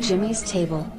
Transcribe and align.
Jimmy's 0.00 0.42
Table. 0.42 0.90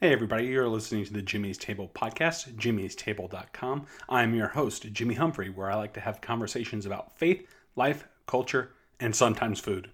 Hey, 0.00 0.12
everybody, 0.12 0.46
you're 0.46 0.68
listening 0.68 1.04
to 1.04 1.12
the 1.12 1.20
Jimmy's 1.20 1.58
Table 1.58 1.90
podcast, 1.94 2.54
jimmy'stable.com. 2.54 3.86
I'm 4.08 4.34
your 4.34 4.48
host, 4.48 4.90
Jimmy 4.92 5.16
Humphrey, 5.16 5.50
where 5.50 5.70
I 5.70 5.74
like 5.74 5.92
to 5.94 6.00
have 6.00 6.22
conversations 6.22 6.86
about 6.86 7.18
faith, 7.18 7.46
life, 7.76 8.08
culture, 8.26 8.72
and 8.98 9.14
sometimes 9.14 9.60
food. 9.60 9.90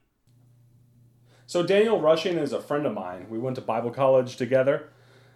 So, 1.47 1.65
Daniel 1.65 2.01
Rushing 2.01 2.39
is 2.39 2.53
a 2.53 2.61
friend 2.61 2.87
of 2.87 2.95
mine. 2.95 3.27
We 3.29 3.39
went 3.39 3.57
to 3.57 3.63
Bible 3.63 3.91
college 3.91 4.37
together 4.37 4.89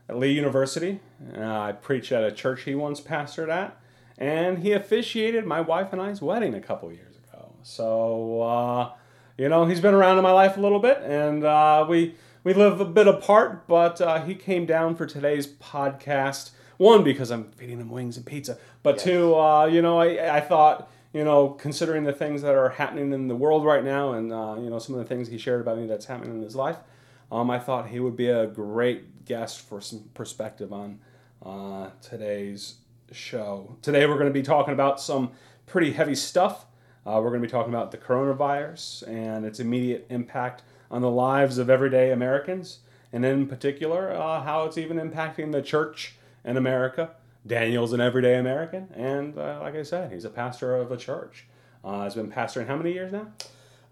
at 0.09 0.17
Lee 0.17 0.33
University. 0.33 1.01
Uh, 1.37 1.43
I 1.43 1.73
preached 1.73 2.13
at 2.13 2.23
a 2.23 2.31
church 2.31 2.63
he 2.63 2.77
once 2.77 3.01
pastored 3.01 3.51
at, 3.51 3.81
and 4.17 4.61
he 4.61 4.71
officiated 4.73 5.45
my 5.45 5.61
wife 5.61 5.93
and 5.93 6.01
I's 6.01 6.23
wedding 6.23 6.55
a 6.55 6.61
couple 6.61 6.93
years 6.93 7.17
ago. 7.17 7.55
So, 7.63 8.43
uh, 8.43 8.93
you 9.39 9.49
know, 9.49 9.65
he's 9.65 9.81
been 9.81 9.95
around 9.95 10.19
in 10.19 10.23
my 10.25 10.33
life 10.33 10.57
a 10.57 10.61
little 10.61 10.81
bit, 10.81 10.99
and 11.05 11.45
uh, 11.45 11.87
we 11.89 12.15
we 12.45 12.53
live 12.55 12.81
a 12.81 12.85
bit 12.85 13.07
apart, 13.07 13.67
but 13.67 14.01
uh, 14.01 14.23
he 14.25 14.35
came 14.35 14.67
down 14.67 14.97
for 14.97 15.07
today's 15.07 15.47
podcast. 15.47 16.51
One, 16.77 17.03
because 17.03 17.31
I'm 17.31 17.51
feeding 17.53 17.81
him 17.81 17.91
wings 17.91 18.17
and 18.17 18.25
pizza, 18.25 18.57
but 18.85 18.97
Yes. 18.97 19.05
two, 19.05 19.35
uh, 19.35 19.67
you 19.67 19.83
know, 19.83 19.99
I, 19.99 20.37
I 20.37 20.41
thought, 20.41 20.89
you 21.13 21.25
know, 21.25 21.49
considering 21.51 22.05
the 22.05 22.13
things 22.13 22.41
that 22.43 22.55
are 22.55 22.69
happening 22.69 23.13
in 23.13 23.27
the 23.27 23.35
world 23.35 23.65
right 23.65 23.83
now 23.83 24.13
and, 24.13 24.33
uh, 24.33 24.55
you 24.61 24.71
know, 24.71 24.79
some 24.79 24.95
of 24.95 25.01
the 25.01 25.05
things 25.05 25.27
he 25.27 25.39
shared 25.39 25.61
about 25.61 25.77
me 25.77 25.89
that's 25.89 26.07
happening 26.07 26.37
in 26.37 26.43
his 26.43 26.55
life, 26.55 26.77
um, 27.33 27.51
I 27.51 27.59
thought 27.59 27.89
he 27.89 27.99
would 27.99 28.15
be 28.17 28.29
a 28.29 28.47
great 28.47 29.25
guest 29.25 29.61
for 29.61 29.81
some 29.81 30.05
perspective 30.15 30.73
on 30.73 31.01
uh, 31.45 31.91
today's 32.01 32.77
show. 33.11 33.77
Today, 33.83 34.07
we're 34.07 34.15
going 34.15 34.27
to 34.29 34.33
be 34.33 34.43
talking 34.43 34.73
about 34.73 35.01
some 35.01 35.33
pretty 35.67 35.91
heavy 35.93 36.15
stuff. 36.15 36.65
Uh, 37.09 37.23
we're 37.23 37.31
going 37.31 37.41
to 37.41 37.49
be 37.49 37.51
talking 37.51 37.73
about 37.73 37.91
the 37.91 37.97
coronavirus 37.97 39.09
and 39.09 39.47
its 39.47 39.61
immediate 39.61 40.07
impact 40.11 40.63
on 40.91 41.01
the 41.01 41.11
lives 41.11 41.57
of 41.57 41.71
everyday 41.71 42.11
Americans, 42.11 42.81
and 43.15 43.25
in 43.25 43.47
particular, 43.47 44.13
uh, 44.13 44.43
how 44.43 44.65
it's 44.65 44.77
even 44.77 44.99
impacting 44.99 45.51
the 45.51 45.63
church 45.63 46.17
in 46.45 46.59
America. 46.59 47.13
Daniel's 47.47 47.95
an 47.95 48.01
everyday 48.03 48.37
American, 48.37 48.89
and 48.95 49.39
uh, 49.39 49.59
like 49.63 49.75
I 49.75 49.85
said, 49.85 50.13
he's 50.13 50.27
a 50.27 50.29
pastor 50.29 50.77
of 50.77 50.93
a 50.93 50.99
church. 50.99 51.47
Uh, 51.83 52.05
he's 52.05 52.13
been 52.13 52.31
pastoring 52.31 52.67
how 52.67 52.77
many 52.77 52.93
years 52.93 53.11
now? 53.11 53.29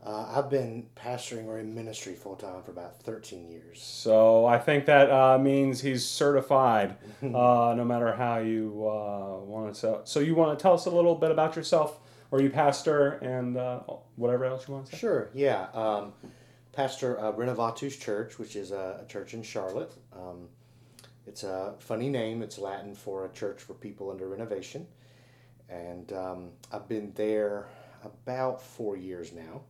Uh, 0.04 0.34
I've 0.36 0.50
been 0.50 0.86
pastoring 0.94 1.46
or 1.46 1.58
in 1.58 1.74
ministry 1.74 2.12
full 2.12 2.36
time 2.36 2.62
for 2.62 2.70
about 2.70 3.00
13 3.00 3.50
years. 3.50 3.82
So 3.82 4.44
I 4.44 4.58
think 4.58 4.84
that 4.86 5.10
uh, 5.10 5.38
means 5.38 5.80
he's 5.80 6.06
certified, 6.06 6.96
uh, 7.22 7.72
no 7.74 7.82
matter 7.82 8.12
how 8.14 8.38
you 8.40 8.86
uh, 8.86 9.38
want 9.38 9.72
to. 9.72 9.80
So, 9.80 10.00
so 10.04 10.20
you 10.20 10.34
want 10.34 10.58
to 10.58 10.62
tell 10.62 10.74
us 10.74 10.84
a 10.84 10.90
little 10.90 11.14
bit 11.14 11.30
about 11.30 11.56
yourself, 11.56 11.98
or 12.30 12.40
you 12.40 12.50
pastor, 12.50 13.12
and 13.22 13.56
uh, 13.56 13.80
whatever 14.16 14.44
else 14.44 14.68
you 14.68 14.74
want 14.74 14.86
to 14.86 14.92
say. 14.92 14.98
Sure, 14.98 15.30
yeah. 15.34 15.68
Um, 15.72 16.12
pastor 16.72 17.18
uh, 17.18 17.32
Renovatus 17.32 17.98
Church, 17.98 18.38
which 18.38 18.54
is 18.54 18.70
a, 18.70 19.00
a 19.02 19.06
church 19.06 19.34
in 19.34 19.42
Charlotte. 19.42 19.94
Um, 20.12 20.48
it's 21.26 21.42
a 21.42 21.74
funny 21.78 22.08
name. 22.08 22.42
It's 22.42 22.58
Latin 22.58 22.94
for 22.94 23.24
a 23.24 23.28
church 23.30 23.62
for 23.62 23.74
people 23.74 24.10
under 24.10 24.28
renovation. 24.28 24.86
And 25.68 26.12
um, 26.12 26.50
I've 26.72 26.88
been 26.88 27.12
there 27.14 27.66
about 28.04 28.62
four 28.62 28.96
years 28.96 29.32
now. 29.32 29.62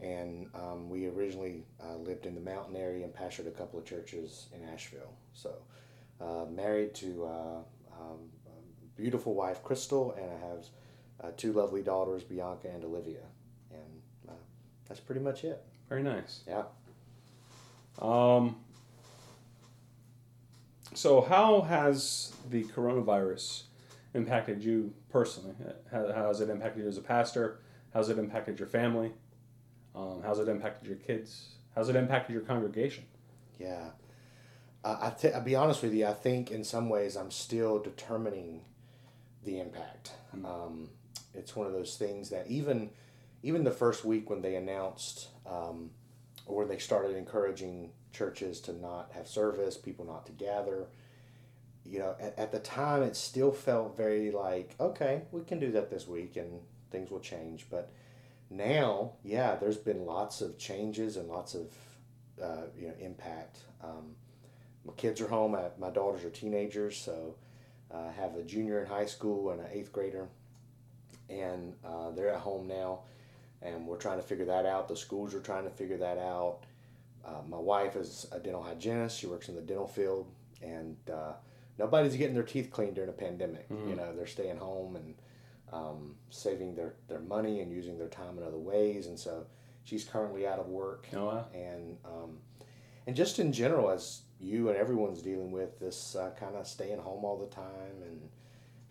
And 0.00 0.48
um, 0.54 0.88
we 0.88 1.06
originally 1.06 1.64
uh, 1.82 1.96
lived 1.96 2.26
in 2.26 2.34
the 2.34 2.40
mountain 2.40 2.76
area 2.76 3.04
and 3.04 3.14
pastored 3.14 3.46
a 3.46 3.50
couple 3.50 3.78
of 3.78 3.84
churches 3.84 4.46
in 4.54 4.66
Asheville. 4.68 5.14
So, 5.32 5.54
uh, 6.20 6.44
married 6.50 6.94
to 6.96 7.24
uh, 7.24 7.58
um, 7.98 8.18
a 8.46 9.00
beautiful 9.00 9.34
wife, 9.34 9.62
Crystal, 9.62 10.12
and 10.12 10.30
I 10.30 10.48
have 10.48 10.66
uh, 11.22 11.30
two 11.36 11.52
lovely 11.52 11.82
daughters, 11.82 12.22
Bianca 12.22 12.68
and 12.68 12.84
Olivia. 12.84 13.24
And 13.70 14.02
uh, 14.28 14.32
that's 14.88 15.00
pretty 15.00 15.20
much 15.20 15.44
it. 15.44 15.62
Very 15.88 16.02
nice. 16.02 16.40
Yeah. 16.46 16.64
Um, 18.00 18.56
so, 20.94 21.20
how 21.20 21.62
has 21.62 22.32
the 22.50 22.64
coronavirus 22.64 23.64
impacted 24.14 24.62
you 24.62 24.92
personally? 25.10 25.54
How, 25.90 26.12
how 26.12 26.26
has 26.28 26.40
it 26.40 26.50
impacted 26.50 26.82
you 26.82 26.88
as 26.88 26.98
a 26.98 27.02
pastor? 27.02 27.60
How's 27.92 28.08
it 28.08 28.18
impacted 28.18 28.58
your 28.58 28.68
family? 28.68 29.12
Um, 29.94 30.20
how's 30.22 30.38
it 30.38 30.48
impacted 30.48 30.86
your 30.86 30.96
kids? 30.96 31.54
How's 31.74 31.88
it 31.88 31.96
impacted 31.96 32.34
your 32.34 32.42
congregation? 32.42 33.04
Yeah. 33.58 33.90
Uh, 34.84 34.96
I 35.00 35.10
t- 35.10 35.32
I'll 35.32 35.42
be 35.42 35.54
honest 35.54 35.82
with 35.82 35.94
you, 35.94 36.06
I 36.06 36.12
think 36.12 36.50
in 36.50 36.62
some 36.64 36.88
ways 36.88 37.16
I'm 37.16 37.30
still 37.30 37.78
determining 37.78 38.62
the 39.44 39.58
impact. 39.60 40.12
Um, 40.44 40.90
it's 41.38 41.56
one 41.56 41.66
of 41.66 41.72
those 41.72 41.96
things 41.96 42.30
that 42.30 42.46
even 42.48 42.90
even 43.42 43.64
the 43.64 43.70
first 43.70 44.04
week 44.04 44.28
when 44.28 44.42
they 44.42 44.56
announced 44.56 45.28
um, 45.48 45.90
or 46.46 46.58
when 46.58 46.68
they 46.68 46.78
started 46.78 47.16
encouraging 47.16 47.90
churches 48.12 48.60
to 48.60 48.72
not 48.72 49.10
have 49.12 49.28
service, 49.28 49.76
people 49.76 50.04
not 50.04 50.26
to 50.26 50.32
gather, 50.32 50.86
you 51.84 51.98
know, 51.98 52.16
at, 52.18 52.38
at 52.38 52.52
the 52.52 52.58
time 52.58 53.02
it 53.02 53.14
still 53.14 53.52
felt 53.52 53.96
very 53.96 54.30
like, 54.30 54.74
okay, 54.80 55.22
we 55.30 55.42
can 55.42 55.60
do 55.60 55.70
that 55.72 55.90
this 55.90 56.08
week 56.08 56.36
and 56.36 56.60
things 56.90 57.10
will 57.10 57.20
change. 57.20 57.66
But 57.70 57.92
now, 58.50 59.12
yeah, 59.22 59.56
there's 59.56 59.76
been 59.76 60.06
lots 60.06 60.40
of 60.40 60.58
changes 60.58 61.16
and 61.16 61.28
lots 61.28 61.54
of 61.54 61.72
uh, 62.42 62.66
you 62.78 62.88
know 62.88 62.94
impact. 63.00 63.58
Um, 63.82 64.14
my 64.84 64.92
kids 64.94 65.20
are 65.20 65.28
home. 65.28 65.54
I, 65.54 65.68
my 65.78 65.90
daughters 65.90 66.24
are 66.24 66.30
teenagers, 66.30 66.96
so 66.96 67.34
uh, 67.92 68.08
I 68.08 68.12
have 68.12 68.36
a 68.36 68.42
junior 68.42 68.80
in 68.80 68.86
high 68.86 69.06
school 69.06 69.50
and 69.50 69.60
an 69.60 69.66
eighth 69.72 69.92
grader, 69.92 70.28
and 71.30 71.74
uh, 71.84 72.10
they're 72.10 72.30
at 72.32 72.40
home 72.40 72.66
now, 72.66 73.00
and 73.62 73.86
we're 73.86 73.96
trying 73.96 74.18
to 74.18 74.22
figure 74.22 74.44
that 74.46 74.66
out. 74.66 74.88
The 74.88 74.96
schools 74.96 75.34
are 75.34 75.40
trying 75.40 75.64
to 75.64 75.70
figure 75.70 75.98
that 75.98 76.18
out. 76.18 76.60
Uh, 77.24 77.42
my 77.48 77.58
wife 77.58 77.96
is 77.96 78.26
a 78.32 78.38
dental 78.38 78.62
hygienist. 78.62 79.18
She 79.18 79.26
works 79.26 79.48
in 79.48 79.56
the 79.56 79.60
dental 79.60 79.88
field, 79.88 80.26
and 80.62 80.96
uh, 81.12 81.32
nobody's 81.78 82.16
getting 82.16 82.34
their 82.34 82.44
teeth 82.44 82.70
cleaned 82.70 82.94
during 82.94 83.10
a 83.10 83.12
pandemic. 83.12 83.66
You 83.88 83.96
know, 83.96 84.14
they're 84.14 84.26
staying 84.26 84.58
home 84.58 84.96
and 84.96 85.14
um, 85.72 86.14
saving 86.30 86.74
their, 86.74 86.94
their 87.08 87.18
money 87.20 87.60
and 87.60 87.72
using 87.72 87.98
their 87.98 88.08
time 88.08 88.38
in 88.38 88.44
other 88.44 88.58
ways. 88.58 89.06
And 89.08 89.18
so 89.18 89.46
she's 89.84 90.04
currently 90.04 90.46
out 90.46 90.58
of 90.58 90.68
work. 90.68 91.08
Oh, 91.14 91.26
wow. 91.26 91.46
And, 91.52 91.96
um, 92.04 92.38
and 93.06 93.16
just 93.16 93.38
in 93.38 93.52
general, 93.52 93.90
as 93.90 94.22
you 94.38 94.68
and 94.68 94.76
everyone's 94.76 95.22
dealing 95.22 95.50
with 95.50 95.78
this 95.80 96.14
uh, 96.14 96.30
kind 96.38 96.56
of 96.56 96.66
staying 96.66 96.98
home 96.98 97.24
all 97.24 97.38
the 97.38 97.54
time 97.54 98.02
and 98.02 98.20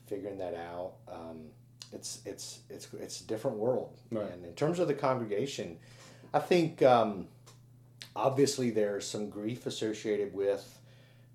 figuring 0.07 0.37
that 0.39 0.55
out, 0.55 0.93
um, 1.07 1.45
it's, 1.91 2.19
it's, 2.25 2.59
it's, 2.69 2.87
it's 2.93 3.21
a 3.21 3.27
different 3.27 3.57
world. 3.57 3.97
Right. 4.11 4.31
And 4.31 4.45
in 4.45 4.53
terms 4.53 4.79
of 4.79 4.87
the 4.87 4.93
congregation, 4.93 5.77
I 6.33 6.39
think 6.39 6.81
um, 6.81 7.27
obviously 8.15 8.69
there's 8.71 9.07
some 9.07 9.29
grief 9.29 9.65
associated 9.65 10.33
with 10.33 10.79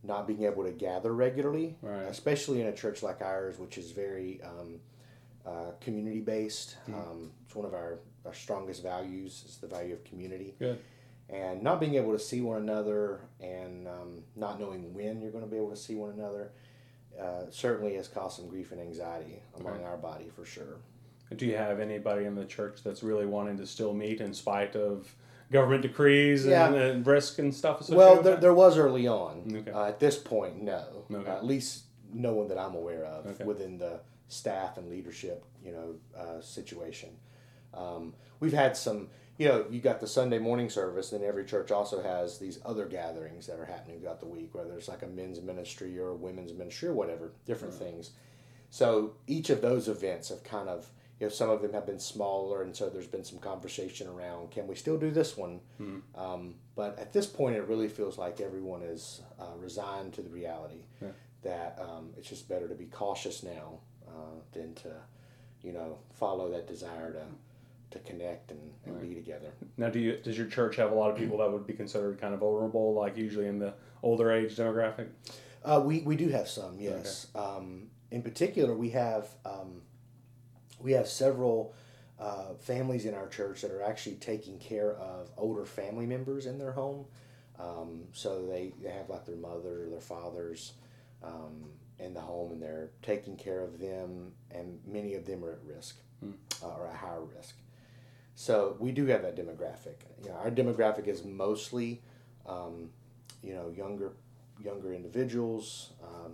not 0.02 0.26
being 0.26 0.44
able 0.44 0.64
to 0.64 0.72
gather 0.72 1.12
regularly, 1.12 1.76
Right. 1.82 2.02
especially 2.04 2.60
in 2.60 2.66
a 2.68 2.72
church 2.72 3.02
like 3.02 3.20
ours, 3.20 3.58
which 3.58 3.76
is 3.78 3.90
very 3.92 4.40
um, 4.42 4.80
uh, 5.46 5.72
community 5.80 6.20
based. 6.20 6.76
Um, 6.88 7.30
it's 7.44 7.54
one 7.54 7.66
of 7.66 7.74
our, 7.74 7.98
our 8.24 8.34
strongest 8.34 8.82
values 8.82 9.44
is 9.46 9.58
the 9.58 9.66
value 9.66 9.94
of 9.94 10.04
community. 10.04 10.54
Good. 10.58 10.78
And 11.28 11.62
not 11.62 11.78
being 11.80 11.94
able 11.94 12.12
to 12.12 12.18
see 12.18 12.40
one 12.40 12.62
another 12.62 13.20
and 13.40 13.86
um, 13.86 14.24
not 14.34 14.58
knowing 14.58 14.92
when 14.94 15.20
you're 15.20 15.30
going 15.30 15.44
to 15.44 15.50
be 15.50 15.56
able 15.56 15.70
to 15.70 15.76
see 15.76 15.94
one 15.94 16.10
another 16.10 16.50
uh, 17.18 17.44
certainly 17.50 17.94
has 17.94 18.08
caused 18.08 18.36
some 18.36 18.48
grief 18.48 18.72
and 18.72 18.80
anxiety 18.80 19.42
among 19.58 19.74
Right. 19.74 19.84
our 19.84 19.96
body 19.96 20.28
for 20.34 20.44
sure. 20.44 20.78
Do 21.36 21.46
you 21.46 21.56
have 21.56 21.78
anybody 21.80 22.24
in 22.24 22.34
the 22.34 22.44
church 22.44 22.82
that's 22.82 23.02
really 23.02 23.26
wanting 23.26 23.56
to 23.58 23.66
still 23.66 23.94
meet 23.94 24.20
in 24.20 24.34
spite 24.34 24.74
of 24.74 25.14
government 25.52 25.82
decrees 25.82 26.42
and, 26.44 26.50
Yeah. 26.50 26.72
and 26.74 27.06
risk 27.06 27.38
and 27.38 27.54
stuff 27.54 27.88
Well, 27.88 28.22
there, 28.22 28.36
there 28.36 28.54
was 28.54 28.76
early 28.78 29.06
on. 29.06 29.44
Okay. 29.56 29.70
Uh, 29.70 29.86
at 29.86 30.00
this 30.00 30.16
point, 30.18 30.62
no. 30.62 31.04
Okay. 31.12 31.28
Uh, 31.30 31.36
at 31.36 31.44
least 31.44 31.84
no 32.12 32.32
one 32.34 32.48
that 32.48 32.58
I'm 32.58 32.74
aware 32.74 33.04
of 33.04 33.26
Okay. 33.26 33.44
within 33.44 33.78
the 33.78 34.00
staff 34.28 34.76
and 34.78 34.88
leadership, 34.88 35.44
you 35.64 35.72
know, 35.72 35.94
uh, 36.16 36.40
situation. 36.40 37.10
Um, 37.74 38.14
we've 38.40 38.52
had 38.52 38.76
some, 38.76 39.08
you 39.40 39.48
know, 39.48 39.64
you 39.70 39.80
got 39.80 40.00
the 40.00 40.06
Sunday 40.06 40.38
morning 40.38 40.68
service, 40.68 41.12
and 41.12 41.24
every 41.24 41.46
church 41.46 41.70
also 41.70 42.02
has 42.02 42.38
these 42.38 42.58
other 42.62 42.84
gatherings 42.84 43.46
that 43.46 43.58
are 43.58 43.64
happening 43.64 43.98
throughout 43.98 44.20
the 44.20 44.26
week, 44.26 44.54
whether 44.54 44.74
it's 44.76 44.86
like 44.86 45.00
a 45.02 45.06
men's 45.06 45.40
ministry 45.40 45.98
or 45.98 46.08
a 46.10 46.14
women's 46.14 46.52
ministry 46.52 46.88
or 46.90 46.92
whatever, 46.92 47.32
different 47.46 47.72
things. 47.72 48.10
So 48.68 49.14
each 49.26 49.48
of 49.48 49.62
those 49.62 49.88
events 49.88 50.28
have 50.28 50.44
kind 50.44 50.68
of, 50.68 50.90
you 51.18 51.26
know, 51.26 51.30
some 51.32 51.48
of 51.48 51.62
them 51.62 51.72
have 51.72 51.86
been 51.86 51.98
smaller, 51.98 52.60
and 52.62 52.76
so 52.76 52.90
there's 52.90 53.06
been 53.06 53.24
some 53.24 53.38
conversation 53.38 54.08
around, 54.08 54.50
can 54.50 54.66
we 54.66 54.74
still 54.74 54.98
do 54.98 55.10
this 55.10 55.38
one? 55.38 55.60
Um, 56.14 56.56
but 56.76 56.98
at 56.98 57.14
this 57.14 57.26
point, 57.26 57.56
it 57.56 57.66
really 57.66 57.88
feels 57.88 58.18
like 58.18 58.42
everyone 58.42 58.82
is 58.82 59.22
uh, 59.40 59.56
resigned 59.56 60.12
to 60.14 60.20
the 60.22 60.28
reality 60.28 60.84
Yeah. 61.00 61.08
that 61.44 61.78
um, 61.80 62.10
it's 62.18 62.28
just 62.28 62.46
better 62.46 62.68
to 62.68 62.74
be 62.74 62.84
cautious 62.86 63.42
now 63.42 63.78
uh, 64.06 64.40
than 64.52 64.74
to, 64.74 64.92
you 65.62 65.72
know, 65.72 65.96
follow 66.12 66.50
that 66.50 66.66
desire 66.68 67.14
to 67.14 67.22
to 67.90 67.98
connect 68.00 68.50
and, 68.50 68.60
and 68.86 69.00
be 69.00 69.14
together. 69.14 69.52
Now, 69.76 69.88
do 69.88 69.98
you 69.98 70.16
does 70.16 70.38
your 70.38 70.46
church 70.46 70.76
have 70.76 70.92
a 70.92 70.94
lot 70.94 71.10
of 71.10 71.16
people 71.16 71.38
that 71.38 71.52
would 71.52 71.66
be 71.66 71.72
considered 71.72 72.20
kind 72.20 72.34
of 72.34 72.40
vulnerable, 72.40 72.94
like 72.94 73.16
usually 73.16 73.46
in 73.46 73.58
the 73.58 73.74
older 74.02 74.30
age 74.32 74.56
demographic? 74.56 75.08
Uh, 75.64 75.82
we, 75.84 76.00
we 76.00 76.16
do 76.16 76.28
have 76.28 76.48
some, 76.48 76.80
yes. 76.80 77.26
Um, 77.34 77.88
in 78.10 78.22
particular, 78.22 78.74
we 78.74 78.90
have 78.90 79.28
um, 79.44 79.82
we 80.80 80.92
have 80.92 81.06
several 81.06 81.74
uh, 82.18 82.54
families 82.58 83.06
in 83.06 83.14
our 83.14 83.28
church 83.28 83.62
that 83.62 83.70
are 83.70 83.82
actually 83.82 84.16
taking 84.16 84.58
care 84.58 84.92
of 84.96 85.30
older 85.36 85.64
family 85.64 86.06
members 86.06 86.46
in 86.46 86.58
their 86.58 86.72
home. 86.72 87.06
Um, 87.58 88.04
so 88.12 88.46
they, 88.46 88.72
they 88.82 88.90
have 88.90 89.08
like 89.10 89.26
their 89.26 89.36
mother 89.36 89.84
or 89.84 89.88
their 89.90 90.00
fathers 90.00 90.72
um, 91.22 91.70
in 91.98 92.14
the 92.14 92.20
home 92.20 92.52
and 92.52 92.62
they're 92.62 92.90
taking 93.02 93.36
care 93.36 93.62
of 93.62 93.78
them, 93.78 94.32
and 94.50 94.80
many 94.86 95.14
of 95.14 95.26
them 95.26 95.44
are 95.44 95.52
at 95.52 95.62
risk 95.64 95.98
uh, 96.62 96.68
or 96.68 96.86
at 96.86 96.96
higher 96.96 97.22
risk. 97.22 97.56
So 98.40 98.74
we 98.78 98.90
do 98.90 99.04
have 99.04 99.20
that 99.20 99.36
demographic. 99.36 99.96
You 100.24 100.30
know, 100.30 100.36
our 100.36 100.50
demographic 100.50 101.06
is 101.06 101.26
mostly, 101.26 102.00
um, 102.48 102.88
you 103.42 103.52
know, 103.52 103.68
younger 103.68 104.12
younger 104.58 104.94
individuals. 104.94 105.90
Um, 106.02 106.32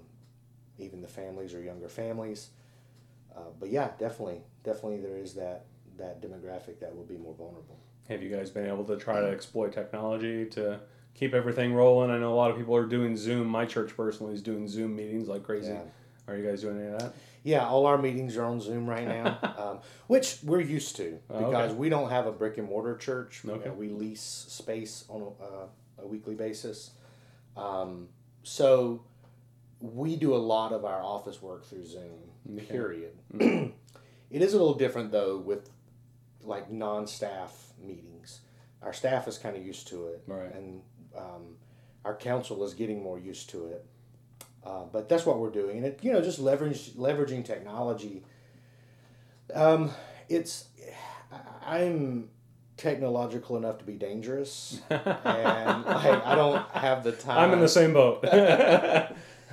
even 0.78 1.02
the 1.02 1.08
families 1.08 1.52
are 1.52 1.60
younger 1.60 1.88
families. 1.88 2.50
Uh, 3.34 3.50
but 3.58 3.70
yeah, 3.70 3.90
definitely, 3.98 4.42
definitely 4.62 5.00
there 5.00 5.16
is 5.16 5.34
that 5.34 5.64
that 5.98 6.22
demographic 6.22 6.78
that 6.78 6.94
will 6.94 7.02
be 7.02 7.16
more 7.16 7.34
vulnerable. 7.34 7.76
Have 8.08 8.22
you 8.22 8.30
guys 8.30 8.50
been 8.50 8.68
able 8.68 8.84
to 8.84 8.96
try 8.96 9.20
to 9.20 9.26
exploit 9.26 9.72
technology 9.72 10.46
to 10.50 10.78
keep 11.14 11.34
everything 11.34 11.74
rolling? 11.74 12.12
I 12.12 12.18
know 12.18 12.32
a 12.32 12.36
lot 12.36 12.52
of 12.52 12.56
people 12.56 12.76
are 12.76 12.86
doing 12.86 13.16
Zoom. 13.16 13.48
My 13.48 13.64
church 13.66 13.96
personally 13.96 14.32
is 14.32 14.42
doing 14.42 14.68
Zoom 14.68 14.94
meetings 14.94 15.26
like 15.26 15.42
crazy. 15.42 15.72
Yeah. 15.72 15.80
Are 16.28 16.36
you 16.36 16.48
guys 16.48 16.60
doing 16.60 16.78
any 16.78 16.86
of 16.86 17.00
that? 17.00 17.14
Yeah, 17.46 17.64
all 17.64 17.86
our 17.86 17.96
meetings 17.96 18.36
are 18.36 18.44
on 18.44 18.60
Zoom 18.60 18.88
right 18.90 19.06
now, 19.06 19.38
um, 19.56 19.78
which 20.08 20.38
we're 20.42 20.60
used 20.60 20.96
to 20.96 21.20
Oh, 21.30 21.36
okay. 21.36 21.44
because 21.46 21.72
we 21.74 21.88
don't 21.88 22.10
have 22.10 22.26
a 22.26 22.32
brick 22.32 22.58
and 22.58 22.68
mortar 22.68 22.96
church. 22.96 23.42
Okay. 23.48 23.70
we 23.70 23.88
lease 23.88 24.46
space 24.48 25.04
on 25.08 25.22
a, 25.22 25.26
uh, 25.44 25.66
a 26.02 26.06
weekly 26.08 26.34
basis. 26.34 26.90
Um, 27.56 28.08
so 28.42 29.04
we 29.80 30.16
do 30.16 30.34
a 30.34 30.42
lot 30.54 30.72
of 30.72 30.84
our 30.84 31.00
office 31.00 31.40
work 31.40 31.64
through 31.64 31.86
Zoom, 31.86 32.18
Okay. 32.52 32.64
period. 32.66 33.12
it 33.38 34.42
is 34.42 34.52
a 34.52 34.58
little 34.58 34.74
different 34.74 35.12
though 35.12 35.38
with 35.38 35.70
like 36.42 36.68
non 36.68 37.06
staff 37.06 37.72
meetings. 37.80 38.40
Our 38.82 38.92
staff 38.92 39.28
is 39.28 39.38
kind 39.38 39.56
of 39.56 39.64
used 39.64 39.86
to 39.88 40.08
it, 40.08 40.24
Right. 40.26 40.52
and 40.52 40.82
um, 41.16 41.54
our 42.04 42.16
council 42.16 42.64
is 42.64 42.74
getting 42.74 43.04
more 43.04 43.20
used 43.20 43.50
to 43.50 43.66
it. 43.66 43.86
Uh, 44.66 44.84
but 44.92 45.08
that's 45.08 45.24
what 45.24 45.38
we're 45.38 45.50
doing, 45.50 45.76
and 45.76 45.86
it 45.86 46.00
you 46.02 46.12
know 46.12 46.20
just 46.20 46.40
leverage 46.40 46.94
leveraging 46.94 47.44
technology. 47.44 48.24
Um, 49.54 49.92
it's 50.28 50.66
I- 51.32 51.78
I'm 51.82 52.30
technological 52.76 53.56
enough 53.56 53.78
to 53.78 53.84
be 53.84 53.94
dangerous, 53.94 54.80
and 54.90 55.04
like 55.06 56.26
I 56.26 56.34
don't 56.34 56.68
have 56.70 57.04
the 57.04 57.12
time. 57.12 57.38
I'm 57.38 57.52
in 57.52 57.60
the 57.60 57.68
same 57.68 57.92
boat. 57.92 58.24
I 58.32 59.08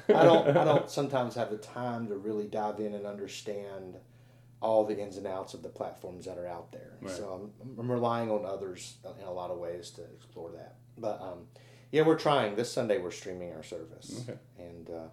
don't 0.07 0.57
I 0.57 0.63
don't 0.63 0.89
sometimes 0.89 1.35
have 1.35 1.51
the 1.51 1.57
time 1.57 2.07
to 2.07 2.15
really 2.15 2.47
dive 2.47 2.79
in 2.79 2.93
and 2.95 3.05
understand 3.05 3.97
all 4.61 4.85
the 4.85 4.97
ins 4.97 5.17
and 5.17 5.27
outs 5.27 5.53
of 5.53 5.61
the 5.61 5.69
platforms 5.69 6.25
that 6.25 6.37
are 6.37 6.47
out 6.47 6.71
there. 6.71 6.93
Right. 7.01 7.11
So 7.11 7.51
I'm, 7.61 7.79
I'm 7.79 7.91
relying 7.91 8.31
on 8.31 8.45
others 8.45 8.95
in 9.19 9.27
a 9.27 9.31
lot 9.31 9.51
of 9.51 9.57
ways 9.57 9.91
to 9.91 10.01
explore 10.15 10.51
that. 10.51 10.75
But 10.97 11.21
um, 11.21 11.47
yeah, 11.93 12.01
we're 12.01 12.17
trying. 12.19 12.55
This 12.55 12.69
Sunday 12.71 12.97
we're 12.97 13.11
streaming 13.11 13.53
our 13.53 13.63
service, 13.63 14.25
Okay. 14.27 14.37
and 14.59 14.89
uh, 14.89 15.07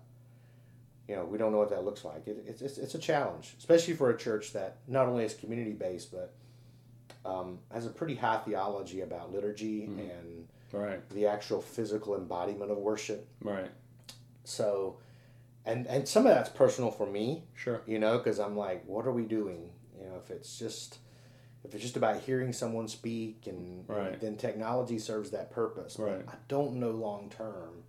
you 1.07 1.15
know 1.15 1.25
we 1.25 1.39
don't 1.39 1.53
know 1.53 1.59
what 1.59 1.71
that 1.71 1.85
looks 1.85 2.05
like. 2.05 2.27
It, 2.27 2.43
it's, 2.49 2.63
it's 2.63 2.79
it's 2.79 2.95
a 2.97 2.99
challenge, 2.99 3.55
especially 3.59 3.95
for 3.95 4.11
a 4.11 4.17
church 4.19 4.53
that 4.55 4.79
not 4.89 5.07
only 5.07 5.25
is 5.25 5.35
community 5.35 5.73
based 5.73 6.11
but 6.11 6.33
um, 7.25 7.59
has 7.71 7.87
a 7.87 7.91
pretty 7.91 8.15
high 8.17 8.39
theology 8.39 9.03
about 9.03 9.31
liturgy 9.33 9.83
Mm-hmm. 9.83 10.01
and 10.01 10.49
right, 10.73 11.09
the 11.11 11.27
actual 11.27 11.61
physical 11.61 12.17
embodiment 12.17 12.71
of 12.71 12.79
worship. 12.79 13.29
right, 13.43 13.71
So, 14.45 14.97
and 15.67 15.87
and 15.87 16.09
some 16.09 16.27
of 16.27 16.33
that's 16.35 16.49
personal 16.49 16.91
for 16.91 17.07
me, 17.07 17.45
sure. 17.55 17.83
you 17.87 17.99
know, 17.99 18.17
because 18.19 18.39
I'm 18.41 18.57
like, 18.57 18.85
what 18.87 19.07
are 19.07 19.13
we 19.13 19.25
doing? 19.25 19.71
You 19.99 20.07
know, 20.09 20.17
if 20.17 20.31
it's 20.31 20.59
just 20.59 20.99
if 21.65 21.75
it's 21.75 21.83
just 21.83 21.97
about 21.97 22.21
hearing 22.21 22.53
someone 22.53 22.89
speak, 22.89 23.47
and, 23.47 23.85
and 24.13 24.21
then 24.21 24.37
technology 24.37 24.99
serves 24.99 25.31
that 25.31 25.51
purpose. 25.51 25.97
But 25.97 26.05
Right. 26.05 26.25
I 26.29 26.35
don't 26.49 26.75
know 26.77 26.91
long 26.91 27.29
term 27.31 27.83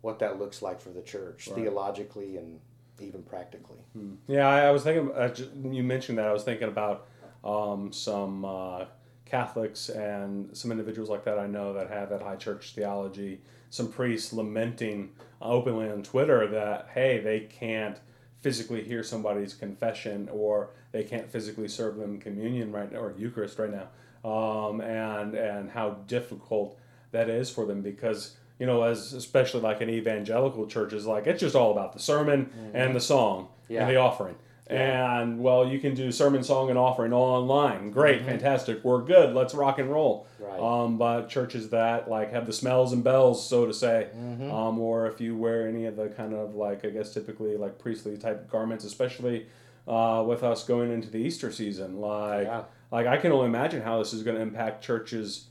what 0.00 0.20
that 0.20 0.38
looks 0.38 0.62
like 0.62 0.80
for 0.80 0.90
the 0.90 1.02
church 1.02 1.48
Right. 1.48 1.56
theologically 1.56 2.36
and 2.36 2.60
even 3.00 3.22
practically. 3.22 3.78
Yeah, 4.26 4.48
I, 4.48 4.66
I 4.66 4.70
was 4.70 4.82
thinking. 4.82 5.12
Uh, 5.12 5.34
you 5.70 5.82
mentioned 5.82 6.18
that. 6.18 6.26
I 6.28 6.32
was 6.32 6.42
thinking 6.44 6.68
about 6.68 7.06
um, 7.44 7.92
some 7.92 8.44
uh, 8.44 8.84
Catholics 9.24 9.88
and 9.88 10.56
some 10.56 10.70
individuals 10.72 11.10
like 11.10 11.24
that 11.24 11.38
I 11.38 11.46
know 11.46 11.72
that 11.74 11.90
have 11.90 12.10
that 12.10 12.22
high 12.22 12.36
church 12.36 12.72
theology. 12.74 13.40
Some 13.70 13.92
priests 13.92 14.32
lamenting 14.32 15.10
openly 15.42 15.90
on 15.90 16.02
Twitter 16.02 16.46
that 16.48 16.88
hey, 16.94 17.18
they 17.18 17.40
can't 17.40 17.98
physically 18.40 18.82
hear 18.84 19.02
somebody's 19.02 19.52
confession 19.54 20.28
or 20.32 20.70
they 20.98 21.04
can't 21.08 21.30
physically 21.30 21.68
serve 21.68 21.96
them 21.96 22.18
communion 22.18 22.72
right 22.72 22.90
now 22.92 22.98
or 22.98 23.14
Eucharist 23.16 23.56
right 23.58 23.70
now, 23.70 24.28
um, 24.28 24.80
and 24.80 25.34
and 25.34 25.70
how 25.70 25.90
difficult 26.08 26.76
that 27.12 27.30
is 27.30 27.48
for 27.50 27.64
them 27.66 27.82
because 27.82 28.36
you 28.58 28.66
know 28.66 28.82
as 28.82 29.12
especially 29.12 29.60
like 29.60 29.80
an 29.80 29.88
evangelical 29.88 30.66
church 30.66 30.92
is 30.92 31.06
like 31.06 31.26
it's 31.28 31.40
just 31.40 31.54
all 31.54 31.70
about 31.70 31.92
the 31.92 32.00
sermon 32.00 32.50
and 32.74 32.96
the 32.96 33.00
song 33.00 33.48
Yeah. 33.68 33.82
and 33.82 33.90
the 33.90 33.96
offering. 33.96 34.34
And 34.70 35.38
well, 35.40 35.66
you 35.66 35.78
can 35.78 35.94
do 35.94 36.12
sermon, 36.12 36.42
song, 36.44 36.68
and 36.68 36.78
offering 36.78 37.14
all 37.14 37.30
online. 37.40 37.90
Great, 37.90 38.22
fantastic. 38.26 38.84
We're 38.84 39.00
good. 39.00 39.34
Let's 39.34 39.54
rock 39.54 39.78
and 39.78 39.90
roll. 39.90 40.26
Right. 40.38 40.60
Um, 40.60 40.98
but 40.98 41.28
churches 41.30 41.70
that 41.70 42.10
like 42.10 42.32
have 42.32 42.44
the 42.44 42.52
smells 42.52 42.92
and 42.92 43.02
bells, 43.02 43.48
so 43.48 43.64
to 43.64 43.72
say, 43.72 44.08
um, 44.52 44.78
or 44.78 45.06
if 45.06 45.22
you 45.22 45.34
wear 45.38 45.66
any 45.66 45.86
of 45.86 45.96
the 45.96 46.08
kind 46.08 46.34
of 46.34 46.54
like 46.54 46.84
I 46.84 46.90
guess 46.90 47.14
typically 47.14 47.56
like 47.56 47.78
priestly 47.78 48.18
type 48.18 48.50
garments, 48.50 48.84
especially 48.84 49.46
uh, 49.88 50.22
with 50.26 50.42
us 50.44 50.64
going 50.64 50.92
into 50.92 51.08
the 51.08 51.18
Easter 51.18 51.50
season, 51.50 51.98
like 52.00 52.46
Yeah. 52.46 52.62
like 52.90 53.06
I 53.06 53.16
can 53.16 53.32
only 53.32 53.46
imagine 53.46 53.82
how 53.82 53.98
this 53.98 54.12
is 54.12 54.22
going 54.22 54.36
to 54.36 54.42
impact 54.42 54.84
churches 54.84 55.46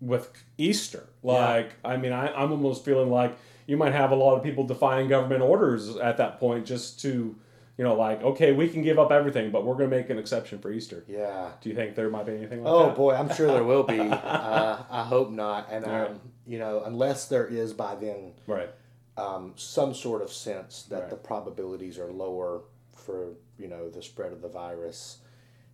with 0.00 0.30
Easter. 0.58 1.04
Like, 1.22 1.74
I 1.84 1.96
mean, 1.96 2.12
I, 2.12 2.32
I'm 2.32 2.50
almost 2.50 2.84
feeling 2.84 3.10
like 3.10 3.36
you 3.66 3.76
might 3.76 3.92
have 3.92 4.10
a 4.10 4.16
lot 4.16 4.34
of 4.36 4.42
people 4.42 4.64
defying 4.64 5.06
government 5.08 5.42
orders 5.42 5.96
at 5.96 6.16
that 6.16 6.40
point 6.40 6.66
just 6.66 7.00
to, 7.02 7.36
you 7.78 7.84
know, 7.84 7.94
like, 7.94 8.20
okay, 8.22 8.50
we 8.52 8.68
can 8.68 8.82
give 8.82 8.98
up 8.98 9.12
everything, 9.12 9.52
but 9.52 9.64
we're 9.64 9.74
going 9.76 9.88
to 9.88 9.96
make 9.96 10.10
an 10.10 10.18
exception 10.18 10.58
for 10.58 10.72
Easter. 10.72 11.04
Yeah. 11.06 11.52
Do 11.60 11.68
you 11.68 11.76
think 11.76 11.94
there 11.94 12.10
might 12.10 12.26
be 12.26 12.32
anything 12.32 12.64
like 12.64 12.72
Oh 12.72 12.86
that? 12.86 12.96
boy, 12.96 13.14
I'm 13.14 13.32
sure 13.32 13.46
there 13.46 13.62
will 13.62 13.84
be. 13.84 14.00
uh, 14.00 14.78
I 14.90 15.04
hope 15.04 15.30
not. 15.30 15.68
And 15.70 15.86
Right. 15.86 16.10
um, 16.10 16.20
you 16.46 16.58
know, 16.58 16.82
unless 16.84 17.26
there 17.28 17.46
is 17.46 17.72
by 17.72 17.94
then 17.94 18.32
Right. 18.48 18.70
um, 19.16 19.52
some 19.54 19.94
sort 19.94 20.22
of 20.22 20.32
sense 20.32 20.82
that 20.90 21.00
Right. 21.02 21.10
the 21.10 21.16
probabilities 21.16 21.98
are 21.98 22.10
lower 22.10 22.62
for 23.02 23.34
you 23.58 23.68
know 23.68 23.90
the 23.90 24.02
spread 24.02 24.32
of 24.32 24.40
the 24.42 24.48
virus 24.48 25.18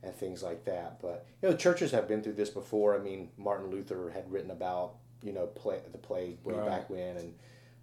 and 0.02 0.14
things 0.14 0.42
like 0.42 0.64
that. 0.64 1.00
But 1.00 1.26
you 1.42 1.48
know, 1.50 1.56
churches 1.56 1.90
have 1.92 2.08
been 2.08 2.22
through 2.22 2.34
this 2.34 2.50
before. 2.50 2.94
I 2.94 2.98
mean, 3.02 3.30
Martin 3.36 3.70
Luther 3.70 4.10
had 4.10 4.30
written 4.32 4.50
about 4.50 4.94
you 5.23 5.32
know 5.32 5.47
the 5.47 5.99
plague 5.99 6.38
way 6.44 6.54
Right. 6.54 6.66
back 6.66 6.90
when, 6.90 7.16
and 7.16 7.35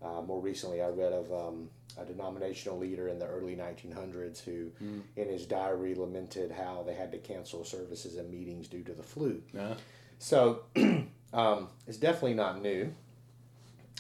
uh, 0.02 0.22
more 0.22 0.40
recently 0.42 0.82
I 0.82 0.88
read 0.90 1.14
of 1.14 1.32
um, 1.34 1.70
a 1.98 2.06
denominational 2.06 2.78
leader 2.78 3.08
in 3.08 3.20
the 3.20 3.28
early 3.28 3.56
1900s 3.56 4.40
who, 4.44 4.72
Mm. 4.84 5.02
in 5.16 5.30
his 5.30 5.46
diary, 5.46 5.96
lamented 5.96 6.52
how 6.52 6.84
they 6.86 6.94
had 6.94 7.12
to 7.14 7.18
cancel 7.18 7.64
services 7.64 8.18
and 8.18 8.30
meetings 8.30 8.68
due 8.68 8.84
to 8.84 8.94
the 8.94 9.04
flu. 9.04 9.42
Yeah. 9.54 9.76
So 10.20 10.64
um, 11.34 11.68
it's 11.88 11.98
definitely 11.98 12.34
not 12.36 12.62
new. 12.62 12.94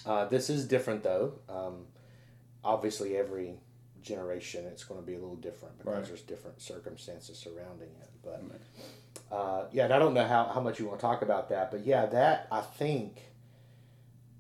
Uh, 0.05 0.25
this 0.25 0.49
is 0.49 0.65
different 0.67 1.03
though. 1.03 1.33
Um, 1.49 1.85
obviously, 2.63 3.17
every 3.17 3.55
generation 4.05 4.65
it's 4.65 4.83
going 4.83 5.00
to 5.00 5.05
be 5.05 5.15
a 5.15 5.19
little 5.19 5.35
different 5.35 5.77
because 5.79 5.93
Right. 5.93 6.05
there's 6.05 6.21
different 6.21 6.62
circumstances 6.62 7.38
surrounding 7.38 7.89
it. 8.01 8.09
But 8.24 8.43
uh, 9.35 9.65
yeah, 9.71 9.85
and 9.85 9.93
I 9.93 10.00
don't 10.00 10.13
know 10.13 10.25
how, 10.27 10.45
how 10.45 10.62
much 10.62 10.79
you 10.79 10.85
want 10.88 11.00
to 11.00 11.05
talk 11.05 11.21
about 11.21 11.50
that, 11.50 11.71
but 11.71 11.85
yeah, 11.85 12.05
that 12.07 12.47
I 12.51 12.62
think, 12.62 13.21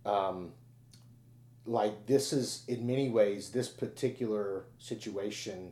um, 0.05 0.51
like 1.65 2.05
this 2.05 2.31
is 2.31 2.63
in 2.67 2.85
many 2.85 3.09
ways 3.09 3.49
this 3.49 3.67
particular 3.67 4.65
situation. 4.77 5.71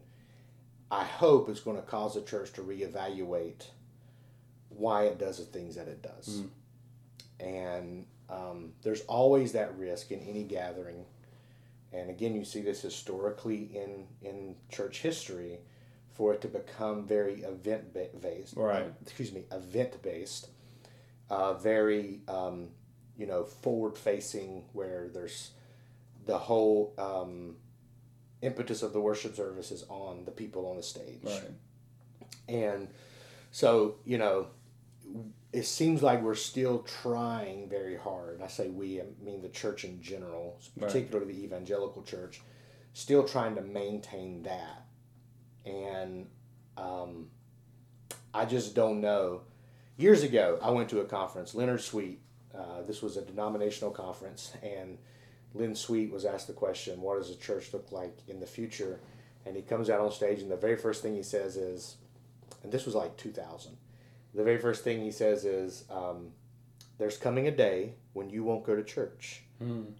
I 0.91 1.03
hope 1.03 1.49
is 1.49 1.59
going 1.59 1.77
to 1.77 1.81
cause 1.83 2.13
the 2.13 2.21
church 2.21 2.53
to 2.53 2.61
reevaluate 2.61 3.65
why 4.69 5.05
it 5.05 5.17
does 5.17 5.37
the 5.39 5.45
things 5.45 5.75
that 5.75 5.87
it 5.87 6.03
does. 6.03 6.41
And 7.39 8.05
um, 8.29 8.73
there's 8.83 9.01
always 9.01 9.53
that 9.53 9.75
risk 9.77 10.11
in 10.11 10.19
any 10.19 10.43
gathering. 10.43 11.05
And 11.93 12.09
again, 12.09 12.35
you 12.35 12.43
see 12.43 12.61
this 12.61 12.81
historically 12.81 13.69
in, 13.73 14.07
in 14.21 14.55
church 14.69 15.01
history 15.01 15.59
for 16.11 16.33
it 16.33 16.41
to 16.41 16.47
become 16.47 17.05
very 17.05 17.41
event 17.41 17.93
ba- 17.93 18.09
based. 18.19 18.55
Right. 18.55 18.85
excuse 19.01 19.31
me, 19.31 19.45
event 19.51 20.01
based. 20.01 20.49
Uh, 21.29 21.53
very, 21.53 22.21
um, 22.27 22.69
you 23.17 23.25
know, 23.25 23.43
forward 23.43 23.97
facing, 23.97 24.65
where 24.73 25.09
there's 25.13 25.51
the 26.25 26.37
whole 26.37 26.93
um, 26.97 27.55
impetus 28.41 28.83
of 28.83 28.93
the 28.93 28.99
worship 28.99 29.35
service 29.35 29.71
is 29.71 29.83
on 29.89 30.25
the 30.25 30.31
people 30.31 30.67
on 30.67 30.77
the 30.77 30.83
stage. 30.83 31.21
Right. 31.23 31.51
And 32.47 32.89
so, 33.51 33.95
you 34.05 34.17
know, 34.17 34.47
it 35.53 35.63
seems 35.65 36.01
like 36.01 36.21
we're 36.21 36.33
still 36.35 36.79
trying 36.79 37.69
very 37.69 37.95
hard. 37.95 38.41
I 38.41 38.47
say 38.47 38.69
we, 38.69 38.99
I 38.99 39.05
mean 39.23 39.41
the 39.41 39.49
church 39.49 39.85
in 39.85 40.01
general, 40.01 40.59
Right. 40.75 40.87
particularly 40.87 41.33
the 41.33 41.43
evangelical 41.43 42.01
church, 42.03 42.41
still 42.93 43.23
trying 43.23 43.55
to 43.55 43.61
maintain 43.61 44.43
that. 44.43 44.85
And 45.65 46.27
um, 46.75 47.29
I 48.33 48.45
just 48.45 48.73
don't 48.75 48.99
know. 48.99 49.41
Years 49.95 50.23
ago, 50.23 50.57
I 50.61 50.71
went 50.71 50.89
to 50.89 51.01
a 51.01 51.05
conference, 51.05 51.53
Leonard 51.53 51.81
Sweet. 51.81 52.19
Uh, 52.53 52.81
this 52.81 53.01
was 53.01 53.15
a 53.17 53.21
denominational 53.21 53.91
conference, 53.91 54.53
and 54.63 54.97
Len 55.53 55.75
Sweet 55.75 56.11
was 56.11 56.25
asked 56.25 56.47
the 56.47 56.53
question, 56.53 57.01
"What 57.01 57.19
does 57.19 57.29
a 57.29 57.35
church 57.35 57.73
look 57.73 57.91
like 57.91 58.17
in 58.27 58.39
the 58.39 58.45
future?" 58.47 58.99
And 59.45 59.55
he 59.55 59.61
comes 59.61 59.89
out 59.89 59.99
on 59.99 60.11
stage, 60.11 60.41
and 60.41 60.49
the 60.51 60.55
very 60.57 60.77
first 60.77 61.01
thing 61.03 61.15
he 61.15 61.23
says 61.23 61.57
is, 61.57 61.97
and 62.63 62.71
this 62.71 62.85
was 62.85 62.95
like 62.95 63.17
2000. 63.17 63.77
The 64.33 64.43
very 64.43 64.57
first 64.57 64.83
thing 64.83 65.01
he 65.01 65.11
says 65.11 65.45
is, 65.45 65.85
um, 65.89 66.31
"There's 66.97 67.17
coming 67.17 67.47
a 67.47 67.51
day 67.51 67.95
when 68.13 68.29
you 68.29 68.43
won't 68.43 68.63
go 68.63 68.75
to 68.75 68.83
church. 68.83 69.43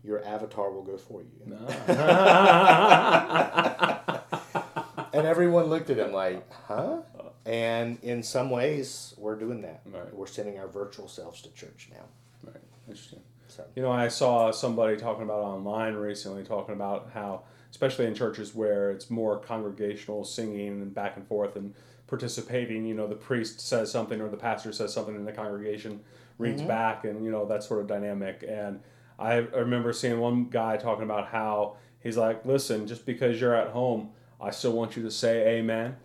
Your 0.03 0.21
avatar 0.25 0.71
will 0.71 0.83
go 0.83 0.97
for 0.97 1.21
you." 1.21 1.57
and 5.13 5.27
everyone 5.27 5.65
looked 5.65 5.89
at 5.89 5.97
him 5.97 6.11
like, 6.11 6.51
"Huh?" 6.51 7.01
And 7.45 7.99
in 8.01 8.23
some 8.23 8.49
ways, 8.49 9.13
we're 9.17 9.35
doing 9.35 9.61
that. 9.61 9.81
Right. 9.85 10.13
We're 10.13 10.27
sending 10.27 10.59
our 10.59 10.67
virtual 10.67 11.07
selves 11.07 11.41
to 11.41 11.53
church 11.53 11.89
now. 11.91 12.05
Right. 12.43 12.61
Interesting. 12.87 13.21
So 13.47 13.65
You 13.75 13.83
know, 13.83 13.91
I 13.91 14.07
saw 14.07 14.51
somebody 14.51 14.97
talking 14.97 15.23
about 15.23 15.43
online 15.43 15.95
recently, 15.95 16.43
talking 16.43 16.73
about 16.73 17.11
how, 17.13 17.43
especially 17.69 18.05
in 18.05 18.15
churches 18.15 18.55
where 18.55 18.91
it's 18.91 19.09
more 19.09 19.39
congregational 19.39 20.23
singing 20.23 20.81
and 20.81 20.93
back 20.93 21.17
and 21.17 21.27
forth 21.27 21.55
and 21.55 21.73
participating, 22.13 22.85
you 22.85 22.93
know, 22.93 23.07
the 23.07 23.15
priest 23.15 23.59
says 23.59 23.91
something 23.91 24.21
or 24.21 24.29
the 24.29 24.37
pastor 24.37 24.71
says 24.71 24.93
something 24.93 25.15
and 25.15 25.27
the 25.27 25.31
congregation 25.31 25.99
reads 26.37 26.59
mm-hmm. 26.59 26.67
back 26.67 27.05
and, 27.05 27.25
you 27.25 27.31
know, 27.31 27.43
that 27.47 27.63
sort 27.63 27.81
of 27.81 27.87
dynamic. 27.87 28.45
And 28.47 28.81
I, 29.17 29.37
remember 29.37 29.91
seeing 29.93 30.19
one 30.19 30.45
guy 30.45 30.77
talking 30.77 31.05
about 31.05 31.29
how 31.29 31.77
he's 32.01 32.15
like, 32.15 32.45
listen, 32.45 32.85
just 32.85 33.07
because 33.07 33.41
you're 33.41 33.55
at 33.55 33.69
home, 33.69 34.11
I 34.39 34.51
still 34.51 34.73
want 34.73 34.95
you 34.95 35.01
to 35.01 35.09
say 35.09 35.57
amen. 35.57 35.95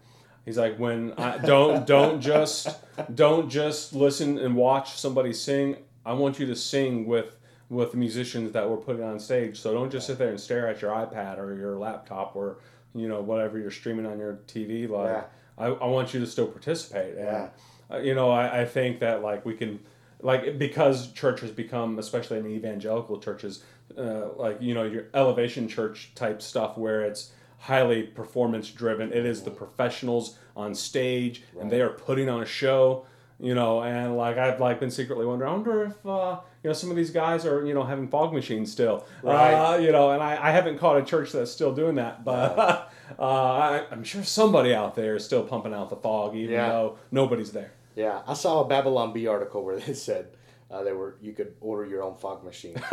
He's 0.46 0.56
like, 0.56 0.78
when 0.78 1.12
I 1.18 1.36
don't 1.36 1.86
don't 1.94 2.22
just 2.22 2.78
don't 3.14 3.50
just 3.50 3.92
listen 3.92 4.38
and 4.38 4.56
watch 4.56 4.98
somebody 4.98 5.34
sing. 5.34 5.76
I 6.06 6.14
want 6.14 6.38
you 6.38 6.46
to 6.46 6.56
sing 6.56 7.04
with 7.04 7.36
with 7.68 7.90
the 7.90 7.98
musicians 7.98 8.52
that 8.52 8.70
we're 8.70 8.78
putting 8.78 9.02
on 9.02 9.20
stage. 9.20 9.60
So 9.60 9.74
don't 9.74 9.92
just 9.92 10.06
sit 10.06 10.16
there 10.16 10.30
and 10.30 10.40
stare 10.40 10.68
at 10.68 10.80
your 10.80 10.90
iPad 10.90 11.36
or 11.36 11.54
your 11.54 11.76
laptop 11.76 12.34
or 12.34 12.60
you 12.94 13.08
know 13.08 13.20
whatever 13.20 13.58
you're 13.58 13.70
streaming 13.70 14.06
on 14.06 14.18
your 14.18 14.38
TV. 14.46 14.88
Like, 14.88 15.10
Yeah. 15.10 15.24
I, 15.58 15.66
I 15.66 15.86
want 15.86 16.14
you 16.14 16.20
to 16.20 16.26
still 16.26 16.46
participate. 16.46 17.14
And, 17.16 17.24
Yeah. 17.24 17.48
uh, 17.90 17.98
you 17.98 18.14
know, 18.14 18.30
I, 18.30 18.62
I 18.62 18.64
think 18.64 19.00
that 19.00 19.22
like 19.22 19.44
we 19.44 19.54
can 19.54 19.80
like 20.20 20.58
because 20.58 21.12
church 21.12 21.40
has 21.40 21.50
become 21.50 21.98
especially 21.98 22.38
in 22.38 22.46
evangelical 22.46 23.20
churches 23.20 23.62
uh, 23.96 24.28
like 24.36 24.60
you 24.60 24.74
know 24.74 24.82
your 24.82 25.04
elevation 25.14 25.68
church 25.68 26.10
type 26.14 26.42
stuff 26.42 26.76
where 26.76 27.02
it's 27.02 27.30
highly 27.58 28.02
performance 28.02 28.70
driven 28.70 29.12
it 29.12 29.24
is 29.24 29.42
the 29.42 29.50
professionals 29.50 30.36
on 30.56 30.74
stage 30.74 31.42
and 31.60 31.70
they 31.70 31.80
are 31.80 31.90
putting 31.90 32.28
on 32.28 32.42
a 32.42 32.46
show 32.46 33.06
you 33.40 33.54
know 33.54 33.82
and 33.82 34.16
like 34.16 34.36
i've 34.38 34.60
like 34.60 34.80
been 34.80 34.90
secretly 34.90 35.24
wondering 35.24 35.50
i 35.50 35.54
wonder 35.54 35.84
if 35.84 36.06
uh, 36.06 36.38
you 36.62 36.68
know 36.68 36.74
some 36.74 36.90
of 36.90 36.96
these 36.96 37.10
guys 37.10 37.46
are 37.46 37.64
you 37.64 37.72
know 37.72 37.84
having 37.84 38.08
fog 38.08 38.32
machines 38.32 38.70
still 38.72 39.06
Right. 39.22 39.54
uh, 39.54 39.76
you 39.78 39.92
know 39.92 40.10
and 40.10 40.22
I, 40.22 40.48
I 40.48 40.50
haven't 40.50 40.78
caught 40.78 40.98
a 40.98 41.04
church 41.04 41.30
that's 41.32 41.50
still 41.52 41.72
doing 41.74 41.94
that 41.96 42.24
but 42.24 42.58
uh, 43.18 43.22
I, 43.22 43.84
i'm 43.92 44.02
sure 44.04 44.24
somebody 44.24 44.74
out 44.74 44.94
there 44.96 45.14
is 45.16 45.24
still 45.24 45.44
pumping 45.44 45.72
out 45.72 45.88
the 45.90 45.96
fog 45.96 46.34
even 46.34 46.54
Yeah. 46.54 46.68
though 46.68 46.98
nobody's 47.12 47.52
there 47.52 47.72
Yeah, 47.94 48.22
I 48.26 48.34
saw 48.34 48.64
a 48.64 48.68
Babylon 48.68 49.12
Bee 49.12 49.26
article 49.28 49.64
where 49.64 49.78
they 49.78 49.94
said 49.94 50.28
uh, 50.70 50.82
they 50.82 50.92
were 50.92 51.16
you 51.22 51.32
could 51.32 51.54
order 51.60 51.88
your 51.88 52.02
own 52.02 52.16
fog 52.16 52.44
machine 52.44 52.76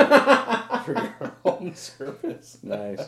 for 0.86 0.94
your 1.20 1.32
own 1.44 1.75
service. 1.75 2.58
nice. 2.64 3.02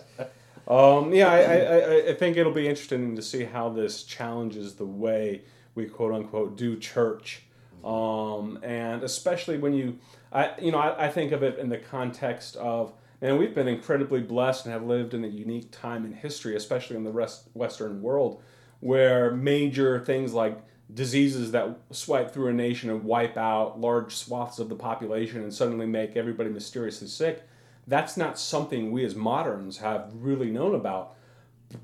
Um, 0.67 1.13
yeah, 1.13 1.29
I, 1.31 1.39
I- 1.39 2.09
I 2.09 2.13
think 2.15 2.35
it'll 2.35 2.51
be 2.51 2.67
interesting 2.67 3.15
to 3.15 3.21
see 3.21 3.45
how 3.45 3.69
this 3.69 4.03
challenges 4.03 4.75
the 4.75 4.85
way 4.85 5.43
we 5.77 5.85
quote 5.85 6.13
unquote 6.13 6.57
do 6.57 6.77
church, 6.77 7.43
um, 7.83 8.59
and 8.63 9.03
especially 9.03 9.57
when 9.57 9.73
you, 9.73 9.99
I 10.33 10.51
you 10.59 10.71
know 10.71 10.79
I, 10.79 11.05
I 11.05 11.09
think 11.09 11.31
of 11.31 11.43
it 11.43 11.57
in 11.59 11.69
the 11.69 11.77
context 11.77 12.55
of. 12.57 12.93
And 13.19 13.39
we've 13.39 13.55
been 13.55 13.67
incredibly 13.67 14.21
blessed 14.21 14.65
and 14.65 14.73
have 14.73 14.83
lived 14.83 15.15
in 15.15 15.23
a 15.23 15.27
unique 15.27 15.71
time 15.71 16.05
in 16.05 16.13
history, 16.13 16.55
especially 16.55 16.97
in 16.97 17.03
the 17.03 17.11
rest, 17.11 17.47
Western 17.55 17.99
world, 17.99 18.43
where 18.79 19.31
major 19.31 20.05
things 20.05 20.35
like 20.35 20.55
diseases 20.93 21.51
that 21.53 21.79
swipe 21.89 22.31
through 22.31 22.49
a 22.49 22.53
nation 22.53 22.91
and 22.91 23.03
wipe 23.03 23.35
out 23.35 23.81
large 23.81 24.13
swaths 24.13 24.59
of 24.59 24.69
the 24.69 24.75
population 24.75 25.41
and 25.41 25.51
suddenly 25.51 25.87
make 25.87 26.15
everybody 26.15 26.51
mysteriously 26.51 27.07
sick 27.07 27.41
that's 27.87 28.17
not 28.17 28.37
something 28.37 28.91
we 28.91 29.05
as 29.05 29.15
moderns 29.15 29.77
have 29.77 30.11
really 30.13 30.51
known 30.51 30.75
about. 30.75 31.15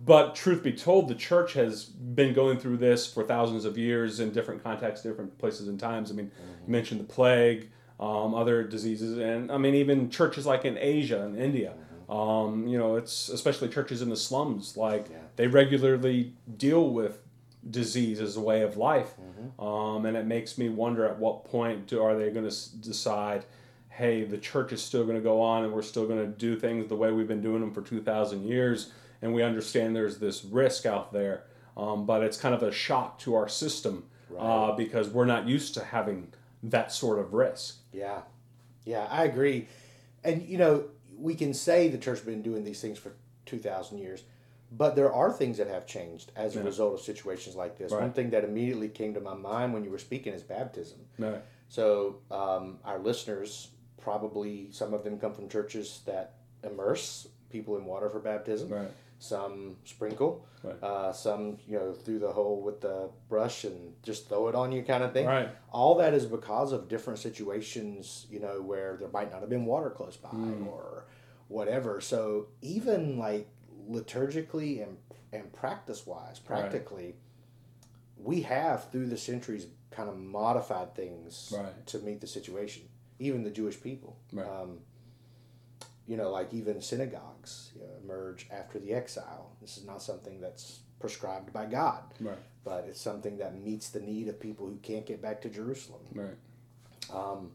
But 0.06 0.36
truth 0.36 0.64
be 0.64 0.72
told, 0.74 1.08
the 1.10 1.16
church 1.16 1.54
has 1.54 1.84
been 1.84 2.34
going 2.34 2.58
through 2.58 2.78
this 2.78 3.06
for 3.06 3.24
thousands 3.24 3.66
of 3.66 3.78
years 3.78 4.20
in 4.20 4.32
different 4.32 4.64
contexts, 4.64 5.06
different 5.06 5.38
places 5.38 5.68
and 5.68 5.80
times. 5.80 6.10
I 6.12 6.14
mean, 6.14 6.32
you 6.66 6.72
mentioned 6.72 7.02
the 7.02 7.06
plague, 7.06 7.70
um, 8.00 8.34
other 8.34 8.64
diseases, 8.64 9.18
and 9.18 9.52
I 9.52 9.58
mean, 9.58 9.76
even 9.76 10.10
churches 10.10 10.46
like 10.46 10.66
in 10.66 10.78
Asia 10.78 11.22
and 11.24 11.38
India. 11.38 11.74
Um, 12.10 12.68
you 12.68 12.78
know, 12.78 12.96
it's 12.96 13.30
especially 13.30 13.70
churches 13.70 14.02
in 14.02 14.10
the 14.10 14.16
slums, 14.18 14.78
like 14.78 15.08
they 15.36 15.48
regularly 15.48 16.34
deal 16.58 16.90
with 16.90 17.20
disease 17.70 18.20
as 18.20 18.36
a 18.36 18.42
way 18.42 18.62
of 18.62 18.78
life. 18.78 19.14
Um, 19.60 20.06
and 20.06 20.18
it 20.18 20.26
makes 20.26 20.58
me 20.58 20.70
wonder 20.70 21.06
at 21.06 21.18
what 21.18 21.46
point 21.46 21.88
do, 21.88 22.02
are 22.02 22.16
they 22.16 22.30
going 22.30 22.50
to 22.50 22.78
decide, 22.78 23.46
hey, 23.90 24.24
the 24.24 24.38
church 24.38 24.74
is 24.74 24.82
still 24.82 25.04
going 25.04 25.16
to 25.16 25.24
go 25.24 25.40
on 25.42 25.64
and 25.64 25.74
we're 25.74 25.82
still 25.82 26.06
going 26.06 26.20
to 26.20 26.28
do 26.28 26.58
things 26.58 26.88
the 26.88 26.96
way 26.96 27.12
we've 27.12 27.28
been 27.28 27.42
doing 27.42 27.62
them 27.62 27.74
for 27.74 27.82
2,000 27.82 28.44
years. 28.44 28.92
And 29.24 29.34
we 29.34 29.42
understand 29.42 29.96
there's 29.96 30.20
this 30.20 30.44
risk 30.44 30.86
out 30.86 31.14
there, 31.14 31.46
um, 31.78 32.06
but 32.06 32.24
it's 32.24 32.36
kind 32.36 32.54
of 32.54 32.62
a 32.62 32.74
shock 32.74 33.18
to 33.20 33.36
our 33.36 33.48
system 33.48 34.04
uh, 34.38 34.74
because 34.74 35.08
we're 35.08 35.26
not 35.26 35.48
used 35.48 35.74
to 35.76 35.84
having 35.84 36.34
that 36.64 36.92
sort 36.92 37.20
of 37.20 37.34
risk. 37.34 37.78
Yeah, 37.94 38.22
yeah, 38.84 39.08
I 39.10 39.24
agree. 39.24 39.68
And 40.26 40.42
you 40.44 40.58
know, 40.58 40.90
we 41.18 41.36
can 41.36 41.54
say 41.54 41.88
the 41.88 41.98
church 41.98 42.20
has 42.20 42.26
been 42.26 42.42
doing 42.42 42.66
these 42.66 42.82
things 42.82 43.00
for 43.00 43.14
two 43.46 43.60
thousand 43.60 44.00
years, 44.00 44.24
but 44.72 44.96
there 44.98 45.12
are 45.12 45.32
things 45.32 45.58
that 45.58 45.68
have 45.68 45.88
changed 45.88 46.34
as 46.36 46.58
a 46.58 46.64
result 46.64 46.94
of 46.94 47.00
situations 47.00 47.56
like 47.56 47.78
this. 47.78 47.92
One 47.92 48.12
thing 48.12 48.30
that 48.32 48.44
immediately 48.44 48.90
came 48.90 49.14
to 49.14 49.22
my 49.22 49.36
mind 49.36 49.74
when 49.74 49.86
you 49.86 49.90
were 49.90 50.00
speaking 50.00 50.34
is 50.34 50.44
baptism. 50.44 51.00
No. 51.18 51.42
So 51.70 52.18
um, 52.30 52.80
our 52.84 53.00
listeners 53.00 53.70
probably 54.02 54.68
some 54.72 54.94
of 54.94 55.06
them 55.06 55.18
come 55.18 55.34
from 55.34 55.48
churches 55.48 56.02
that 56.06 56.34
immerse 56.62 57.30
people 57.50 57.78
in 57.78 57.86
water 57.86 58.10
for 58.10 58.20
baptism. 58.20 58.68
Right. 58.70 58.92
Some 59.24 59.78
sprinkle. 59.86 60.46
Right. 60.64 60.84
Uh, 60.84 61.14
some 61.14 61.58
you 61.66 61.78
know 61.78 61.94
through 61.94 62.20
the 62.20 62.34
hole 62.34 62.62
with 62.62 62.82
the 62.82 63.10
brush 63.30 63.64
and 63.64 63.94
just 64.04 64.28
throw 64.28 64.50
it 64.50 64.56
on 64.56 64.74
you 64.74 64.84
kind 64.84 65.02
of 65.02 65.14
thing. 65.14 65.26
Right. 65.26 65.50
All 65.72 65.96
that 65.96 66.14
is 66.14 66.26
because 66.26 66.74
of 66.74 66.90
different 66.90 67.20
situations. 67.20 68.28
You 68.30 68.42
know 68.42 68.62
where 68.62 68.98
there 69.00 69.08
might 69.08 69.32
not 69.32 69.40
have 69.40 69.50
been 69.50 69.64
water 69.66 69.90
close 69.90 70.18
by 70.18 70.30
or 70.70 71.06
whatever. 71.48 72.02
So 72.02 72.48
even 72.62 73.18
like 73.18 73.48
liturgically 73.90 74.84
and 74.84 74.98
and 75.32 75.54
practice 75.54 76.06
wise, 76.06 76.40
practically, 76.40 77.16
we 78.18 78.42
have 78.42 78.92
through 78.92 79.08
the 79.08 79.18
centuries 79.18 79.68
kind 79.90 80.10
of 80.10 80.18
modified 80.18 80.96
things 80.96 81.54
Right. 81.56 81.88
to 81.88 82.00
meet 82.00 82.20
the 82.20 82.28
situation. 82.28 82.84
Even 83.20 83.44
the 83.46 83.52
Jewish 83.52 83.82
people, 83.82 84.18
Right. 84.34 84.46
um, 84.46 84.80
you 86.08 86.18
know, 86.18 86.30
like 86.32 86.54
even 86.54 86.82
synagogues 86.82 87.72
you 87.76 87.82
know, 87.82 87.94
emerge 88.04 88.48
after 88.52 88.80
the 88.80 88.94
exile. 88.94 89.52
This 89.62 89.78
is 89.78 89.86
not 89.86 90.02
something 90.02 90.42
that's 90.42 90.80
prescribed 91.00 91.52
by 91.54 91.66
God, 91.66 92.04
Right. 92.20 92.38
but 92.64 92.86
it's 92.88 93.00
something 93.02 93.38
that 93.38 93.60
meets 93.60 93.90
the 93.90 94.00
need 94.00 94.28
of 94.28 94.40
people 94.40 94.66
who 94.68 94.78
can't 94.78 95.06
get 95.06 95.22
back 95.22 95.42
to 95.42 95.50
Jerusalem. 95.50 96.02
Right. 96.14 96.36
Um, 97.14 97.52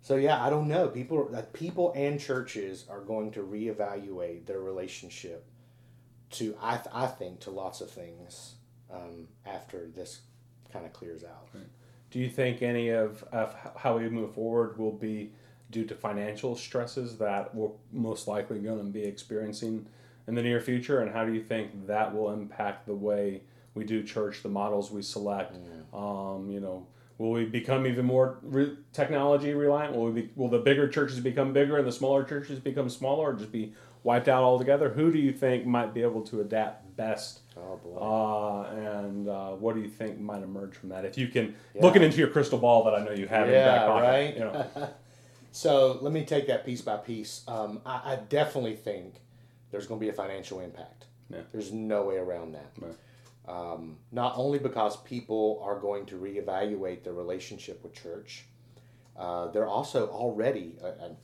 so 0.00 0.16
yeah, 0.16 0.44
I 0.44 0.50
don't 0.50 0.68
know. 0.68 0.88
People, 0.88 1.28
like 1.30 1.52
people 1.52 1.92
and 1.96 2.20
churches 2.20 2.84
are 2.88 3.00
going 3.00 3.32
to 3.32 3.40
reevaluate 3.40 4.46
their 4.46 4.60
relationship 4.60 5.44
to 6.30 6.56
I, 6.60 6.76
th- 6.76 6.86
I 6.92 7.06
think 7.06 7.40
to 7.40 7.50
lots 7.50 7.80
of 7.80 7.90
things 7.90 8.54
um, 8.92 9.28
after 9.44 9.88
this 9.94 10.20
kind 10.72 10.86
of 10.86 10.92
clears 10.92 11.24
out. 11.24 11.48
Do 12.10 12.20
you 12.20 12.28
think 12.28 12.62
any 12.62 12.90
of, 12.90 13.24
of 13.32 13.54
how 13.76 13.98
we 13.98 14.08
move 14.08 14.34
forward 14.34 14.78
will 14.78 14.92
be 14.92 15.32
due 15.70 15.84
to 15.84 15.94
financial 15.94 16.56
stresses 16.56 17.18
that 17.18 17.54
we're 17.54 17.70
most 17.92 18.28
likely 18.28 18.58
going 18.58 18.78
to 18.78 18.84
be 18.84 19.02
experiencing 19.02 19.86
in 20.26 20.34
the 20.34 20.42
near 20.42 20.60
future? 20.60 21.00
And 21.00 21.12
how 21.12 21.24
do 21.24 21.32
you 21.32 21.42
think 21.42 21.86
that 21.86 22.14
will 22.14 22.32
impact 22.32 22.86
the 22.86 22.94
way 22.94 23.42
we 23.74 23.84
do 23.84 24.02
church, 24.02 24.42
the 24.42 24.48
models 24.48 24.90
we 24.90 25.02
select? 25.02 25.56
Um, 25.92 26.50
you 26.50 26.60
know, 26.60 26.86
will 27.18 27.32
we 27.32 27.44
become 27.44 27.86
even 27.86 28.04
more 28.06 28.38
re- 28.42 28.76
technology 28.92 29.54
reliant? 29.54 29.94
Will 29.94 30.06
we 30.10 30.22
be, 30.22 30.30
will 30.36 30.48
the 30.48 30.58
bigger 30.58 30.88
churches 30.88 31.20
become 31.20 31.52
bigger 31.52 31.76
and 31.78 31.86
the 31.86 31.92
smaller 31.92 32.24
churches 32.24 32.58
become 32.58 32.88
smaller, 32.88 33.30
or 33.30 33.34
just 33.34 33.52
be 33.52 33.72
wiped 34.02 34.28
out 34.28 34.42
altogether? 34.44 34.90
Who 34.90 35.10
do 35.12 35.18
you 35.18 35.32
think 35.32 35.66
might 35.66 35.92
be 35.92 36.02
able 36.02 36.22
to 36.22 36.40
adapt 36.40 36.96
best? 36.96 37.40
Oh 37.56 37.76
boy. 37.76 37.98
Uh, 37.98 39.02
and 39.02 39.28
uh, 39.28 39.50
what 39.52 39.74
do 39.74 39.80
you 39.80 39.88
think 39.88 40.18
might 40.20 40.42
emerge 40.42 40.74
from 40.76 40.90
that? 40.90 41.04
If 41.04 41.16
you 41.18 41.28
can, 41.28 41.54
looking 41.80 42.02
into 42.02 42.18
your 42.18 42.28
crystal 42.28 42.58
ball 42.58 42.84
that 42.84 42.94
I 42.94 43.04
know 43.04 43.12
you 43.12 43.26
have 43.26 43.48
in 43.48 43.54
your 43.54 43.64
back 43.64 43.80
Yeah, 43.80 43.86
pocket, 43.86 44.02
right? 44.02 44.34
You 44.34 44.40
know, 44.40 44.66
So 45.56 45.98
let 46.02 46.12
me 46.12 46.26
take 46.26 46.48
that 46.48 46.66
piece 46.66 46.82
by 46.82 46.98
piece. 46.98 47.40
Um, 47.48 47.80
I, 47.86 48.12
I 48.12 48.16
definitely 48.28 48.76
think 48.76 49.14
there's 49.70 49.86
going 49.86 49.98
to 49.98 50.04
be 50.04 50.10
a 50.10 50.12
financial 50.12 50.60
impact. 50.60 51.06
Yeah. 51.30 51.40
There's 51.50 51.72
no 51.72 52.04
way 52.04 52.16
around 52.18 52.52
that. 52.52 52.72
Right. 52.78 52.94
Um, 53.48 53.96
not 54.12 54.34
only 54.36 54.58
because 54.58 54.98
people 54.98 55.62
are 55.64 55.80
going 55.80 56.04
to 56.06 56.16
reevaluate 56.16 57.04
their 57.04 57.14
relationship 57.14 57.82
with 57.82 57.94
church, 57.94 58.44
uh, 59.16 59.50
they're 59.50 59.66
also 59.66 60.08
already, 60.08 60.74
uh, 60.84 60.90
and 61.00 61.16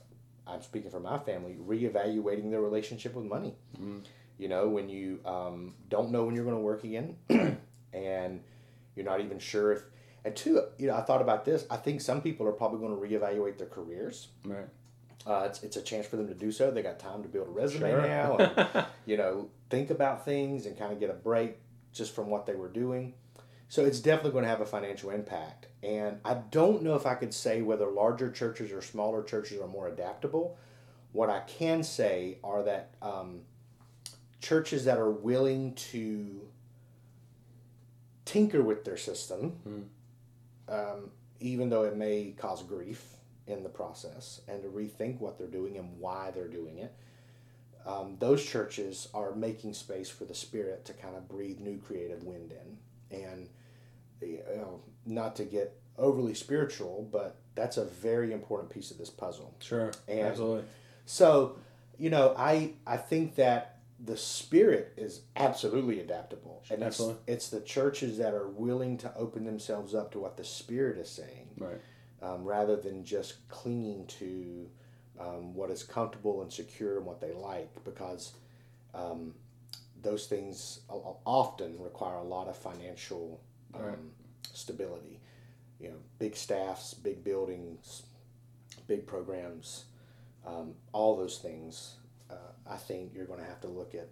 I'm 0.47 0.63
speaking 0.63 0.91
for 0.91 1.01
my 1.01 1.19
family, 1.19 1.59
reevaluating 1.63 2.51
their 2.51 2.63
relationship 2.63 3.15
with 3.15 3.27
money. 3.27 3.55
You 4.39 4.49
know, 4.49 4.67
when 4.67 4.89
you 4.89 5.21
um, 5.27 5.75
don't 5.91 6.11
know 6.11 6.25
when 6.25 6.35
you're 6.35 6.47
going 6.47 6.57
to 6.57 6.63
work 6.63 6.85
again, 6.85 7.17
and 7.93 8.41
you're 8.97 9.05
not 9.05 9.21
even 9.21 9.39
sure 9.39 9.73
if. 9.73 9.83
And 10.25 10.37
two, 10.37 10.63
you 10.79 10.87
know, 10.87 10.95
I 10.95 11.03
thought 11.03 11.21
about 11.21 11.45
this. 11.45 11.67
I 11.71 11.77
think 11.77 12.01
some 12.01 12.21
people 12.21 12.47
are 12.47 12.53
probably 12.53 12.79
going 12.79 12.95
to 12.95 13.19
reevaluate 13.19 13.59
their 13.59 13.67
careers. 13.67 14.29
Right. 14.45 14.69
Uh, 15.27 15.45
it's, 15.47 15.63
it's 15.63 15.77
a 15.77 15.83
chance 15.83 16.07
for 16.07 16.17
them 16.17 16.29
to 16.29 16.35
do 16.35 16.51
so. 16.53 16.71
They 16.71 16.83
got 16.83 16.99
time 16.99 17.23
to 17.23 17.29
build 17.29 17.49
a 17.49 17.51
resume 17.51 17.91
Sure. 17.91 18.03
now, 18.03 18.37
and 18.37 18.87
you 19.07 19.17
know, 19.17 19.49
think 19.71 19.91
about 19.91 20.25
things 20.25 20.67
and 20.67 20.77
kind 20.79 20.93
of 20.93 21.01
get 21.01 21.11
a 21.11 21.15
break 21.15 21.59
just 21.93 22.15
from 22.15 22.29
what 22.29 22.47
they 22.47 22.55
were 22.55 22.69
doing. 22.69 23.15
So 23.69 23.85
it's 23.85 24.01
definitely 24.01 24.33
going 24.33 24.45
to 24.45 24.51
have 24.51 24.61
a 24.61 24.67
financial 24.67 25.11
impact. 25.11 25.67
And 25.83 26.19
I 26.25 26.35
don't 26.35 26.83
know 26.83 26.95
if 26.95 27.07
I 27.07 27.15
could 27.15 27.33
say 27.33 27.63
whether 27.63 27.87
larger 27.87 28.31
churches 28.31 28.71
or 28.71 28.83
smaller 28.83 29.23
churches 29.23 29.61
are 29.61 29.67
more 29.67 29.89
adaptable. 29.89 30.59
What 31.13 31.31
I 31.31 31.41
can 31.41 31.83
say 31.83 32.39
are 32.45 32.63
that 32.65 32.95
um, 33.01 33.41
churches 34.41 34.85
that 34.85 34.99
are 34.99 35.11
willing 35.11 35.75
to 35.75 36.43
tinker 38.25 38.63
with 38.63 38.85
their 38.85 38.97
system, 38.97 39.89
um, 40.73 41.11
even 41.41 41.69
though 41.69 41.85
it 41.85 41.97
may 41.97 42.35
cause 42.37 42.63
grief 42.63 43.17
in 43.47 43.63
the 43.63 43.69
process, 43.69 44.41
and 44.49 44.63
to 44.63 44.69
rethink 44.69 45.21
what 45.21 45.37
they're 45.39 45.47
doing 45.47 45.77
and 45.77 45.99
why 45.99 46.31
they're 46.31 46.49
doing 46.49 46.79
it. 46.79 46.95
Um, 47.85 48.17
those 48.21 48.45
churches 48.45 49.09
are 49.13 49.35
making 49.35 49.75
space 49.75 50.09
for 50.09 50.25
the 50.25 50.35
Spirit 50.35 50.85
to 50.85 50.93
kind 50.93 51.17
of 51.17 51.29
breathe 51.29 51.59
new 51.59 51.79
creative 51.79 52.23
wind 52.23 52.53
in. 52.53 53.19
And, 53.19 53.49
you 54.21 54.39
know, 54.57 54.81
not 55.05 55.35
to 55.37 55.45
get 55.45 55.81
overly 55.99 56.35
spiritual, 56.35 57.09
but 57.11 57.41
that's 57.57 57.77
a 57.77 57.85
very 57.85 58.33
important 58.33 58.71
piece 58.71 58.93
of 58.93 58.99
this 58.99 59.11
puzzle. 59.11 59.55
Sure. 59.59 59.91
And- 60.07 60.21
Absolutely. 60.21 60.65
So, 61.05 61.57
you 61.99 62.11
know, 62.11 62.35
I 62.39 62.75
I 62.87 62.97
think 62.97 63.35
that 63.35 63.81
the 64.05 64.17
spirit 64.17 64.93
is 64.97 65.23
absolutely 65.37 66.01
adaptable, 66.01 66.63
and 66.71 66.83
it's, 66.83 67.01
it's 67.27 67.49
the 67.51 67.61
churches 67.61 68.19
that 68.19 68.35
are 68.35 68.49
willing 68.49 68.99
to 68.99 69.15
open 69.17 69.45
themselves 69.45 69.95
up 69.95 70.11
to 70.13 70.19
what 70.19 70.37
the 70.37 70.45
spirit 70.45 70.99
is 70.99 71.09
saying, 71.09 71.49
Right. 71.57 71.81
um, 72.21 72.45
rather 72.45 72.77
than 72.77 73.05
just 73.05 73.47
clinging 73.49 74.07
to 74.07 74.69
um, 75.21 75.55
what 75.55 75.71
is 75.71 75.83
comfortable 75.85 76.43
and 76.43 76.53
secure 76.53 76.97
and 76.97 77.07
what 77.07 77.21
they 77.21 77.33
like, 77.33 77.71
because 77.85 78.33
um, 78.95 79.35
those 80.03 80.27
things 80.27 80.81
often 81.25 81.79
require 81.79 82.17
a 82.17 82.25
lot 82.25 82.49
of 82.49 82.57
financial 82.57 83.41
um, 83.75 83.83
Right. 83.83 83.99
stability. 84.53 85.21
You 85.79 85.89
know, 85.91 85.97
big 86.19 86.37
staffs, 86.37 86.95
big 86.95 87.25
buildings, 87.25 88.03
big 88.87 89.07
programs, 89.07 89.85
um, 90.47 90.75
all 90.93 91.17
those 91.17 91.39
things. 91.39 91.97
I 92.73 92.77
think 92.77 93.13
you're 93.15 93.27
going 93.27 93.41
to 93.41 93.47
have 93.47 93.61
to 93.63 93.69
look 93.69 93.95
at. 93.95 94.09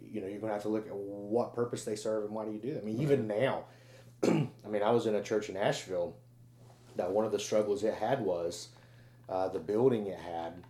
You 0.00 0.20
know, 0.20 0.26
you're 0.26 0.40
going 0.40 0.50
to 0.50 0.54
have 0.54 0.62
to 0.62 0.68
look 0.68 0.86
at 0.86 0.94
what 0.94 1.54
purpose 1.54 1.84
they 1.84 1.96
serve 1.96 2.24
and 2.24 2.34
why 2.34 2.44
do 2.44 2.52
you 2.52 2.58
do 2.58 2.74
that. 2.74 2.82
I 2.82 2.84
mean, 2.84 3.00
even 3.00 3.26
now, 3.26 3.64
I 4.22 4.68
mean, 4.68 4.82
I 4.82 4.90
was 4.90 5.06
in 5.06 5.14
a 5.14 5.22
church 5.22 5.48
in 5.48 5.56
Asheville 5.56 6.16
that 6.96 7.10
one 7.10 7.24
of 7.24 7.32
the 7.32 7.38
struggles 7.38 7.82
it 7.82 7.94
had 7.94 8.20
was 8.20 8.68
uh, 9.28 9.48
the 9.48 9.58
building 9.58 10.06
it 10.08 10.18
had, 10.18 10.62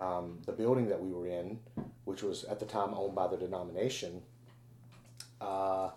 um, 0.00 0.38
the 0.46 0.52
building 0.52 0.88
that 0.88 1.00
we 1.00 1.12
were 1.12 1.28
in, 1.28 1.60
which 2.04 2.22
was 2.22 2.44
at 2.44 2.58
the 2.58 2.66
time 2.66 2.92
owned 2.94 3.14
by 3.14 3.28
the 3.28 3.36
denomination, 3.36 4.22
uh, 5.40 5.90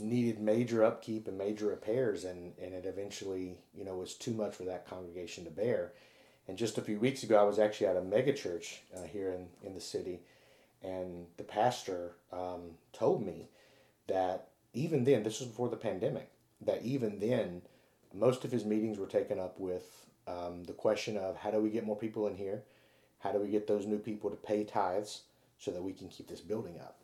needed 0.00 0.40
major 0.40 0.82
upkeep 0.82 1.28
and 1.28 1.36
major 1.36 1.66
repairs, 1.66 2.24
and, 2.24 2.54
and 2.62 2.72
it 2.72 2.86
eventually, 2.86 3.58
you 3.74 3.84
know, 3.84 3.96
was 3.96 4.14
too 4.14 4.32
much 4.32 4.54
for 4.54 4.64
that 4.64 4.88
congregation 4.88 5.44
to 5.44 5.50
bear. 5.50 5.92
And 6.50 6.58
just 6.58 6.78
a 6.78 6.82
few 6.82 6.98
weeks 6.98 7.22
ago, 7.22 7.38
I 7.38 7.44
was 7.44 7.60
actually 7.60 7.86
at 7.86 7.96
a 7.96 8.02
mega 8.02 8.32
church 8.32 8.82
uh, 8.96 9.04
here 9.04 9.30
in, 9.30 9.46
in 9.64 9.72
the 9.72 9.80
city, 9.80 10.18
and 10.82 11.26
the 11.36 11.44
pastor 11.44 12.10
um, 12.32 12.72
told 12.92 13.24
me 13.24 13.46
that 14.08 14.48
even 14.74 15.04
then, 15.04 15.22
this 15.22 15.38
was 15.38 15.48
before 15.48 15.68
the 15.68 15.76
pandemic, 15.76 16.28
that 16.62 16.82
even 16.82 17.20
then, 17.20 17.62
most 18.12 18.44
of 18.44 18.50
his 18.50 18.64
meetings 18.64 18.98
were 18.98 19.06
taken 19.06 19.38
up 19.38 19.60
with 19.60 20.06
um, 20.26 20.64
the 20.64 20.72
question 20.72 21.16
of 21.16 21.36
how 21.36 21.52
do 21.52 21.60
we 21.60 21.70
get 21.70 21.86
more 21.86 21.94
people 21.94 22.26
in 22.26 22.34
here? 22.34 22.64
How 23.20 23.30
do 23.30 23.38
we 23.38 23.46
get 23.46 23.68
those 23.68 23.86
new 23.86 24.00
people 24.00 24.28
to 24.28 24.36
pay 24.36 24.64
tithes 24.64 25.22
so 25.60 25.70
that 25.70 25.84
we 25.84 25.92
can 25.92 26.08
keep 26.08 26.26
this 26.26 26.40
building 26.40 26.80
up? 26.80 26.98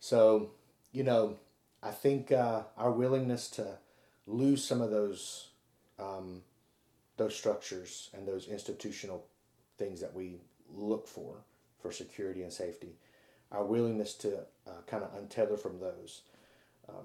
So, 0.00 0.52
you 0.90 1.02
know, 1.02 1.36
I 1.82 1.90
think 1.90 2.32
uh, 2.32 2.62
our 2.78 2.92
willingness 2.92 3.50
to 3.50 3.76
lose 4.26 4.64
some 4.64 4.80
of 4.80 4.90
those 4.90 5.48
um, 5.98 6.40
those 7.16 7.34
structures 7.34 8.10
and 8.14 8.26
those 8.26 8.48
institutional 8.48 9.26
things 9.78 10.00
that 10.00 10.14
we 10.14 10.38
look 10.74 11.06
for 11.06 11.44
for 11.80 11.92
security 11.92 12.42
and 12.42 12.52
safety, 12.52 12.96
our 13.52 13.64
willingness 13.64 14.14
to 14.14 14.38
uh, 14.66 14.80
kind 14.86 15.04
of 15.04 15.10
untether 15.14 15.58
from 15.58 15.78
those 15.78 16.22
um, 16.88 17.04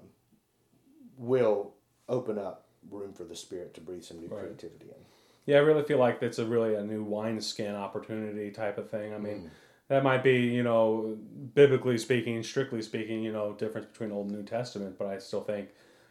will 1.16 1.74
open 2.08 2.38
up 2.38 2.66
room 2.90 3.12
for 3.12 3.24
the 3.24 3.36
spirit 3.36 3.74
to 3.74 3.80
breathe 3.80 4.02
some 4.02 4.18
new 4.20 4.28
Right. 4.28 4.40
creativity 4.40 4.86
in. 4.86 5.04
Yeah, 5.46 5.56
I 5.56 5.60
really 5.60 5.82
feel 5.82 5.98
like 5.98 6.20
that's 6.20 6.38
a 6.38 6.46
really 6.46 6.74
a 6.74 6.82
new 6.82 7.02
wineskin 7.02 7.74
opportunity 7.74 8.50
type 8.50 8.78
of 8.78 8.90
thing. 8.90 9.14
I 9.14 9.18
mean, 9.18 9.50
that 9.88 10.02
might 10.04 10.22
be, 10.22 10.36
you 10.38 10.62
know, 10.62 11.18
biblically 11.54 11.98
speaking, 11.98 12.42
strictly 12.42 12.82
speaking, 12.82 13.22
you 13.22 13.32
know, 13.32 13.52
difference 13.54 13.86
between 13.86 14.12
Old 14.12 14.28
and 14.28 14.36
New 14.36 14.44
Testament, 14.44 14.96
but 14.98 15.08
I 15.08 15.18
still 15.18 15.40
think, 15.40 15.70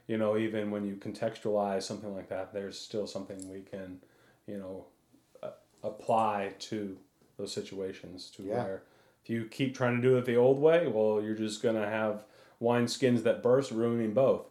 you 0.10 0.18
know, 0.18 0.36
even 0.38 0.72
when 0.72 0.86
you 0.86 0.96
contextualize 0.96 1.84
something 1.84 2.14
like 2.14 2.28
that, 2.30 2.52
there's 2.52 2.78
still 2.78 3.08
something 3.08 3.38
we 3.50 3.62
can, 3.62 4.00
you 4.48 4.58
know, 4.58 4.86
uh, 5.44 5.52
apply 5.84 6.54
to 6.60 6.98
those 7.38 7.54
situations 7.54 8.30
to 8.32 8.44
Yeah. 8.44 8.64
where 8.64 8.84
if 9.24 9.30
you 9.30 9.46
keep 9.46 9.76
trying 9.76 9.96
to 9.96 10.02
do 10.02 10.18
it 10.18 10.26
the 10.26 10.36
old 10.36 10.60
way, 10.60 10.88
well, 10.88 11.22
you're 11.22 11.36
just 11.36 11.62
going 11.62 11.76
to 11.76 11.88
have 11.88 12.24
wine 12.60 12.88
skins 12.88 13.24
that 13.24 13.44
burst, 13.44 13.72
ruining 13.72 14.14
both 14.14 14.48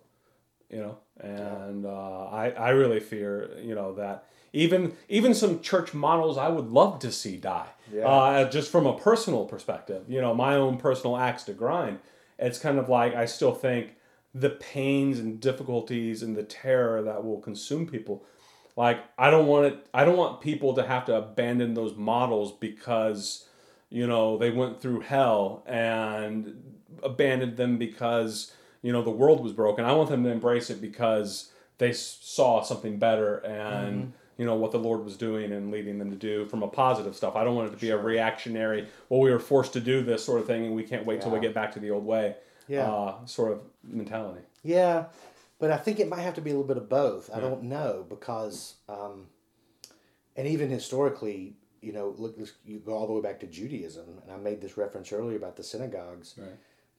you 0.70 0.80
know 0.80 0.98
and 1.20 1.86
uh, 1.86 2.26
I, 2.26 2.50
I 2.50 2.70
really 2.70 3.00
fear 3.00 3.50
you 3.62 3.74
know 3.74 3.94
that 3.94 4.24
even 4.52 4.92
even 5.08 5.34
some 5.34 5.60
church 5.60 5.94
models 5.94 6.36
i 6.38 6.48
would 6.48 6.68
love 6.70 6.98
to 7.00 7.12
see 7.12 7.36
die 7.36 7.68
Yeah. 7.92 8.06
uh, 8.06 8.50
just 8.50 8.70
from 8.70 8.86
a 8.86 8.98
personal 8.98 9.46
perspective 9.46 10.04
you 10.08 10.20
know 10.20 10.34
my 10.34 10.56
own 10.56 10.76
personal 10.76 11.16
axe 11.16 11.44
to 11.44 11.52
grind 11.52 11.98
it's 12.38 12.58
kind 12.58 12.78
of 12.78 12.88
like 12.88 13.14
i 13.14 13.24
still 13.24 13.54
think 13.54 13.94
the 14.34 14.50
pains 14.50 15.18
and 15.18 15.40
difficulties 15.40 16.22
and 16.22 16.36
the 16.36 16.42
terror 16.42 17.02
that 17.02 17.24
will 17.24 17.40
consume 17.40 17.86
people. 17.86 18.24
Like 18.76 19.00
i 19.18 19.28
don't 19.28 19.48
want 19.48 19.66
it 19.66 19.88
i 19.92 20.04
don't 20.04 20.16
want 20.16 20.40
people 20.40 20.72
to 20.74 20.86
have 20.86 21.04
to 21.06 21.16
abandon 21.16 21.74
those 21.74 21.96
models 21.96 22.52
because 22.52 23.48
you 23.90 24.06
know 24.06 24.38
they 24.38 24.52
went 24.52 24.80
through 24.80 25.00
hell 25.00 25.64
and 25.66 26.62
abandoned 27.02 27.56
them 27.56 27.78
because 27.78 28.52
you 28.82 28.92
know 28.92 29.02
the 29.02 29.10
world 29.10 29.42
was 29.42 29.52
broken. 29.52 29.84
I 29.84 29.92
want 29.92 30.10
them 30.10 30.24
to 30.24 30.30
embrace 30.30 30.70
it 30.70 30.80
because 30.80 31.50
they 31.78 31.92
saw 31.92 32.62
something 32.62 32.98
better 32.98 33.38
and 33.38 34.02
mm-hmm. 34.02 34.10
you 34.36 34.46
know 34.46 34.54
what 34.54 34.72
the 34.72 34.78
lord 34.78 35.04
was 35.04 35.16
doing 35.16 35.52
and 35.52 35.70
leading 35.70 35.98
them 35.98 36.10
to 36.10 36.16
do 36.16 36.46
from 36.46 36.62
a 36.62 36.68
positive 36.68 37.16
stuff. 37.16 37.36
I 37.36 37.44
don't 37.44 37.54
want 37.54 37.68
it 37.68 37.72
to 37.72 37.80
be 37.80 37.90
a 37.90 37.98
reactionary 37.98 38.86
well 39.08 39.20
we 39.20 39.30
were 39.30 39.40
forced 39.40 39.72
to 39.74 39.80
do 39.80 40.02
this 40.02 40.24
sort 40.24 40.40
of 40.40 40.46
thing 40.46 40.66
and 40.66 40.74
we 40.74 40.84
can't 40.84 41.06
wait 41.06 41.20
till 41.20 41.30
we 41.30 41.40
get 41.40 41.54
back 41.54 41.72
to 41.72 41.80
the 41.80 41.90
old 41.90 42.04
way 42.04 42.36
Yeah. 42.68 42.90
uh, 42.90 43.26
sort 43.26 43.52
of 43.52 43.62
mentality 43.82 44.42
Yeah, 44.62 45.06
but 45.58 45.70
I 45.70 45.76
think 45.78 45.98
it 45.98 46.08
might 46.08 46.20
have 46.20 46.34
to 46.34 46.40
be 46.40 46.50
a 46.50 46.52
little 46.52 46.68
bit 46.68 46.76
of 46.76 46.88
both. 46.88 47.30
I 47.34 47.40
don't 47.40 47.64
know 47.64 48.04
because, 48.08 48.74
um, 48.88 49.26
and 50.36 50.46
even 50.46 50.70
historically, 50.70 51.56
you 51.80 51.92
know, 51.92 52.14
look, 52.18 52.36
you 52.64 52.78
go 52.78 52.92
all 52.92 53.06
the 53.06 53.12
way 53.12 53.20
back 53.20 53.40
to 53.40 53.46
Judaism, 53.46 54.04
and 54.22 54.32
I 54.32 54.36
made 54.36 54.60
this 54.60 54.76
reference 54.76 55.12
earlier 55.12 55.36
about 55.36 55.56
the 55.56 55.62
synagogues. 55.64 56.34
right 56.36 56.50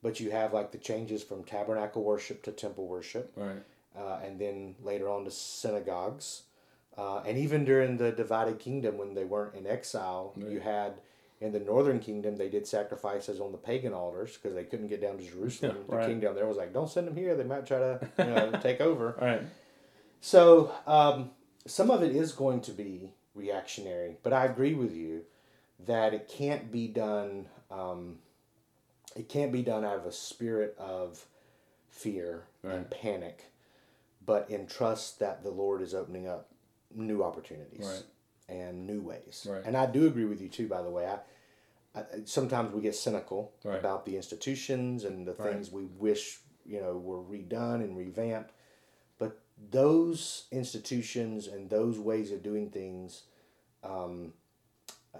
But 0.01 0.19
you 0.19 0.31
have 0.31 0.53
like 0.53 0.71
the 0.71 0.77
changes 0.77 1.23
from 1.23 1.43
tabernacle 1.43 2.03
worship 2.03 2.43
to 2.43 2.51
temple 2.51 2.87
worship, 2.87 3.31
right 3.35 3.63
uh, 3.97 4.19
and 4.25 4.39
then 4.39 4.75
later 4.81 5.09
on 5.09 5.25
to 5.25 5.31
synagogues, 5.31 6.43
uh, 6.97 7.19
and 7.25 7.37
even 7.37 7.65
during 7.65 7.97
the 7.97 8.11
divided 8.11 8.59
kingdom 8.59 8.97
when 8.97 9.13
they 9.13 9.25
weren't 9.25 9.55
in 9.55 9.67
exile, 9.67 10.33
you 10.37 10.59
had. 10.59 10.93
In 11.41 11.53
the 11.53 11.59
northern 11.59 11.99
kingdom, 11.99 12.35
they 12.35 12.49
did 12.49 12.67
sacrifices 12.67 13.39
on 13.39 13.53
the 13.53 13.57
pagan 13.57 13.93
altars 13.93 14.35
because 14.35 14.53
they 14.53 14.65
couldn't 14.65 14.87
get 14.87 15.01
down 15.01 15.17
to 15.17 15.23
Jerusalem. 15.23 15.77
Yeah, 15.77 15.83
the 15.89 15.95
right. 15.95 16.07
king 16.07 16.19
down 16.19 16.35
there 16.35 16.45
was 16.45 16.57
like, 16.57 16.73
"Don't 16.73 16.89
send 16.89 17.07
them 17.07 17.15
here; 17.15 17.35
they 17.35 17.45
might 17.45 17.65
try 17.65 17.79
to 17.79 18.09
you 18.17 18.25
know, 18.25 18.51
take 18.61 18.81
over." 18.81 19.15
all 19.19 19.25
right 19.27 19.41
So 20.19 20.71
um, 20.85 21.31
some 21.65 21.89
of 21.89 22.03
it 22.03 22.13
is 22.13 22.33
going 22.33 22.61
to 22.61 22.71
be 22.71 23.13
reactionary, 23.35 24.17
but 24.21 24.33
I 24.33 24.45
agree 24.45 24.73
with 24.73 24.93
you 24.93 25.21
that 25.85 26.13
it 26.13 26.27
can't 26.27 26.71
be 26.71 26.87
done. 26.87 27.47
Um, 27.71 28.17
it 29.15 29.29
can't 29.29 29.51
be 29.51 29.61
done 29.63 29.85
out 29.85 29.97
of 29.97 30.05
a 30.05 30.11
spirit 30.11 30.75
of 30.77 31.25
fear 31.87 32.43
and 32.63 32.89
panic, 32.89 33.51
but 34.25 34.49
in 34.49 34.67
trust 34.67 35.19
that 35.19 35.43
the 35.43 35.49
Lord 35.49 35.81
is 35.81 35.93
opening 35.93 36.27
up 36.27 36.49
new 36.93 37.23
opportunities 37.23 37.85
Right. 37.85 38.03
And 38.49 38.85
new 38.87 39.01
ways. 39.01 39.45
Right. 39.49 39.61
And 39.65 39.77
I 39.77 39.85
do 39.85 40.07
agree 40.07 40.25
with 40.25 40.41
you 40.41 40.49
too. 40.49 40.67
By 40.67 40.81
the 40.81 40.89
way, 40.89 41.05
I 41.07 41.19
I, 41.95 42.03
sometimes 42.25 42.71
we 42.73 42.81
get 42.81 42.95
cynical 42.95 43.51
Right. 43.63 43.79
about 43.79 44.05
the 44.05 44.15
institutions 44.15 45.03
and 45.05 45.27
the 45.27 45.33
Right. 45.33 45.53
things 45.53 45.71
we 45.71 45.85
wish 45.85 46.39
you 46.65 46.79
know 46.79 46.97
were 46.97 47.21
redone 47.23 47.83
and 47.83 47.97
revamped. 47.97 48.51
But 49.17 49.39
those 49.71 50.45
institutions 50.51 51.47
and 51.47 51.69
those 51.69 51.97
ways 51.99 52.31
of 52.31 52.43
doing 52.43 52.69
things 52.69 53.23
um, 53.83 54.33
uh, 55.15 55.19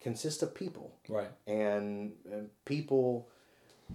consist 0.00 0.42
of 0.42 0.54
people 0.54 0.94
Right. 1.08 1.30
and, 1.46 2.12
and 2.30 2.50
people 2.64 3.28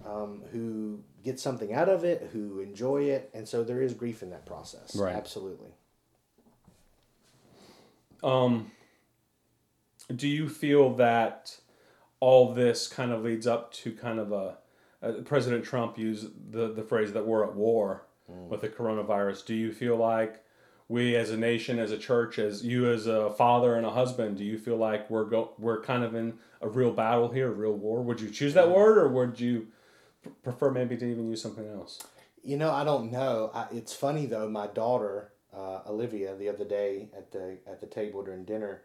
um, 0.04 0.42
who 0.52 1.02
get 1.22 1.38
something 1.38 1.72
out 1.72 1.88
of 1.88 2.04
it, 2.04 2.30
who 2.32 2.60
enjoy 2.60 3.04
it, 3.04 3.30
and 3.32 3.48
so 3.48 3.62
there 3.62 3.80
is 3.80 3.94
grief 3.94 4.22
in 4.22 4.30
that 4.30 4.44
process. 4.44 4.96
Right. 4.96 5.14
Absolutely. 5.14 5.74
Um, 8.24 8.72
do 10.14 10.26
you 10.26 10.48
feel 10.48 10.94
that 10.94 11.56
all 12.20 12.54
this 12.54 12.88
kind 12.88 13.12
of 13.12 13.22
leads 13.22 13.46
up 13.46 13.72
to 13.74 13.92
kind 13.92 14.18
of 14.18 14.32
a, 14.32 14.56
uh, 15.02 15.12
President 15.24 15.64
Trump 15.64 15.98
used 15.98 16.28
the, 16.50 16.72
the 16.72 16.82
phrase 16.82 17.12
that 17.12 17.26
we're 17.26 17.44
at 17.44 17.54
war 17.54 18.06
with 18.26 18.62
the 18.62 18.68
coronavirus. 18.68 19.44
Do 19.44 19.54
you 19.54 19.72
feel 19.72 19.96
like 19.96 20.42
we 20.88 21.16
as 21.16 21.30
a 21.30 21.36
nation, 21.36 21.78
as 21.78 21.92
a 21.92 21.98
church, 21.98 22.38
as 22.38 22.64
you 22.64 22.90
as 22.90 23.06
a 23.06 23.30
father 23.30 23.74
and 23.74 23.84
a 23.84 23.90
husband, 23.90 24.38
do 24.38 24.44
you 24.44 24.58
feel 24.58 24.76
like 24.76 25.10
we're 25.10 25.24
go, 25.24 25.52
we're 25.58 25.82
kind 25.82 26.04
of 26.04 26.14
in 26.14 26.34
a 26.60 26.68
real 26.68 26.90
battle 26.90 27.28
here, 27.28 27.48
a 27.48 27.54
real 27.54 27.74
war? 27.74 28.02
Would 28.02 28.20
you 28.20 28.30
choose 28.30 28.54
that 28.54 28.70
word 28.70 28.96
or 28.96 29.08
would 29.08 29.38
you 29.38 29.68
prefer 30.42 30.70
maybe 30.70 30.96
to 30.96 31.04
even 31.04 31.28
use 31.28 31.42
something 31.42 31.68
else? 31.68 32.02
You 32.42 32.56
know, 32.56 32.70
I 32.70 32.84
don't 32.84 33.10
know. 33.12 33.50
I, 33.52 33.66
it's 33.72 33.94
funny 33.94 34.24
though. 34.24 34.48
My 34.48 34.66
daughter 34.66 35.32
uh, 35.54 35.80
Olivia 35.86 36.34
the 36.34 36.48
other 36.48 36.64
day 36.64 37.08
at 37.16 37.32
the 37.32 37.58
at 37.66 37.80
the 37.80 37.86
table 37.86 38.22
during 38.22 38.44
dinner, 38.44 38.82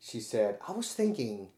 she 0.00 0.20
said, 0.20 0.58
"I 0.66 0.72
was 0.72 0.92
thinking, 0.92 1.48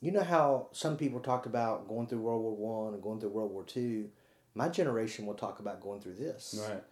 you 0.00 0.12
know 0.12 0.22
how 0.22 0.68
some 0.72 0.96
people 0.96 1.20
talked 1.20 1.46
about 1.46 1.88
going 1.88 2.06
through 2.06 2.20
World 2.20 2.42
War 2.42 2.84
One 2.84 2.94
and 2.94 3.02
going 3.02 3.20
through 3.20 3.30
World 3.30 3.50
War 3.50 3.64
Two. 3.64 4.10
My 4.54 4.68
generation 4.68 5.26
will 5.26 5.34
talk 5.34 5.58
about 5.58 5.80
going 5.80 6.00
through 6.00 6.14
this. 6.14 6.60
Right. 6.68 6.82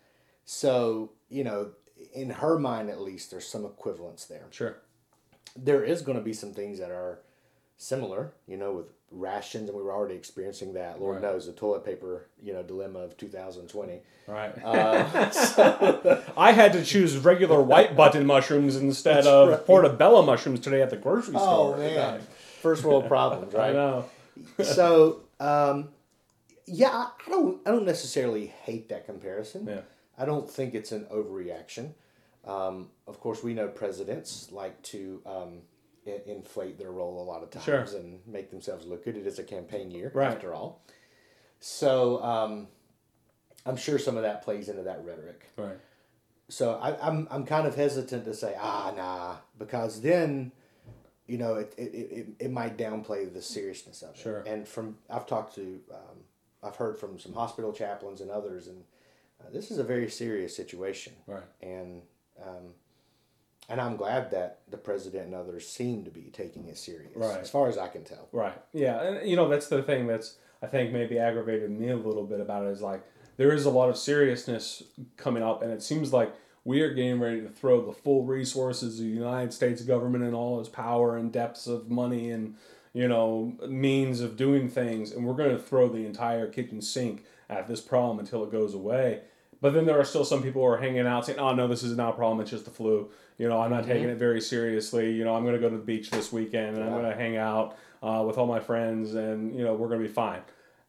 So 0.45 1.13
you 1.29 1.45
know, 1.45 1.73
in 2.13 2.31
her 2.31 2.59
mind 2.59 2.91
at 2.91 3.01
least, 3.01 3.31
there's 3.31 3.47
some 3.47 3.65
equivalence 3.65 4.25
there. 4.25 4.47
Sure. 4.51 4.79
There 5.57 5.85
is 5.85 6.03
going 6.03 6.17
to 6.17 6.25
be 6.25 6.33
some 6.33 6.53
things 6.53 6.79
that 6.79 6.91
are 6.91 7.21
similar. 7.83 8.33
You 8.47 8.57
know, 8.57 8.73
with 8.73 8.87
rations, 9.11 9.69
and 9.69 9.77
we 9.77 9.83
were 9.85 9.93
already 9.93 10.15
experiencing 10.15 10.73
that. 10.75 11.01
Lord 11.01 11.17
Right. 11.17 11.23
knows 11.33 11.47
the 11.47 11.53
toilet 11.53 11.85
paper, 11.85 12.27
you 12.43 12.53
know, 12.55 12.63
dilemma 12.63 13.01
of 13.01 13.17
2020. 13.19 14.01
Right. 14.27 14.65
Uh, 14.65 15.31
so, 15.31 16.23
I 16.37 16.53
had 16.53 16.73
to 16.73 16.83
choose 16.85 17.19
regular 17.19 17.61
white 17.61 17.95
button 17.97 18.25
mushrooms 18.25 18.77
instead 18.77 19.27
of 19.27 19.67
portobello 19.67 20.23
mushrooms 20.23 20.61
today 20.61 20.81
at 20.81 20.91
the 20.91 20.97
grocery 20.97 21.35
store. 21.35 21.75
oh 21.75 21.79
man, 21.79 22.21
first 22.63 22.85
world 22.85 23.07
problems, 23.09 23.55
I 23.57 23.59
right? 23.59 23.73
know. 23.75 24.05
so 24.63 25.21
um, 25.41 25.89
yeah, 26.67 26.89
I 26.91 27.11
I 27.27 27.31
don't 27.31 27.61
I 27.67 27.71
don't 27.71 27.85
necessarily 27.85 28.47
hate 28.47 28.89
that 28.89 29.05
comparison. 29.05 29.67
Yeah. 29.67 29.81
I 30.17 30.25
don't 30.25 30.49
think 30.49 30.75
it's 30.75 30.93
an 30.93 31.05
overreaction. 31.13 31.93
Um, 32.47 32.89
of 33.07 33.19
course, 33.21 33.43
we 33.43 33.53
know 33.55 33.69
presidents 33.69 34.49
like 34.53 34.81
to 34.85 35.21
um, 35.27 35.59
in- 36.07 36.21
inflate 36.27 36.79
their 36.79 36.91
role 36.91 37.21
a 37.23 37.25
lot 37.25 37.43
of 37.43 37.51
times 37.51 37.65
Sure. 37.65 37.81
and 37.99 38.21
make 38.27 38.51
themselves 38.51 38.87
look 38.87 39.05
good. 39.05 39.17
It 39.17 39.27
is 39.27 39.39
a 39.39 39.45
campaign 39.45 39.91
year, 39.91 40.11
Right. 40.15 40.33
after 40.33 40.53
all. 40.55 40.83
So 41.61 42.23
um, 42.23 42.69
I'm 43.65 43.77
sure 43.77 43.99
some 43.99 44.17
of 44.17 44.23
that 44.25 44.43
plays 44.43 44.69
into 44.69 44.83
that 44.83 45.05
rhetoric. 45.05 45.47
Right. 45.57 45.79
So 46.49 46.75
I, 46.75 46.97
I'm 47.07 47.29
I'm 47.31 47.47
kind 47.47 47.67
of 47.67 47.75
hesitant 47.77 48.25
to 48.27 48.35
say 48.35 48.55
ah 48.61 48.93
nah 48.97 49.37
because 49.59 50.03
then, 50.03 50.53
you 51.27 51.39
know, 51.39 51.55
it 51.55 51.73
it, 51.79 51.83
it, 51.95 52.27
it 52.41 52.51
might 52.51 52.77
downplay 52.77 53.33
the 53.33 53.41
seriousness 53.41 54.03
of 54.03 54.11
it. 54.11 54.19
Sure. 54.19 54.43
And 54.47 54.67
from 54.69 54.99
I've 55.09 55.27
talked 55.27 55.55
to, 55.55 55.81
um, 55.93 56.19
I've 56.63 56.77
heard 56.77 56.99
from 56.99 57.19
some 57.19 57.33
hospital 57.33 57.73
chaplains 57.73 58.21
and 58.21 58.31
others, 58.31 58.67
and 58.67 58.83
uh, 59.41 59.51
this 59.53 59.71
is 59.71 59.79
a 59.79 59.85
very 59.85 60.11
serious 60.11 60.55
situation. 60.55 61.15
Right. 61.27 61.43
And 61.63 62.03
um, 62.43 62.75
and 63.73 63.81
I'm 63.81 63.97
glad 63.97 64.31
that 64.33 64.59
the 64.71 64.77
president 64.77 65.25
and 65.25 65.35
others 65.35 65.67
seem 65.67 66.05
to 66.05 66.11
be 66.11 66.31
taking 66.33 66.69
it 66.69 66.77
serious, 66.77 67.17
Right. 67.17 67.41
as 67.41 67.49
far 67.51 67.69
as 67.69 67.79
I 67.79 67.89
can 67.89 68.05
tell. 68.05 68.29
Right. 68.31 68.53
Yeah, 68.75 69.01
and 69.03 69.29
you 69.29 69.35
know 69.35 69.49
that's 69.49 69.69
the 69.69 69.83
thing 69.83 70.07
that's 70.07 70.37
I 70.63 70.67
think 70.67 70.93
maybe 70.93 71.19
aggravated 71.19 71.71
me 71.71 71.89
a 71.89 71.97
little 71.97 72.25
bit 72.25 72.41
about 72.41 72.67
it 72.67 72.69
is 72.69 72.83
like 72.83 73.03
there 73.39 73.53
is 73.53 73.65
a 73.65 73.71
lot 73.71 73.89
of 73.89 73.97
seriousness 73.97 74.83
coming 75.17 75.43
up, 75.43 75.63
and 75.63 75.73
it 75.73 75.83
seems 75.83 76.13
like 76.13 76.33
we 76.65 76.83
are 76.83 76.93
getting 76.95 77.19
ready 77.19 77.41
to 77.41 77.49
throw 77.49 77.81
the 77.85 77.93
full 77.93 78.25
resources 78.25 79.01
of 79.01 79.07
the 79.07 79.11
United 79.11 79.53
States 79.53 79.83
government 79.83 80.23
and 80.23 80.35
all 80.35 80.61
its 80.61 80.69
power 80.69 81.17
and 81.17 81.33
depths 81.33 81.67
of 81.67 81.91
money 81.91 82.31
and 82.31 82.55
you 82.93 83.09
know 83.09 83.55
means 83.67 84.21
of 84.21 84.37
doing 84.37 84.69
things, 84.69 85.13
and 85.13 85.27
we're 85.27 85.33
going 85.35 85.51
to 85.57 85.59
throw 85.63 85.89
the 85.89 86.05
entire 86.05 86.47
kitchen 86.47 86.83
sink 86.83 87.25
at 87.49 87.67
this 87.69 87.81
problem 87.81 88.19
until 88.19 88.45
it 88.45 88.53
goes 88.53 88.75
away. 88.75 89.23
But 89.63 89.75
then 89.75 89.87
there 89.87 89.99
are 89.99 90.05
still 90.05 90.25
some 90.25 90.43
people 90.43 90.61
who 90.63 90.67
are 90.69 90.79
hanging 90.79 91.07
out 91.07 91.25
saying, 91.25 91.39
"Oh 91.39 91.55
no, 91.55 91.67
this 91.69 91.83
is 91.83 91.97
not 91.97 92.11
a 92.11 92.17
problem. 92.17 92.41
It's 92.41 92.51
just 92.51 92.65
the 92.67 92.71
flu." 92.71 93.11
You 93.43 93.49
know, 93.49 93.61
I'm 93.61 93.73
not 93.73 93.85
taking 93.85 94.09
it 94.09 94.19
very 94.19 94.41
seriously. 94.41 95.11
You 95.11 95.25
know, 95.25 95.35
I'm 95.35 95.43
going 95.43 95.57
to 95.57 95.61
go 95.61 95.69
to 95.69 95.77
the 95.77 95.83
beach 95.83 96.11
this 96.11 96.31
weekend 96.33 96.77
and 96.77 96.85
I'm 96.85 96.93
going 96.93 97.11
to 97.11 97.17
hang 97.17 97.37
out 97.37 97.77
uh, 98.01 98.23
with 98.25 98.39
all 98.39 98.47
my 98.47 98.61
friends, 98.61 99.17
and 99.17 99.53
you 99.53 99.65
know, 99.65 99.75
we're 99.75 99.89
going 99.89 100.01
to 100.01 100.07
be 100.07 100.13
fine. 100.15 100.43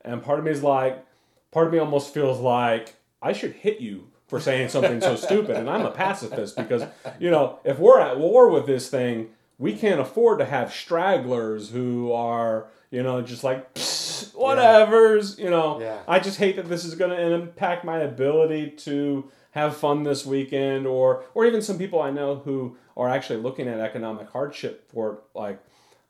And 0.06 0.22
part 0.22 0.38
of 0.38 0.46
me 0.46 0.52
is 0.52 0.62
like, 0.62 1.04
part 1.50 1.66
of 1.66 1.74
me 1.74 1.80
almost 1.80 2.14
feels 2.14 2.40
like 2.40 2.94
I 3.24 3.34
should 3.34 3.54
hit 3.54 3.80
you 3.80 4.10
for 4.28 4.40
saying 4.40 4.70
something 4.70 5.02
so 5.02 5.16
stupid. 5.28 5.56
And 5.58 5.68
I'm 5.68 5.84
a 5.84 5.90
pacifist 5.90 6.56
because 6.56 6.84
you 7.20 7.32
know, 7.32 7.58
if 7.64 7.80
we're 7.80 8.00
at 8.00 8.20
war 8.20 8.50
with 8.52 8.68
this 8.68 8.88
thing, 8.88 9.30
we 9.58 9.74
can't 9.74 10.00
afford 10.00 10.38
to 10.38 10.46
have 10.46 10.72
stragglers 10.72 11.72
who 11.72 12.12
are 12.12 12.68
you 12.92 13.02
know 13.02 13.24
just 13.24 13.44
like 13.44 13.74
"Psst, 13.74 14.36
whatever's. 14.36 15.40
You 15.40 15.50
know, 15.50 15.80
Yeah. 15.82 15.98
I 16.08 16.20
just 16.20 16.38
hate 16.38 16.58
that 16.58 16.70
this 16.70 16.86
is 16.86 16.94
going 16.94 17.10
to 17.10 17.20
impact 17.34 17.84
my 17.84 17.98
ability 17.98 18.72
to 18.86 19.32
have 19.54 19.78
fun 19.78 20.04
this 20.04 20.26
weekend, 20.26 20.86
or 20.86 21.24
or 21.34 21.46
even 21.46 21.62
some 21.62 21.78
people 21.78 22.02
I 22.02 22.10
know 22.10 22.36
who 22.36 22.76
are 22.98 23.10
actually 23.10 23.40
looking 23.40 23.68
at 23.68 23.80
economic 23.80 24.30
hardship 24.30 24.90
for 24.92 25.22
like 25.34 25.60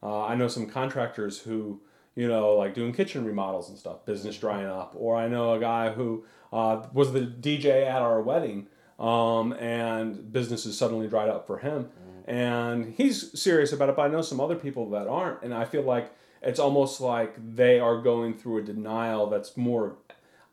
uh, 0.01 0.25
I 0.25 0.35
know 0.35 0.47
some 0.47 0.65
contractors 0.65 1.39
who 1.39 1.81
you 2.15 2.27
know 2.27 2.55
like 2.55 2.73
doing 2.73 2.93
kitchen 2.93 3.25
remodels 3.25 3.69
and 3.69 3.77
stuff, 3.77 4.05
business 4.05 4.37
drying 4.37 4.67
up, 4.67 4.93
or 4.95 5.15
I 5.15 5.27
know 5.27 5.53
a 5.53 5.59
guy 5.59 5.91
who 5.91 6.25
uh, 6.51 6.85
was 6.93 7.11
the 7.11 7.21
DJ 7.21 7.85
at 7.85 8.01
our 8.01 8.21
wedding, 8.21 8.67
um, 8.97 9.53
and 9.53 10.31
business 10.31 10.65
is 10.65 10.77
suddenly 10.77 11.07
dried 11.07 11.29
up 11.29 11.45
for 11.45 11.57
him, 11.57 11.89
and 12.25 12.93
he's 12.95 13.37
serious 13.39 13.73
about 13.73 13.89
it. 13.89 13.95
But 13.97 14.03
I 14.03 14.07
know 14.07 14.21
some 14.21 14.39
other 14.39 14.55
people 14.55 14.89
that 14.91 15.07
aren't, 15.07 15.41
and 15.43 15.53
I 15.53 15.65
feel 15.65 15.83
like 15.83 16.13
it's 16.41 16.59
almost 16.59 17.01
like 17.01 17.35
they 17.55 17.79
are 17.79 18.01
going 18.01 18.35
through 18.35 18.57
a 18.59 18.61
denial 18.61 19.27
that's 19.27 19.57
more 19.57 19.95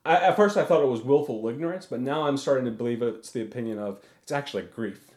I, 0.04 0.16
at 0.16 0.36
first 0.36 0.56
I 0.56 0.64
thought 0.64 0.82
it 0.82 0.88
was 0.88 1.02
willful 1.02 1.46
ignorance, 1.48 1.86
but 1.86 2.00
now 2.00 2.26
I'm 2.26 2.36
starting 2.36 2.64
to 2.64 2.70
believe 2.70 3.02
it's 3.02 3.30
the 3.30 3.42
opinion 3.42 3.78
of 3.78 4.00
it's 4.22 4.32
actually 4.32 4.62
grief. 4.62 5.10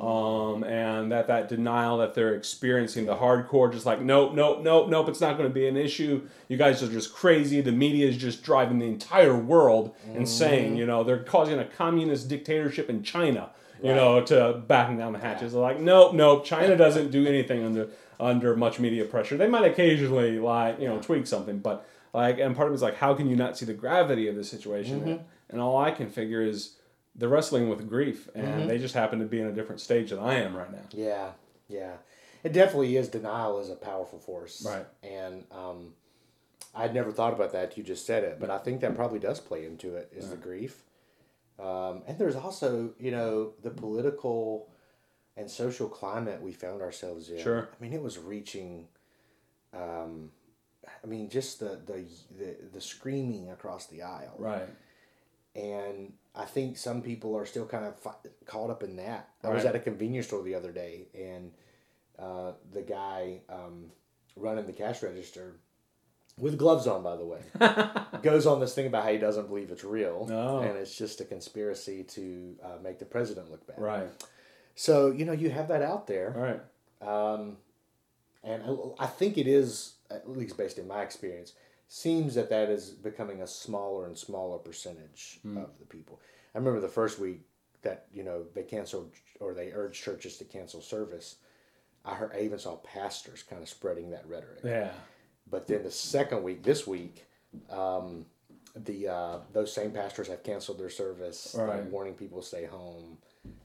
Um, 0.00 0.64
and 0.64 1.12
that 1.12 1.26
that 1.28 1.48
denial 1.48 1.98
that 1.98 2.14
they're 2.14 2.34
experiencing 2.34 3.04
the 3.04 3.14
hardcore, 3.16 3.70
just 3.70 3.84
like 3.84 4.00
nope, 4.00 4.34
nope, 4.34 4.62
nope, 4.62 4.88
nope, 4.88 5.08
it's 5.08 5.20
not 5.20 5.36
going 5.36 5.48
to 5.48 5.52
be 5.52 5.68
an 5.68 5.76
issue. 5.76 6.26
You 6.48 6.56
guys 6.56 6.82
are 6.82 6.88
just 6.88 7.12
crazy. 7.12 7.60
The 7.60 7.70
media 7.70 8.08
is 8.08 8.16
just 8.16 8.42
driving 8.42 8.78
the 8.78 8.86
entire 8.86 9.36
world 9.36 9.94
insane. 10.14 10.76
You 10.76 10.86
know, 10.86 11.04
they're 11.04 11.22
causing 11.22 11.58
a 11.58 11.66
communist 11.66 12.28
dictatorship 12.28 12.88
in 12.88 13.02
China. 13.02 13.50
You 13.82 13.94
know, 13.94 14.22
to 14.24 14.62
batten 14.66 14.98
down 14.98 15.14
the 15.14 15.18
hatches. 15.18 15.52
They're 15.52 15.62
like, 15.62 15.80
nope, 15.80 16.12
nope. 16.12 16.44
China 16.44 16.76
doesn't 16.76 17.10
do 17.10 17.26
anything 17.26 17.64
under 17.64 17.88
under 18.18 18.54
much 18.54 18.78
media 18.78 19.04
pressure. 19.06 19.36
They 19.36 19.48
might 19.48 19.64
occasionally 19.64 20.38
like 20.38 20.78
you 20.80 20.88
know 20.88 21.00
tweak 21.00 21.26
something, 21.26 21.58
but 21.58 21.86
like, 22.12 22.38
and 22.38 22.56
part 22.56 22.68
of 22.68 22.72
it 22.72 22.76
is 22.76 22.82
like, 22.82 22.96
how 22.96 23.14
can 23.14 23.28
you 23.28 23.36
not 23.36 23.56
see 23.56 23.64
the 23.64 23.74
gravity 23.74 24.28
of 24.28 24.36
the 24.36 24.44
situation? 24.44 25.24
And 25.48 25.60
all 25.60 25.76
I 25.78 25.90
can 25.90 26.08
figure 26.10 26.42
is 26.42 26.76
they're 27.14 27.28
wrestling 27.28 27.68
with 27.68 27.88
grief, 27.88 28.28
and 28.34 28.68
they 28.70 28.78
just 28.78 28.94
happen 28.94 29.18
to 29.18 29.26
be 29.26 29.40
in 29.40 29.46
a 29.46 29.52
different 29.52 29.80
stage 29.80 30.10
than 30.10 30.18
I 30.18 30.34
am 30.34 30.56
right 30.56 30.70
now. 30.70 30.86
Yeah, 30.92 31.30
yeah. 31.68 31.94
It 32.42 32.52
definitely 32.52 32.96
is. 32.96 33.08
Denial 33.08 33.58
is 33.60 33.68
a 33.68 33.74
powerful 33.74 34.18
force. 34.18 34.64
Right. 34.66 34.86
And 35.02 35.44
um, 35.50 35.92
I'd 36.74 36.94
never 36.94 37.12
thought 37.12 37.32
about 37.32 37.52
that. 37.52 37.76
You 37.76 37.82
just 37.82 38.06
said 38.06 38.24
it, 38.24 38.38
but 38.40 38.50
I 38.50 38.58
think 38.58 38.80
that 38.80 38.94
probably 38.94 39.18
does 39.18 39.40
play 39.40 39.66
into 39.66 39.96
it. 39.96 40.10
Is 40.16 40.30
the 40.30 40.36
grief, 40.36 40.82
um, 41.58 42.02
and 42.06 42.18
there's 42.18 42.36
also 42.36 42.90
you 42.98 43.10
know 43.10 43.52
the 43.62 43.70
political 43.70 44.68
and 45.36 45.50
social 45.50 45.88
climate 45.88 46.40
we 46.40 46.52
found 46.52 46.80
ourselves 46.80 47.28
in. 47.28 47.42
Sure. 47.42 47.68
I 47.78 47.82
mean, 47.82 47.92
it 47.92 48.02
was 48.02 48.18
reaching. 48.18 48.88
Um, 49.74 50.30
I 51.02 51.06
mean, 51.06 51.28
just 51.28 51.60
the, 51.60 51.78
the 51.86 52.04
the 52.38 52.56
the 52.74 52.80
screaming 52.80 53.50
across 53.50 53.86
the 53.86 54.02
aisle 54.02 54.34
Right. 54.38 54.68
and 55.54 56.12
I 56.34 56.44
think 56.44 56.76
some 56.76 57.02
people 57.02 57.36
are 57.36 57.44
still 57.46 57.66
kind 57.66 57.84
of 57.84 57.98
fi- 57.98 58.14
caught 58.46 58.70
up 58.70 58.82
in 58.82 58.96
that. 58.96 59.28
I 59.42 59.48
was 59.48 59.64
at 59.64 59.74
a 59.74 59.80
convenience 59.80 60.26
store 60.28 60.42
the 60.44 60.54
other 60.54 60.70
day, 60.70 61.08
and 61.14 61.50
uh, 62.18 62.52
the 62.72 62.82
guy 62.82 63.40
um, 63.48 63.86
running 64.36 64.66
the 64.66 64.72
cash 64.72 65.02
register, 65.02 65.56
with 66.38 66.56
gloves 66.56 66.86
on, 66.86 67.02
by 67.02 67.16
the 67.16 67.26
way, 67.26 67.40
goes 68.22 68.46
on 68.46 68.60
this 68.60 68.74
thing 68.74 68.86
about 68.86 69.02
how 69.04 69.10
he 69.10 69.18
doesn't 69.18 69.48
believe 69.48 69.70
it's 69.72 69.82
real, 69.84 70.28
Oh. 70.30 70.60
and 70.60 70.78
it's 70.78 70.96
just 70.96 71.20
a 71.20 71.24
conspiracy 71.24 72.04
to 72.04 72.54
uh, 72.62 72.68
make 72.82 72.98
the 73.00 73.04
president 73.04 73.50
look 73.50 73.66
bad. 73.66 73.78
Right. 73.78 74.08
So 74.76 75.10
you 75.10 75.24
know 75.24 75.32
you 75.32 75.50
have 75.50 75.66
that 75.68 75.82
out 75.82 76.06
there. 76.06 76.60
Right. 77.02 77.08
Um, 77.34 77.56
and 78.44 78.62
I, 78.62 79.04
I 79.04 79.06
think 79.06 79.36
it 79.36 79.46
is 79.48 79.94
at 80.10 80.28
least 80.28 80.56
based 80.56 80.78
in 80.78 80.86
my 80.88 81.02
experience 81.02 81.52
seems 81.88 82.34
that 82.34 82.50
that 82.50 82.68
is 82.68 82.90
becoming 82.90 83.42
a 83.42 83.46
smaller 83.46 84.06
and 84.06 84.16
smaller 84.16 84.58
percentage 84.58 85.40
Hmm. 85.42 85.58
of 85.58 85.70
the 85.78 85.86
people. 85.86 86.20
I 86.54 86.58
remember 86.58 86.80
the 86.80 86.88
first 86.88 87.18
week 87.18 87.40
that 87.82 88.06
you 88.12 88.22
know 88.24 88.44
they 88.54 88.62
canceled 88.62 89.12
or 89.40 89.54
they 89.54 89.72
urged 89.72 90.02
churches 90.02 90.36
to 90.38 90.44
cancel 90.44 90.80
service. 90.82 91.36
I 92.04 92.14
heard 92.14 92.32
I 92.34 92.40
even 92.40 92.58
saw 92.58 92.76
pastors 92.76 93.42
kind 93.42 93.62
of 93.62 93.68
spreading 93.68 94.10
that 94.10 94.26
rhetoric. 94.28 94.60
Yeah. 94.64 94.92
But 95.50 95.66
then 95.66 95.82
the 95.82 95.90
second 95.90 96.42
week, 96.44 96.62
this 96.62 96.86
week, 96.86 97.24
um, 97.70 98.26
the 98.76 99.08
uh, 99.08 99.38
those 99.52 99.72
same 99.72 99.90
pastors 99.90 100.28
have 100.28 100.42
canceled 100.44 100.78
their 100.78 100.90
service, 100.90 101.56
Right. 101.58 101.84
warning 101.86 102.14
people 102.14 102.40
to 102.40 102.46
stay 102.46 102.64
home, 102.66 103.18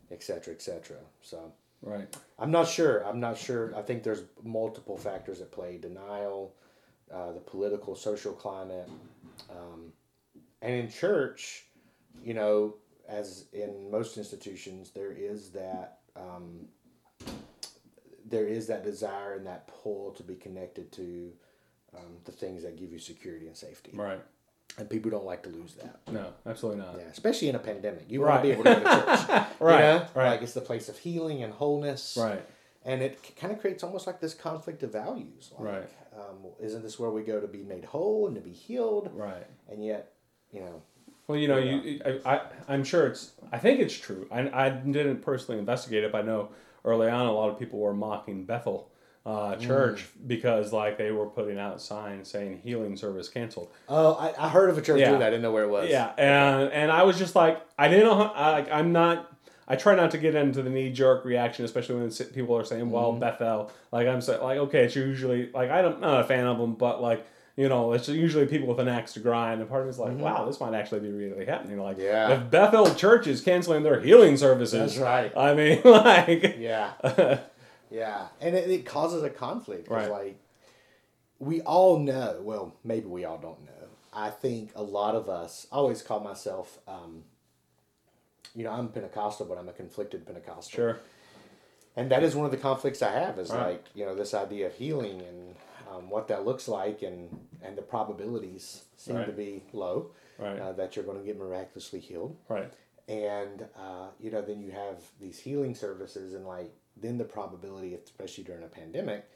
et 0.10 0.24
cetera, 0.24 0.54
et 0.54 0.62
cetera. 0.64 0.98
So 1.22 1.52
Right. 1.86 2.18
I'm 2.40 2.52
not 2.52 2.68
sure. 2.68 3.06
I'm 3.06 3.20
not 3.20 3.38
sure. 3.38 3.74
I 3.78 3.82
think 3.84 4.04
there's 4.04 4.24
multiple 4.44 4.98
factors 4.98 5.40
at 5.40 5.52
play: 5.52 5.78
denial, 5.78 6.56
uh, 7.14 7.32
the 7.32 7.40
political, 7.40 7.96
social 7.96 8.34
climate, 8.34 8.90
um, 9.52 9.94
and 10.62 10.74
in 10.74 10.90
church, 10.90 11.66
you 12.24 12.34
know, 12.34 12.76
as 13.08 13.46
in 13.54 13.90
most 13.92 14.18
institutions, 14.18 14.90
there 14.90 15.12
is 15.12 15.52
that 15.52 16.00
um, 16.16 16.68
there 18.26 18.48
is 18.48 18.68
that 18.68 18.84
desire 18.84 19.34
and 19.36 19.46
that 19.46 19.68
pull 19.68 20.12
to 20.14 20.24
be 20.24 20.36
connected 20.36 20.92
to 20.94 21.32
um, 21.96 22.18
the 22.26 22.32
things 22.32 22.64
that 22.64 22.78
give 22.78 22.92
you 22.92 23.00
security 23.00 23.48
and 23.48 23.56
safety, 23.56 23.92
Right. 23.94 24.22
And 24.78 24.90
people 24.90 25.10
don't 25.12 25.26
like 25.26 25.44
to 25.44 25.50
lose 25.50 25.76
that. 25.76 26.00
No, 26.12 26.34
absolutely 26.46 26.82
not. 26.84 26.96
Yeah, 26.98 27.06
especially 27.06 27.50
in 27.50 27.56
a 27.56 27.60
pandemic, 27.60 28.06
you 28.10 28.22
Right. 28.24 28.32
want 28.32 28.44
to 28.44 28.48
be 28.48 28.52
able 28.54 28.64
to 28.64 28.76
go 28.76 28.80
to 28.82 29.18
church, 29.18 29.48
Right, 29.60 29.74
You 29.74 29.80
know? 30.00 30.08
right. 30.16 30.32
Like 30.32 30.42
it's 30.42 30.54
the 30.54 30.62
place 30.62 30.90
of 30.90 30.98
healing 30.98 31.44
and 31.44 31.54
wholeness, 31.54 32.18
Right. 32.20 32.46
and 32.84 33.02
it 33.02 33.20
kind 33.38 33.54
of 33.54 33.60
creates 33.60 33.84
almost 33.84 34.06
like 34.08 34.20
this 34.20 34.34
conflict 34.34 34.84
of 34.84 34.92
values. 34.92 35.52
Like, 35.58 35.68
Right. 35.74 35.90
Um, 36.18 36.38
isn't 36.62 36.82
this 36.82 36.98
where 37.00 37.10
we 37.10 37.24
go 37.24 37.40
to 37.42 37.48
be 37.48 37.64
made 37.64 37.84
whole 37.86 38.28
and 38.28 38.36
to 38.36 38.42
be 38.42 38.52
healed? 38.52 39.12
Right. 39.14 39.46
And 39.70 39.84
yet, 39.84 40.14
you 40.52 40.62
know, 40.62 40.82
Well, 41.28 41.38
you 41.38 41.48
know, 41.48 41.58
you, 41.58 42.00
I, 42.06 42.36
I, 42.36 42.42
I'm 42.68 42.84
sure 42.84 43.08
it's, 43.08 43.32
I 43.52 43.58
think 43.58 43.80
it's 43.80 43.98
true. 43.98 44.28
I, 44.32 44.68
I 44.68 44.70
didn't 44.70 45.22
personally 45.22 45.60
investigate 45.60 46.04
it, 46.04 46.12
but 46.12 46.24
I 46.24 46.26
know 46.26 46.50
early 46.86 47.10
on 47.10 47.26
a 47.26 47.32
lot 47.34 47.50
of 47.50 47.58
people 47.60 47.80
were 47.80 47.94
mocking 47.94 48.46
Bethel 48.46 48.90
uh, 49.26 49.56
mm. 49.56 49.62
Church 49.62 50.06
because, 50.28 50.72
like, 50.72 50.98
they 50.98 51.12
were 51.12 51.26
putting 51.26 51.58
out 51.58 51.82
signs 51.82 52.30
saying 52.30 52.62
healing 52.64 52.96
service 52.96 53.28
canceled. 53.28 53.72
oh, 53.90 54.14
I, 54.14 54.46
I 54.46 54.50
heard 54.50 54.70
of 54.70 54.78
a 54.78 54.82
church 54.82 55.00
Yeah. 55.00 55.10
doing 55.10 55.20
that. 55.20 55.28
I 55.28 55.30
didn't 55.32 55.44
know 55.44 55.52
where 55.52 55.64
it 55.64 55.70
was. 55.70 55.90
Yeah, 55.90 56.12
and 56.18 56.72
and 56.72 56.92
I 56.92 57.04
was 57.04 57.18
just 57.18 57.36
like, 57.36 57.62
I 57.78 57.88
didn't 57.88 58.06
know. 58.06 58.16
How, 58.16 58.32
I, 58.36 58.52
like, 58.52 58.72
I'm 58.72 58.92
not. 58.92 59.32
I 59.68 59.76
try 59.76 59.96
not 59.96 60.12
to 60.12 60.20
get 60.20 60.36
into 60.36 60.62
the 60.62 60.70
knee 60.70 60.92
jerk 60.92 61.26
reaction, 61.26 61.66
especially 61.66 61.96
when 61.96 62.12
people 62.12 62.56
are 62.56 62.64
saying, 62.64 62.92
"Well, 62.92 63.12
mm-hmm. 63.12 63.20
Bethel." 63.22 63.72
Like 63.92 64.08
I'm 64.08 64.22
saying, 64.22 64.44
like 64.44 64.60
okay, 64.60 64.84
it's 64.84 64.96
usually 64.96 65.52
like 65.52 65.72
I 65.72 65.82
don't, 65.82 65.96
I'm 65.96 66.02
not 66.02 66.22
a 66.22 66.24
fan 66.26 66.46
of 66.46 66.60
them, 66.60 66.76
but 66.76 67.02
like 67.02 67.26
you 67.56 67.70
know, 67.70 67.94
it's 67.94 68.10
usually 68.10 68.46
people 68.46 68.68
with 68.68 68.80
an 68.80 68.88
axe 68.88 69.14
to 69.14 69.22
grind. 69.22 69.62
And 69.62 69.70
part 69.70 69.82
of 69.82 69.88
me 69.88 69.92
is 69.92 70.00
like, 70.00 70.12
mm-hmm. 70.12 70.22
wow, 70.22 70.46
this 70.46 70.60
might 70.60 70.74
actually 70.74 71.00
be 71.00 71.10
really 71.10 71.46
happening. 71.46 71.80
Like, 71.80 71.98
Yeah. 71.98 72.34
if 72.34 72.52
Bethel 72.52 72.94
Church 72.96 73.28
is 73.28 73.40
canceling 73.42 73.84
their 73.84 74.02
healing 74.02 74.36
services, 74.36 74.96
That's 74.96 74.98
right. 74.98 75.36
I 75.38 75.54
mean, 75.54 75.82
like, 75.86 76.58
Yeah. 76.60 76.92
yeah. 77.96 78.28
And 78.42 78.56
it, 78.56 78.70
it 78.70 78.86
causes 78.86 79.24
a 79.24 79.30
conflict. 79.30 79.88
Right. 79.90 80.10
Like, 80.12 80.40
we 81.40 81.62
all 81.62 82.00
know, 82.00 82.40
well, 82.44 82.76
maybe 82.84 83.08
we 83.08 83.26
all 83.26 83.38
don't 83.38 83.64
know. 83.66 83.72
I 84.14 84.30
think 84.30 84.72
a 84.76 84.84
lot 84.84 85.16
of 85.16 85.30
us, 85.30 85.68
I 85.72 85.76
always 85.76 86.02
call 86.02 86.20
myself, 86.22 86.80
um, 86.88 87.24
you 88.56 88.64
know, 88.64 88.72
I'm 88.72 88.88
Pentecostal, 88.90 89.46
but 89.46 89.58
I'm 89.58 89.68
a 89.68 89.74
conflicted 89.74 90.26
Pentecostal. 90.26 90.76
sure, 90.76 91.00
And 91.98 92.10
that 92.12 92.24
is 92.24 92.36
one 92.36 92.46
of 92.46 92.52
the 92.52 92.58
conflicts 92.58 93.02
I 93.02 93.12
have 93.12 93.38
is 93.40 93.50
Right. 93.52 93.68
like, 93.74 93.86
you 93.94 94.06
know, 94.06 94.16
this 94.16 94.34
idea 94.34 94.68
of 94.68 94.74
healing 94.76 95.22
and 95.22 95.56
um, 95.92 96.10
what 96.10 96.28
that 96.30 96.46
looks 96.46 96.68
like 96.68 97.02
and, 97.02 97.30
and 97.62 97.78
the 97.78 97.82
probabilities 97.82 98.84
seem 98.98 99.18
Right. 99.18 99.26
to 99.26 99.32
be 99.34 99.64
low 99.74 100.12
right, 100.40 100.60
uh, 100.60 100.72
that 100.74 100.96
you're 100.96 101.06
going 101.06 101.20
to 101.20 101.24
get 101.26 101.38
miraculously 101.38 102.00
healed 102.00 102.36
right, 102.50 102.72
and 103.08 103.66
uh, 103.78 104.08
you 104.20 104.32
know 104.32 104.42
then 104.42 104.60
you 104.62 104.72
have 104.72 104.98
these 105.22 105.40
healing 105.40 105.76
services 105.76 106.34
and 106.34 106.46
like 106.48 106.74
then 106.98 107.18
the 107.18 107.26
probability 107.26 107.94
especially 107.96 108.44
during 108.44 108.64
a 108.64 108.68
pandemic 108.68 109.30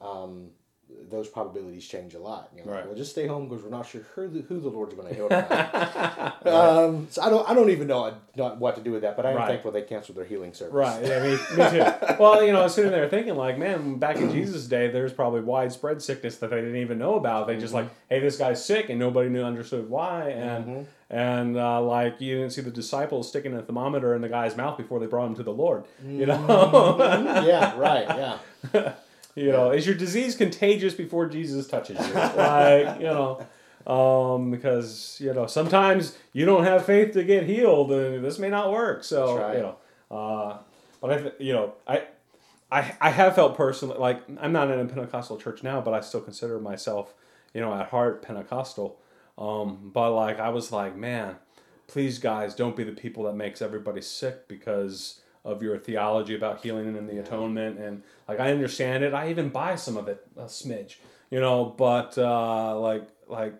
um, 0.00 0.50
those 1.10 1.28
probabilities 1.28 1.86
change 1.86 2.14
a 2.14 2.18
lot 2.18 2.50
you 2.56 2.64
know 2.64 2.70
Right. 2.72 2.86
well 2.86 2.94
just 2.94 3.10
stay 3.12 3.26
home 3.26 3.48
because 3.48 3.62
we're 3.64 3.70
not 3.70 3.86
sure 3.88 4.02
who 4.14 4.28
the, 4.28 4.40
who 4.42 4.60
the 4.60 4.68
lord's 4.68 4.94
going 4.94 5.08
to 5.08 5.14
heal 5.14 5.28
tonight. 5.28 6.46
um, 6.46 7.06
so 7.10 7.22
i 7.22 7.28
don't 7.30 7.48
i 7.50 7.54
don't 7.54 7.70
even 7.70 7.86
know 7.88 8.14
not 8.36 8.58
what 8.58 8.76
to 8.76 8.80
do 8.80 8.92
with 8.92 9.02
that 9.02 9.16
but 9.16 9.26
i'm 9.26 9.34
Right. 9.36 9.48
thankful 9.48 9.72
they 9.72 9.82
canceled 9.82 10.16
their 10.16 10.24
healing 10.24 10.52
service 10.54 10.72
Right. 10.74 11.04
Yeah, 11.04 11.22
me, 11.22 11.30
me 11.56 11.70
too. 11.70 11.84
Well, 12.18 12.42
you 12.44 12.52
know, 12.52 12.60
I 12.60 12.64
was 12.64 12.74
sitting 12.74 12.90
there 12.92 13.08
thinking, 13.08 13.34
like, 13.36 13.58
man, 13.58 13.98
back 13.98 14.16
in 14.16 14.30
Jesus' 14.30 14.66
day, 14.66 14.88
there's 14.88 15.12
probably 15.12 15.42
widespread 15.42 16.00
sickness 16.00 16.36
that 16.38 16.48
they 16.50 16.56
didn't 16.60 16.76
even 16.76 16.98
know 16.98 17.16
about. 17.16 17.46
They 17.46 17.56
just 17.58 17.74
like, 17.74 17.88
hey, 18.08 18.20
this 18.20 18.38
guy's 18.38 18.64
sick, 18.64 18.88
and 18.88 18.98
nobody 18.98 19.28
knew 19.28 19.42
understood 19.42 19.90
why, 19.90 20.30
and 20.30 20.86
and 21.10 21.56
uh, 21.58 21.80
like 21.82 22.20
you 22.20 22.36
didn't 22.38 22.52
see 22.52 22.62
the 22.62 22.70
disciples 22.70 23.28
sticking 23.28 23.54
a 23.54 23.60
thermometer 23.62 24.14
in 24.14 24.22
the 24.22 24.28
guy's 24.30 24.56
mouth 24.56 24.78
before 24.78 24.98
they 24.98 25.06
brought 25.06 25.26
him 25.26 25.34
to 25.36 25.42
the 25.42 25.52
Lord. 25.52 25.84
You 26.06 26.26
know, 26.26 27.42
yeah 27.46 27.76
right 27.78 28.38
yeah 28.72 28.94
you 29.36 29.52
know, 29.52 29.70
is 29.70 29.86
your 29.86 29.94
disease 29.94 30.34
contagious 30.34 30.94
before 30.94 31.26
Jesus 31.28 31.68
touches 31.68 31.98
you? 32.06 32.14
Like, 32.14 32.98
you 32.98 33.06
know. 33.06 33.46
Um, 33.86 34.50
because 34.50 35.16
you 35.20 35.32
know 35.32 35.46
sometimes 35.46 36.18
you 36.32 36.44
don't 36.44 36.64
have 36.64 36.84
faith 36.84 37.12
to 37.12 37.22
get 37.22 37.44
healed, 37.44 37.92
and 37.92 38.24
this 38.24 38.36
may 38.36 38.48
not 38.48 38.72
work. 38.72 39.04
So 39.04 39.38
right. 39.38 39.54
you 39.54 39.62
know, 39.62 39.76
uh, 40.10 40.58
but 41.00 41.12
I, 41.12 41.18
th- 41.18 41.34
you 41.38 41.52
know, 41.52 41.74
I, 41.86 42.02
I, 42.70 42.96
I 43.00 43.10
have 43.10 43.34
felt 43.36 43.56
personally 43.56 43.96
like 43.98 44.22
I'm 44.40 44.52
not 44.52 44.70
in 44.70 44.80
a 44.80 44.84
Pentecostal 44.86 45.38
church 45.38 45.62
now, 45.62 45.80
but 45.80 45.94
I 45.94 46.00
still 46.00 46.20
consider 46.20 46.58
myself, 46.58 47.14
you 47.54 47.60
know, 47.60 47.72
at 47.74 47.90
heart 47.90 48.22
Pentecostal. 48.22 48.98
Um, 49.38 49.90
but 49.92 50.12
like 50.12 50.40
I 50.40 50.48
was 50.48 50.72
like, 50.72 50.96
man, 50.96 51.36
please 51.86 52.18
guys, 52.18 52.54
don't 52.54 52.74
be 52.74 52.84
the 52.84 52.92
people 52.92 53.24
that 53.24 53.34
makes 53.34 53.62
everybody 53.62 54.00
sick 54.00 54.48
because 54.48 55.20
of 55.46 55.62
your 55.62 55.78
theology 55.78 56.34
about 56.34 56.60
healing 56.60 56.96
and 56.96 57.08
the 57.08 57.18
atonement. 57.18 57.78
And 57.78 58.02
like 58.28 58.40
I 58.40 58.50
understand 58.50 59.04
it, 59.04 59.14
I 59.14 59.30
even 59.30 59.48
buy 59.48 59.76
some 59.76 59.96
of 59.96 60.08
it, 60.08 60.26
a 60.36 60.44
smidge, 60.44 60.96
you 61.30 61.40
know. 61.40 61.64
But 61.64 62.18
uh, 62.18 62.78
like 62.78 63.08
like 63.28 63.54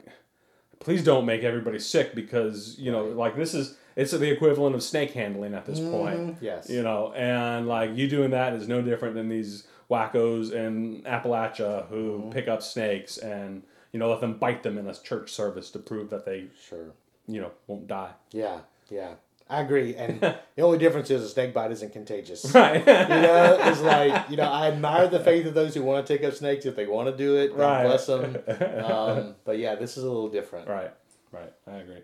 please 0.81 1.03
don't 1.03 1.25
make 1.25 1.43
everybody 1.43 1.79
sick 1.79 2.15
because 2.15 2.79
you 2.79 2.93
know 2.93 3.05
like 3.05 3.37
this 3.37 3.55
is 3.55 3.77
it's 3.95 4.13
the 4.13 4.31
equivalent 4.31 4.75
of 4.75 4.83
snake 4.83 5.13
handling 5.13 5.55
at 5.55 5.65
this 5.65 5.81
point 5.81 6.37
yes. 6.41 6.69
you 6.69 6.83
know 6.83 7.13
and 7.15 7.67
like 7.67 7.97
you 7.97 8.07
doing 8.09 8.31
that 8.31 8.53
is 8.53 8.69
no 8.69 8.83
different 8.83 9.15
than 9.15 9.29
these 9.29 9.67
wackos 9.91 10.53
in 10.53 11.03
appalachia 11.03 11.89
who 11.89 12.31
pick 12.31 12.47
up 12.47 12.63
snakes 12.63 13.17
and 13.19 13.63
you 13.93 13.99
know 13.99 14.11
let 14.11 14.21
them 14.21 14.35
bite 14.35 14.63
them 14.63 14.79
in 14.79 14.87
a 14.87 14.95
church 14.95 15.33
service 15.33 15.71
to 15.71 15.79
prove 15.79 16.11
that 16.11 16.25
they 16.25 16.47
sure. 16.69 16.93
you 17.27 17.41
know 17.41 17.51
won't 17.67 17.87
die. 17.87 18.13
Yeah 18.33 18.61
yeah 18.91 19.15
i 19.49 19.61
agree 19.61 19.95
and 19.95 20.21
the 20.57 20.63
only 20.63 20.79
difference 20.79 21.11
is 21.11 21.23
a 21.23 21.29
snake 21.29 21.55
bite 21.55 21.71
isn't 21.71 21.93
contagious 21.93 22.45
right 22.55 22.81
you 22.81 22.85
know, 22.85 23.59
it's 23.63 23.81
like 23.81 24.29
you 24.31 24.37
know, 24.37 24.45
I 24.51 24.69
admire 24.69 25.09
the 25.09 25.21
faith 25.21 25.47
of 25.47 25.55
those 25.55 25.75
who 25.75 25.83
want 25.83 26.05
to 26.07 26.17
take 26.17 26.25
up 26.27 26.35
snakes 26.35 26.67
if 26.67 26.75
they 26.77 26.87
want 26.87 27.09
to 27.09 27.17
do 27.17 27.37
it. 27.37 27.49
God 27.57 27.59
Right. 27.59 27.85
bless 27.85 28.07
them. 28.07 28.37
Um, 28.85 29.35
but 29.45 29.59
yeah, 29.59 29.75
this 29.77 29.97
is 29.97 30.03
a 30.05 30.09
little 30.11 30.29
different. 30.29 30.69
Right, 30.69 30.93
right. 31.33 31.53
I 31.67 31.77
agree. 31.77 32.03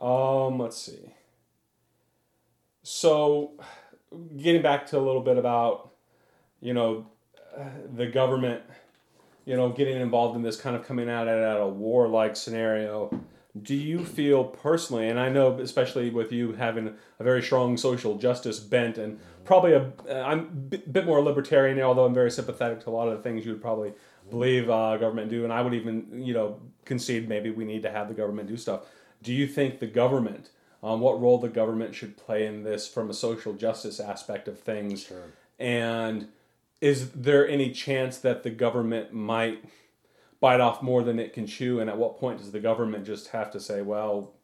Um, 0.00 0.58
let's 0.58 0.76
see. 0.76 1.12
So, 2.82 3.52
getting 4.36 4.62
back 4.62 4.86
to 4.86 4.98
a 4.98 5.00
little 5.00 5.20
bit 5.22 5.38
about, 5.38 5.90
you 6.60 6.74
know, 6.74 7.06
the 7.94 8.06
government, 8.06 8.62
you 9.44 9.56
know, 9.56 9.68
getting 9.70 9.96
involved 10.00 10.36
in 10.36 10.42
this 10.42 10.56
kind 10.60 10.74
of 10.74 10.84
coming 10.86 11.08
at 11.08 11.28
at 11.28 11.60
a 11.60 11.66
war-like 11.68 12.34
scenario. 12.36 13.10
Do 13.60 13.74
you 13.74 14.04
feel 14.04 14.44
personally, 14.44 15.08
and 15.08 15.20
I 15.20 15.28
know 15.28 15.58
especially 15.60 16.08
with 16.08 16.32
you 16.32 16.52
having 16.52 16.96
a 17.18 17.22
very 17.22 17.42
strong 17.42 17.76
social 17.76 18.16
justice 18.16 18.58
bent, 18.58 18.96
and 18.96 19.20
probably 19.44 19.74
a, 19.74 19.92
uh, 20.08 20.22
I'm 20.24 20.38
a 20.38 20.42
bit 20.44 20.92
bit 20.92 21.04
more 21.04 21.20
libertarian, 21.20 21.78
although 21.82 22.06
I'm 22.06 22.14
very 22.14 22.30
sympathetic 22.30 22.80
to 22.84 22.90
a 22.90 22.92
lot 22.92 23.08
of 23.08 23.16
the 23.18 23.22
things 23.22 23.44
you 23.44 23.52
would 23.52 23.60
probably 23.60 23.92
believe 24.30 24.70
uh, 24.70 24.96
government 24.96 25.28
do, 25.28 25.44
and 25.44 25.52
I 25.52 25.60
would 25.60 25.74
even, 25.74 26.22
you 26.24 26.32
know, 26.32 26.60
concede 26.86 27.28
maybe 27.28 27.50
we 27.50 27.66
need 27.66 27.82
to 27.82 27.90
have 27.90 28.08
the 28.08 28.14
government 28.14 28.48
do 28.48 28.56
stuff. 28.56 28.86
Do 29.22 29.34
you 29.34 29.46
think 29.46 29.80
the 29.80 29.86
government, 29.86 30.48
um, 30.82 31.00
what 31.00 31.20
role 31.20 31.38
the 31.38 31.50
government 31.50 31.94
should 31.94 32.16
play 32.16 32.46
in 32.46 32.64
this 32.64 32.88
from 32.88 33.10
a 33.10 33.14
social 33.14 33.52
justice 33.52 34.00
aspect 34.00 34.48
of 34.48 34.58
things? 34.60 35.04
Sure. 35.04 35.24
And 35.58 36.28
is 36.80 37.10
there 37.10 37.46
any 37.46 37.70
chance 37.70 38.16
that 38.18 38.42
the 38.42 38.50
government 38.50 39.12
might 39.12 39.62
bite 40.42 40.60
off 40.60 40.82
more 40.82 41.02
than 41.02 41.18
it 41.18 41.32
can 41.32 41.46
chew? 41.46 41.80
And 41.80 41.88
at 41.88 41.96
what 41.96 42.18
point 42.18 42.38
does 42.38 42.52
the 42.52 42.60
government 42.60 43.06
just 43.06 43.28
have 43.28 43.50
to 43.52 43.60
say, 43.60 43.80
well, 43.80 44.34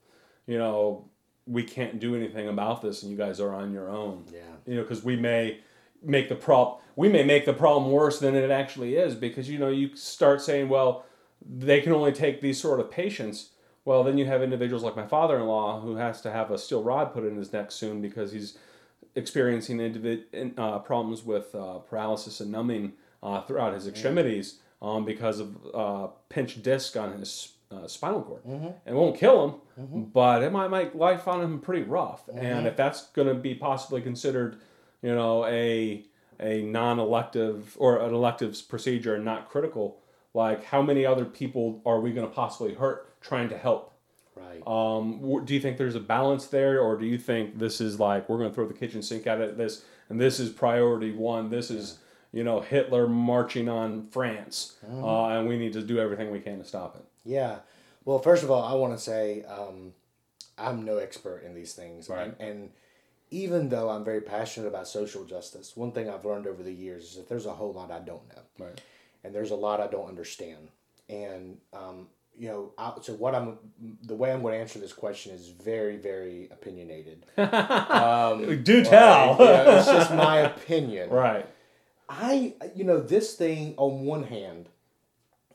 you 0.46 0.56
know, 0.56 1.10
we 1.46 1.64
can't 1.64 1.98
do 1.98 2.14
anything 2.14 2.48
about 2.48 2.80
this 2.80 3.02
and 3.02 3.10
you 3.10 3.18
guys 3.18 3.40
are 3.40 3.52
on 3.52 3.72
your 3.72 3.90
own? 3.90 4.24
Yeah. 4.32 4.40
You 4.64 4.76
know, 4.76 4.82
because 4.82 5.04
we 5.04 5.16
may 5.16 5.60
make 6.02 6.28
the 6.28 6.34
prop 6.34 6.80
we 6.96 7.08
may 7.08 7.24
make 7.24 7.44
the 7.44 7.52
problem 7.52 7.90
worse 7.90 8.20
than 8.20 8.34
it 8.34 8.50
actually 8.50 8.94
is 8.94 9.14
because 9.14 9.48
you 9.48 9.58
know 9.58 9.68
you 9.68 9.94
start 9.96 10.40
saying 10.40 10.68
well 10.68 11.04
they 11.44 11.80
can 11.80 11.92
only 11.92 12.12
take 12.12 12.40
these 12.40 12.60
sort 12.60 12.78
of 12.78 12.88
patients 12.88 13.50
well 13.84 14.04
then 14.04 14.16
you 14.16 14.24
have 14.24 14.42
individuals 14.42 14.84
like 14.84 14.94
my 14.94 15.06
father-in-law 15.06 15.80
who 15.80 15.96
has 15.96 16.20
to 16.20 16.30
have 16.30 16.50
a 16.52 16.58
steel 16.58 16.82
rod 16.82 17.12
put 17.12 17.24
in 17.24 17.36
his 17.36 17.52
neck 17.52 17.72
soon 17.72 18.00
because 18.00 18.30
he's 18.30 18.58
experiencing 19.16 19.78
individ- 19.78 20.56
uh, 20.56 20.78
problems 20.78 21.24
with 21.24 21.52
uh, 21.54 21.78
paralysis 21.78 22.40
and 22.40 22.52
numbing 22.52 22.92
uh, 23.22 23.40
throughout 23.42 23.74
his 23.74 23.88
extremities 23.88 24.60
um, 24.80 25.04
because 25.04 25.40
of 25.40 25.56
uh, 25.74 26.06
pinched 26.28 26.62
disc 26.62 26.96
on 26.96 27.18
his 27.18 27.52
uh, 27.70 27.86
spinal 27.86 28.22
cord. 28.22 28.42
It 28.86 28.94
won't 28.94 29.18
kill 29.18 29.60
him, 29.76 30.04
but 30.12 30.42
it 30.42 30.52
might 30.52 30.68
make 30.68 30.94
life 30.94 31.28
on 31.28 31.40
him 31.42 31.60
pretty 31.60 31.82
rough. 31.82 32.28
And 32.34 32.66
if 32.66 32.76
that's 32.76 33.08
going 33.08 33.28
to 33.28 33.34
be 33.34 33.54
possibly 33.54 34.00
considered, 34.00 34.56
you 35.02 35.14
know, 35.14 35.44
a 35.46 36.04
a 36.40 36.62
non-elective 36.62 37.76
or 37.78 37.98
an 37.98 38.14
elective 38.14 38.56
procedure 38.68 39.14
and 39.16 39.24
not 39.24 39.48
critical, 39.50 39.98
like 40.34 40.64
how 40.64 40.80
many 40.80 41.04
other 41.04 41.24
people 41.24 41.82
are 41.84 42.00
we 42.00 42.12
going 42.12 42.26
to 42.26 42.32
possibly 42.32 42.74
hurt 42.74 43.20
trying 43.20 43.48
to 43.48 43.58
help? 43.58 43.92
Right. 44.36 44.62
Um, 44.66 45.44
do 45.44 45.52
you 45.52 45.60
think 45.60 45.78
there's 45.78 45.96
a 45.96 46.00
balance 46.00 46.46
there, 46.46 46.80
or 46.80 46.96
do 46.96 47.06
you 47.06 47.18
think 47.18 47.58
this 47.58 47.80
is 47.80 47.98
like 47.98 48.28
we're 48.28 48.38
going 48.38 48.50
to 48.50 48.54
throw 48.54 48.68
the 48.68 48.74
kitchen 48.74 49.02
sink 49.02 49.26
at 49.26 49.40
it? 49.40 49.58
This 49.58 49.84
and 50.08 50.20
this 50.20 50.40
is 50.40 50.50
priority 50.50 51.12
one. 51.12 51.50
This 51.50 51.70
is 51.70 51.98
you 52.32 52.44
know 52.44 52.60
Hitler 52.60 53.06
marching 53.08 53.68
on 53.68 54.08
France, 54.08 54.76
uh, 54.90 55.26
and 55.26 55.48
we 55.48 55.56
need 55.58 55.72
to 55.74 55.82
do 55.82 55.98
everything 55.98 56.30
we 56.30 56.40
can 56.40 56.58
to 56.58 56.64
stop 56.64 56.96
it. 56.96 57.04
Yeah. 57.24 57.58
Well, 58.04 58.18
first 58.18 58.42
of 58.42 58.50
all, 58.50 58.62
I 58.62 58.72
want 58.74 58.94
to 58.94 58.98
say 58.98 59.44
um, 59.44 59.92
I'm 60.56 60.84
no 60.84 60.96
expert 60.98 61.42
in 61.44 61.54
these 61.54 61.74
things. 61.74 62.08
Right. 62.08 62.34
And, 62.38 62.40
and 62.40 62.70
even 63.30 63.68
though 63.68 63.90
I'm 63.90 64.04
very 64.04 64.22
passionate 64.22 64.66
about 64.66 64.88
social 64.88 65.24
justice, 65.24 65.76
one 65.76 65.92
thing 65.92 66.08
I've 66.08 66.24
learned 66.24 66.46
over 66.46 66.62
the 66.62 66.72
years 66.72 67.04
is 67.04 67.16
that 67.16 67.28
there's 67.28 67.44
a 67.46 67.52
whole 67.52 67.72
lot 67.72 67.90
I 67.90 67.98
don't 67.98 68.26
know. 68.28 68.66
Right. 68.66 68.80
And 69.24 69.34
there's 69.34 69.50
a 69.50 69.56
lot 69.56 69.80
I 69.80 69.88
don't 69.88 70.08
understand. 70.08 70.68
And, 71.10 71.58
um, 71.74 72.08
you 72.38 72.48
know, 72.48 72.72
I, 72.78 72.92
so 73.02 73.12
what 73.14 73.34
I'm, 73.34 73.58
the 74.02 74.14
way 74.14 74.32
I'm 74.32 74.40
going 74.40 74.54
to 74.54 74.60
answer 74.60 74.78
this 74.78 74.92
question 74.92 75.32
is 75.34 75.48
very, 75.48 75.96
very 75.96 76.48
opinionated. 76.50 77.26
Um, 77.38 78.62
Do 78.62 78.78
like, 78.78 78.88
tell. 78.88 79.32
you 79.32 79.44
know, 79.44 79.76
it's 79.78 79.86
just 79.86 80.14
my 80.14 80.38
opinion. 80.56 81.10
right. 81.10 81.46
I, 82.08 82.54
you 82.74 82.84
know, 82.84 83.00
this 83.00 83.34
thing, 83.34 83.74
on 83.76 84.04
one 84.04 84.24
hand, 84.24 84.68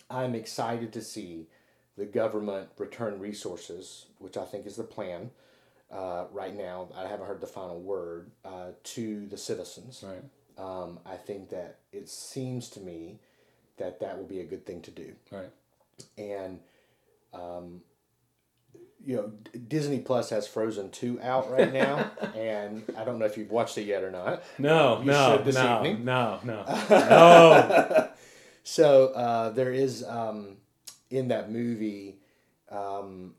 I'm 0.09 0.35
excited 0.35 0.93
to 0.93 1.01
see 1.01 1.47
the 1.97 2.05
government 2.05 2.69
return 2.77 3.19
resources, 3.19 4.05
which 4.19 4.37
I 4.37 4.45
think 4.45 4.65
is 4.65 4.75
the 4.75 4.83
plan 4.83 5.31
uh, 5.91 6.25
right 6.31 6.55
now. 6.55 6.89
I 6.95 7.07
haven't 7.07 7.25
heard 7.25 7.41
the 7.41 7.47
final 7.47 7.79
word 7.79 8.31
uh, 8.45 8.71
to 8.83 9.25
the 9.27 9.37
citizens. 9.37 10.03
Right. 10.05 10.23
Um, 10.57 10.99
I 11.05 11.15
think 11.15 11.49
that 11.49 11.79
it 11.91 12.09
seems 12.09 12.69
to 12.69 12.79
me 12.79 13.19
that 13.77 13.99
that 13.99 14.17
will 14.17 14.27
be 14.27 14.39
a 14.39 14.45
good 14.45 14.65
thing 14.65 14.81
to 14.81 14.91
do. 14.91 15.13
Right. 15.31 15.49
And, 16.17 16.59
um, 17.33 17.81
you 19.05 19.15
know, 19.15 19.31
Disney 19.67 19.99
Plus 19.99 20.29
has 20.29 20.47
Frozen 20.47 20.91
2 20.91 21.21
out 21.21 21.51
right 21.51 21.73
now. 21.73 22.11
and 22.35 22.83
I 22.97 23.03
don't 23.03 23.19
know 23.19 23.25
if 23.25 23.37
you've 23.37 23.51
watched 23.51 23.77
it 23.77 23.83
yet 23.83 24.03
or 24.03 24.11
not. 24.11 24.43
No. 24.57 24.99
You 24.99 25.05
no. 25.05 25.35
should 25.37 25.45
this 25.45 25.55
no, 25.55 25.77
evening. 25.77 26.05
no. 26.05 26.39
No. 26.43 26.65
No. 26.89 28.09
So 28.63 29.07
uh, 29.09 29.49
there 29.49 29.73
is 29.73 30.05
um, 30.07 30.57
in 31.09 31.27
that 31.27 31.51
movie, 31.51 32.19
um, 32.71 33.35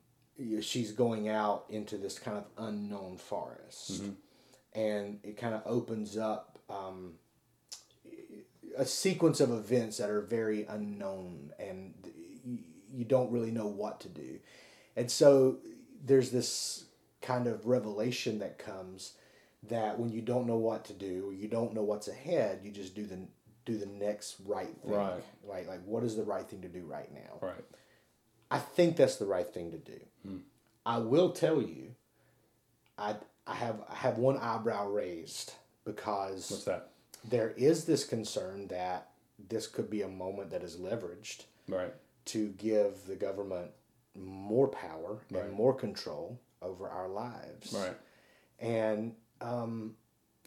she's 0.60 0.92
going 0.92 1.28
out 1.28 1.64
into 1.70 1.96
this 1.96 2.18
kind 2.18 2.36
of 2.36 2.44
unknown 2.58 3.16
forest, 3.16 4.02
and 4.74 5.18
it 5.22 5.38
kind 5.38 5.54
of 5.54 5.62
opens 5.64 6.18
up 6.18 6.58
um, 6.68 7.14
a 8.76 8.84
sequence 8.84 9.40
of 9.40 9.50
events 9.50 9.98
that 9.98 10.10
are 10.10 10.20
very 10.20 10.66
unknown, 10.68 11.52
and 11.58 11.94
you 12.92 13.04
don't 13.04 13.32
really 13.32 13.50
know 13.50 13.66
what 13.66 14.00
to 14.00 14.08
do, 14.08 14.38
and 14.96 15.10
so 15.10 15.58
there's 16.04 16.30
this 16.30 16.84
kind 17.22 17.46
of 17.46 17.66
revelation 17.66 18.38
that 18.40 18.58
comes 18.58 19.14
that 19.68 19.98
when 19.98 20.10
you 20.10 20.20
don't 20.20 20.46
know 20.46 20.56
what 20.58 20.84
to 20.84 20.92
do 20.92 21.26
or 21.28 21.32
you 21.32 21.48
don't 21.48 21.72
know 21.74 21.82
what's 21.82 22.08
ahead, 22.08 22.60
you 22.62 22.70
just 22.70 22.94
do 22.94 23.06
the 23.06 23.18
do 23.64 23.78
the 23.78 23.86
next 23.86 24.36
right 24.44 24.76
thing. 24.82 24.92
Right. 24.92 25.22
Like 25.46 25.66
like 25.68 25.80
what 25.84 26.04
is 26.04 26.16
the 26.16 26.22
right 26.24 26.46
thing 26.48 26.60
to 26.62 26.68
do 26.68 26.84
right 26.84 27.10
now? 27.12 27.38
right. 27.40 27.64
I 28.50 28.58
think 28.58 28.96
that's 28.96 29.16
the 29.16 29.24
right 29.26 29.52
thing 29.52 29.70
to 29.72 29.78
do. 29.78 30.00
Hmm. 30.24 30.36
I 30.86 30.98
will 30.98 31.30
tell 31.32 31.62
you, 31.62 31.94
I 32.98 33.16
I 33.46 33.54
have 33.54 33.80
I 33.90 33.94
have 33.96 34.18
one 34.18 34.36
eyebrow 34.36 34.88
raised 34.88 35.54
because 35.84 36.50
What's 36.50 36.64
that? 36.64 36.90
there 37.24 37.50
is 37.56 37.86
this 37.86 38.04
concern 38.04 38.68
that 38.68 39.08
this 39.48 39.66
could 39.66 39.88
be 39.90 40.02
a 40.02 40.08
moment 40.08 40.50
that 40.50 40.62
is 40.62 40.76
leveraged 40.76 41.44
Right. 41.68 41.92
to 42.26 42.48
give 42.50 43.06
the 43.06 43.16
government 43.16 43.70
more 44.14 44.68
power 44.68 45.18
Right. 45.30 45.44
and 45.44 45.52
more 45.52 45.74
control 45.74 46.40
over 46.62 46.88
our 46.88 47.08
lives. 47.08 47.72
Right. 47.72 47.96
And 48.60 49.14
um, 49.40 49.96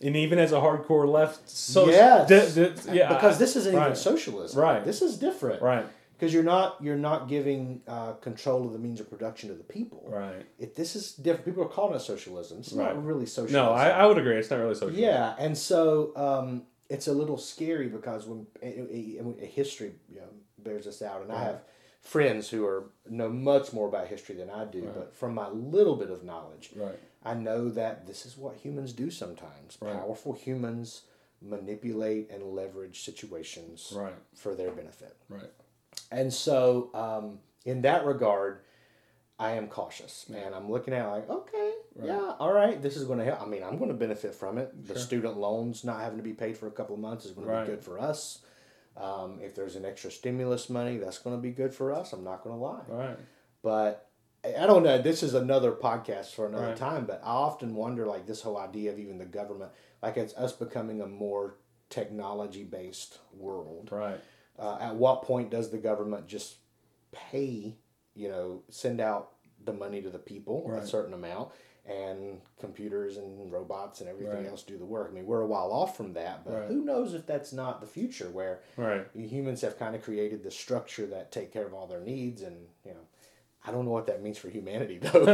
And 0.02 0.16
even 0.16 0.40
as 0.40 0.52
a 0.52 0.56
hardcore 0.58 1.08
left, 1.08 1.50
so 1.50 1.88
Yes. 1.90 2.56
yeah, 2.92 3.10
because 3.14 3.38
this 3.40 3.56
isn't 3.56 3.74
even 3.74 3.88
right. 3.88 3.98
socialism. 3.98 4.60
Right. 4.62 4.84
This 4.84 5.02
is 5.02 5.18
different. 5.18 5.62
right, 5.62 5.86
Because 6.14 6.34
you're 6.34 6.44
not 6.44 6.78
you're 6.82 6.96
not 6.96 7.28
giving 7.28 7.82
uh, 7.88 8.14
control 8.14 8.66
of 8.66 8.74
the 8.74 8.80
means 8.80 9.00
of 9.00 9.10
production 9.10 9.50
to 9.50 9.56
the 9.56 9.64
people. 9.64 10.04
right. 10.08 10.46
If 10.60 10.76
this 10.76 10.96
is 10.96 11.14
different, 11.14 11.46
people 11.46 11.64
are 11.64 11.68
calling 11.70 11.96
it 11.96 12.00
socialism. 12.02 12.60
It's 12.60 12.74
Right. 12.74 12.96
not 12.96 13.04
really 13.06 13.26
socialism. 13.26 13.66
No, 13.66 13.72
I, 13.74 13.90
I 13.90 14.06
would 14.06 14.18
agree. 14.18 14.38
It's 14.38 14.50
not 14.50 14.60
really 14.60 14.76
social. 14.76 14.98
Yeah, 14.98 15.36
and 15.38 15.58
so 15.58 16.14
um, 16.16 16.64
it's 16.90 17.08
a 17.08 17.14
little 17.14 17.38
scary 17.38 17.88
because 17.90 18.26
when 18.28 18.48
a, 18.64 18.68
a, 18.68 19.44
a 19.44 19.46
history 19.46 19.92
you 20.10 20.22
know, 20.22 20.30
bears 20.60 20.86
this 20.86 21.02
out, 21.02 21.22
and 21.22 21.32
I 21.32 21.44
have 21.44 21.60
friends 22.08 22.50
who 22.50 22.66
are 22.66 22.86
know 23.10 23.30
much 23.30 23.74
more 23.74 23.88
about 23.90 24.08
history 24.08 24.34
than 24.36 24.50
I 24.50 24.64
do, 24.64 24.90
but 24.96 25.14
from 25.14 25.34
my 25.34 25.50
little 25.50 25.98
bit 25.98 26.10
of 26.10 26.24
knowledge, 26.24 26.70
Right. 26.76 26.98
I 27.26 27.34
know 27.34 27.70
that 27.72 28.08
this 28.08 28.26
is 28.26 28.38
what 28.38 28.56
humans 28.56 28.94
do 28.94 29.12
sometimes. 29.12 29.78
Right. 29.82 29.94
Powerful 29.94 30.32
humans 30.32 31.02
manipulate 31.42 32.30
and 32.32 32.56
leverage 32.56 33.04
situations 33.04 33.94
Right. 33.94 34.14
for 34.34 34.56
their 34.56 34.72
benefit. 34.72 35.18
Right. 35.28 35.52
And 36.10 36.34
so, 36.34 36.90
um, 36.94 37.40
in 37.66 37.82
that 37.82 38.06
regard, 38.06 38.60
I 39.38 39.52
am 39.52 39.68
cautious, 39.68 40.26
and 40.34 40.56
I'm 40.56 40.72
looking 40.72 40.94
at 40.94 41.06
it 41.06 41.10
like, 41.10 41.30
okay, 41.30 41.74
yeah, 42.02 42.36
all 42.40 42.54
right, 42.54 42.82
this 42.82 42.96
is 42.96 43.04
going 43.04 43.20
to 43.20 43.26
help. 43.26 43.42
I 43.42 43.46
mean, 43.46 43.64
I'm 43.64 43.78
going 43.78 43.90
to 43.92 43.98
benefit 43.98 44.34
from 44.34 44.58
it. 44.58 44.88
The 44.88 44.98
student 44.98 45.38
loans 45.38 45.84
not 45.84 46.00
having 46.00 46.18
to 46.18 46.24
be 46.24 46.34
paid 46.34 46.58
for 46.58 46.68
a 46.68 46.72
couple 46.72 46.96
of 46.96 47.02
months 47.02 47.26
is 47.26 47.32
going 47.34 47.48
to 47.48 47.62
be 47.62 47.68
good 47.68 47.84
for 47.84 48.00
us. 48.00 48.40
Um, 49.00 49.40
if 49.42 49.54
there's 49.56 49.76
an 49.76 49.86
extra 49.86 50.10
stimulus 50.10 50.70
money, 50.70 50.98
that's 50.98 51.20
going 51.20 51.36
to 51.36 51.42
be 51.42 51.52
good 51.52 51.74
for 51.74 51.94
us. 51.94 52.14
I'm 52.14 52.24
not 52.24 52.44
going 52.44 52.56
to 52.58 52.62
lie. 52.64 52.82
Right. 52.88 53.18
But 53.62 54.10
I 54.44 54.66
don't 54.66 54.84
know. 54.84 54.98
This 55.02 55.22
is 55.24 55.34
another 55.34 55.72
podcast 55.72 56.34
for 56.34 56.48
another 56.48 56.68
Right. 56.70 56.76
time. 56.78 57.06
But 57.06 57.22
I 57.24 57.30
often 57.32 57.76
wonder, 57.76 58.06
like 58.08 58.26
this 58.26 58.42
whole 58.42 58.58
idea 58.58 58.92
of 58.92 58.98
even 59.00 59.18
the 59.20 59.26
government, 59.26 59.72
like 60.02 60.18
it's 60.18 60.34
us 60.36 60.54
becoming 60.54 61.02
a 61.02 61.08
more 61.08 61.58
technology 61.90 62.64
based 62.64 63.20
world. 63.34 63.90
Right. 63.92 64.20
Uh, 64.58 64.78
at 64.82 64.96
what 64.96 65.22
point 65.24 65.52
does 65.52 65.70
the 65.70 65.78
government 65.78 66.28
just 66.28 66.56
pay, 67.12 67.76
you 68.16 68.30
know, 68.30 68.64
send 68.70 69.00
out 69.00 69.34
the 69.64 69.74
money 69.74 70.02
to 70.02 70.10
the 70.10 70.20
people, 70.20 70.64
Right. 70.68 70.82
a 70.84 70.88
certain 70.88 71.14
amount, 71.14 71.52
and 71.88 72.42
computers 72.60 73.18
and 73.18 73.52
robots 73.52 74.02
and 74.02 74.10
everything 74.10 74.44
Right. 74.44 74.50
else 74.50 74.64
do 74.64 74.78
the 74.78 74.86
work? 74.86 75.08
I 75.10 75.14
mean, 75.14 75.26
we're 75.26 75.42
a 75.42 75.48
while 75.48 75.72
off 75.72 75.96
from 75.96 76.14
that, 76.14 76.44
but 76.44 76.54
Right. 76.54 76.68
who 76.68 76.84
knows 76.84 77.14
if 77.14 77.26
that's 77.26 77.54
not 77.54 77.80
the 77.82 77.88
future 77.88 78.30
where 78.30 78.60
Right. 78.76 79.08
humans 79.16 79.62
have 79.62 79.80
kind 79.80 79.96
of 79.96 80.02
created 80.04 80.44
the 80.44 80.52
structure 80.52 81.06
that 81.08 81.32
take 81.32 81.52
care 81.54 81.66
of 81.66 81.74
all 81.74 81.88
their 81.88 82.02
needs 82.02 82.42
and, 82.42 82.68
you 82.84 82.92
know, 82.92 83.08
I 83.66 83.72
don't 83.72 83.86
know 83.86 83.92
what 83.92 84.08
that 84.08 84.22
means 84.22 84.38
for 84.38 84.50
humanity 84.50 84.98
though. 85.02 85.26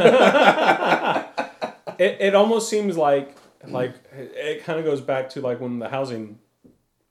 it, 2.00 2.18
it 2.20 2.36
almost 2.36 2.70
seems 2.70 2.98
like 2.98 3.36
like 3.68 3.94
it 4.14 4.64
kind 4.64 4.78
of 4.80 4.86
goes 4.86 5.02
back 5.02 5.30
to 5.30 5.42
like 5.42 5.62
when 5.62 5.80
the 5.80 5.88
housing 5.90 6.38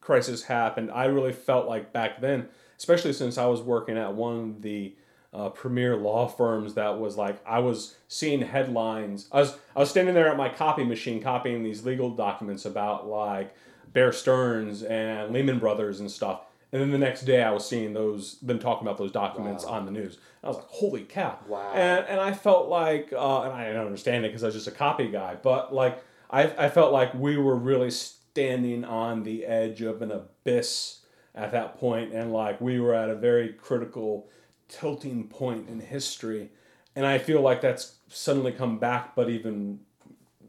crisis 0.01 0.43
happened 0.43 0.91
i 0.91 1.05
really 1.07 1.33
felt 1.33 1.67
like 1.67 1.93
back 1.93 2.21
then 2.21 2.47
especially 2.77 3.13
since 3.13 3.39
i 3.39 3.47
was 3.47 3.63
working 3.63 3.97
at 3.97 4.13
one 4.15 4.37
of 4.39 4.63
the 4.63 4.95
uh, 5.33 5.49
premier 5.49 5.97
law 5.97 6.27
firms 6.29 6.75
that 6.75 6.99
was 6.99 7.17
like 7.17 7.41
i 7.47 7.59
was 7.59 7.97
seeing 8.09 8.43
headlines. 8.43 9.29
I 9.33 9.41
was 9.41 9.57
i 9.75 9.81
was 9.81 9.91
standing 9.91 10.15
there 10.15 10.29
at 10.29 10.37
my 10.37 10.49
copy 10.49 10.85
machine 10.85 11.23
copying 11.23 11.63
these 11.63 11.85
legal 11.85 12.11
documents 12.11 12.65
about 12.67 13.09
like 13.09 13.55
bear 13.93 14.13
stearns 14.13 14.83
and 14.83 15.33
lehman 15.33 15.59
brothers 15.59 16.01
and 16.01 16.11
stuff. 16.11 16.43
And 16.73 16.81
then 16.81 16.91
the 16.91 16.99
next 16.99 17.23
day 17.23 17.43
i 17.43 17.51
was 17.51 17.67
seeing 17.67 17.93
those 17.95 18.39
them 18.41 18.59
talking 18.59 18.87
about 18.87 18.99
those 18.99 19.13
documents 19.13 19.65
on 19.65 19.87
the 19.87 19.91
news. 19.91 20.19
I 20.45 20.49
was 20.49 20.57
like 20.57 20.67
holy 20.69 21.05
cow. 21.05 21.39
Wow. 21.49 21.73
and, 21.75 22.07
and 22.07 22.21
i 22.21 22.33
felt 22.33 22.69
like 22.69 23.13
uh, 23.13 23.43
and 23.43 23.53
i 23.53 23.67
didn't 23.67 23.87
understand 23.87 24.25
it 24.25 24.29
because 24.29 24.43
i 24.43 24.47
was 24.47 24.55
just 24.55 24.67
a 24.67 24.73
copy 24.73 25.09
guy 25.09 25.37
but 25.43 25.75
like 25.75 26.03
I, 26.31 26.67
I 26.67 26.69
felt 26.71 26.93
like 26.93 27.13
we 27.15 27.37
were 27.37 27.57
really 27.57 27.91
standing 27.91 28.85
on 28.85 29.23
the 29.23 29.45
edge 29.45 29.83
of 29.83 30.01
an 30.01 30.11
abyss 30.11 31.01
at 31.35 31.53
that 31.53 31.79
point 31.79 32.13
and 32.13 32.33
like 32.33 32.61
we 32.61 32.81
were 32.81 32.95
at 32.95 33.11
a 33.11 33.15
very 33.15 33.51
critical 33.53 34.29
tilting 34.69 35.29
point 35.29 35.69
in 35.69 35.81
history. 35.81 36.51
And 36.95 37.07
i 37.07 37.19
feel 37.19 37.41
like 37.41 37.61
that's 37.63 37.97
suddenly 38.09 38.53
come 38.53 38.79
back 38.79 39.15
but 39.15 39.31
even 39.31 39.81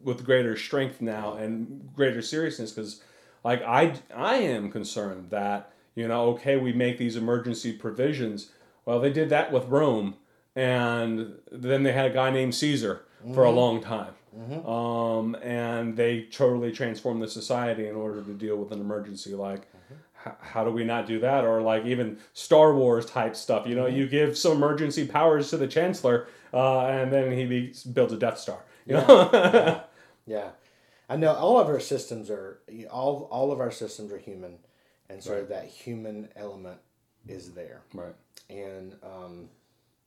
with 0.03 0.25
greater 0.25 0.57
strength 0.57 1.01
now 1.01 1.33
and 1.35 1.89
greater 1.95 2.21
seriousness 2.21 2.71
because 2.71 3.01
like 3.43 3.61
I, 3.63 3.93
I 4.13 4.35
am 4.35 4.69
concerned 4.71 5.29
that 5.29 5.71
you 5.95 6.07
know 6.07 6.31
okay 6.31 6.57
we 6.57 6.73
make 6.73 6.97
these 6.97 7.15
emergency 7.15 7.71
provisions. 7.73 8.51
Well 8.85 8.99
they 8.99 9.11
did 9.11 9.29
that 9.29 9.51
with 9.53 9.65
rome 9.67 10.15
and 10.55 11.35
then 11.51 11.83
they 11.83 11.93
had 11.93 12.11
a 12.11 12.13
guy 12.13 12.29
named 12.29 12.55
caesar 12.55 13.05
for 13.33 13.45
a 13.45 13.51
long 13.51 13.81
time. 13.81 14.13
Um, 14.67 15.35
and 15.41 15.95
they 15.95 16.23
totally 16.23 16.71
transformed 16.71 17.21
the 17.21 17.27
society 17.27 17.87
in 17.87 17.95
order 17.95 18.21
to 18.21 18.33
deal 18.33 18.57
with 18.57 18.71
an 18.71 18.81
emergency 18.81 19.33
like 19.33 19.67
how 20.41 20.63
do 20.63 20.71
we 20.71 20.83
not 20.83 21.05
do 21.07 21.19
that? 21.19 21.43
Or 21.45 21.61
like 21.61 21.85
even 21.85 22.17
Star 22.33 22.73
Wars 22.75 23.05
type 23.05 23.35
stuff. 23.35 23.67
You 23.67 23.75
know, 23.75 23.87
you 23.87 24.07
give 24.07 24.37
some 24.37 24.53
emergency 24.53 25.05
powers 25.07 25.49
to 25.49 25.57
the 25.57 25.67
Chancellor, 25.67 26.27
uh, 26.53 26.85
and 26.87 27.11
then 27.11 27.31
he 27.31 27.45
be, 27.45 27.73
builds 27.93 28.13
a 28.13 28.17
Death 28.17 28.37
Star. 28.39 28.63
You 28.85 28.95
know? 28.95 29.81
Yeah, 30.25 30.51
I 31.09 31.17
know 31.17 31.33
all 31.33 31.59
of 31.59 31.67
our 31.67 31.81
systems 31.81 32.29
are 32.29 32.59
all 32.89 33.27
all 33.29 33.51
of 33.51 33.59
our 33.59 33.71
systems 33.71 34.11
are 34.13 34.17
human, 34.17 34.57
and 35.09 35.21
so 35.21 35.35
Right. 35.35 35.49
that 35.49 35.65
human 35.65 36.29
element 36.37 36.79
is 37.27 37.51
there, 37.51 37.81
right. 37.93 38.15
and 38.49 38.95
um, 39.03 39.49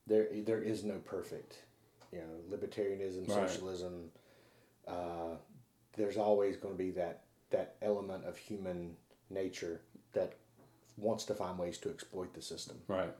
there 0.07 0.27
there 0.45 0.62
is 0.62 0.85
no 0.85 0.95
perfect, 1.05 1.59
you 2.12 2.21
know, 2.21 2.57
libertarianism, 2.57 3.29
Right. 3.29 3.49
socialism. 3.51 4.11
Uh, 4.89 5.37
there's 5.97 6.17
always 6.17 6.57
going 6.57 6.75
to 6.75 6.83
be 6.83 6.93
that 6.93 7.25
that 7.51 7.77
element 7.83 8.25
of 8.25 8.39
human 8.39 8.97
nature 9.29 9.83
that 10.12 10.34
wants 10.96 11.24
to 11.24 11.34
find 11.34 11.59
ways 11.59 11.78
to 11.78 11.90
exploit 11.90 12.32
the 12.34 12.42
system. 12.42 12.76
Right. 12.88 13.12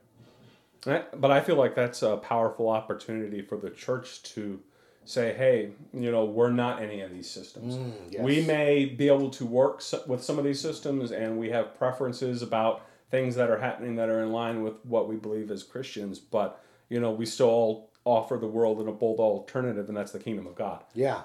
Eh, 0.85 1.01
But 1.15 1.31
I 1.31 1.41
feel 1.41 1.55
like 1.55 1.75
that's 1.75 2.01
a 2.01 2.17
powerful 2.17 2.69
opportunity 2.69 3.41
for 3.41 3.57
the 3.57 3.69
church 3.69 4.23
to 4.35 4.59
say, 5.05 5.33
hey, 5.33 5.71
you 5.93 6.11
know, 6.11 6.25
we're 6.25 6.51
not 6.51 6.81
any 6.81 7.01
of 7.01 7.11
these 7.11 7.29
systems. 7.29 7.77
yes. 8.11 8.21
We 8.23 8.41
may 8.43 8.85
be 8.85 9.07
able 9.07 9.29
to 9.31 9.45
work 9.45 9.81
with 10.05 10.23
some 10.23 10.37
of 10.37 10.43
these 10.43 10.59
systems 10.59 11.11
and 11.11 11.37
we 11.39 11.49
have 11.51 11.77
preferences 11.77 12.41
about 12.41 12.81
things 13.09 13.35
that 13.35 13.49
are 13.49 13.59
happening 13.59 13.95
that 13.95 14.09
are 14.09 14.21
in 14.21 14.31
line 14.33 14.63
with 14.63 14.85
what 14.85 15.07
we 15.07 15.15
believe 15.15 15.49
as 15.49 15.63
Christians, 15.63 16.19
but, 16.19 16.61
you 16.89 16.99
know, 16.99 17.11
we 17.11 17.25
still 17.25 17.87
offer 18.03 18.35
the 18.37 18.47
world 18.47 18.79
an 18.81 18.87
a 18.89 18.91
bold 18.91 19.19
alternative, 19.19 19.87
and 19.87 19.95
that's 19.97 20.11
the 20.11 20.19
kingdom 20.19 20.45
of 20.45 20.55
God. 20.55 20.83
Yeah, 20.93 21.21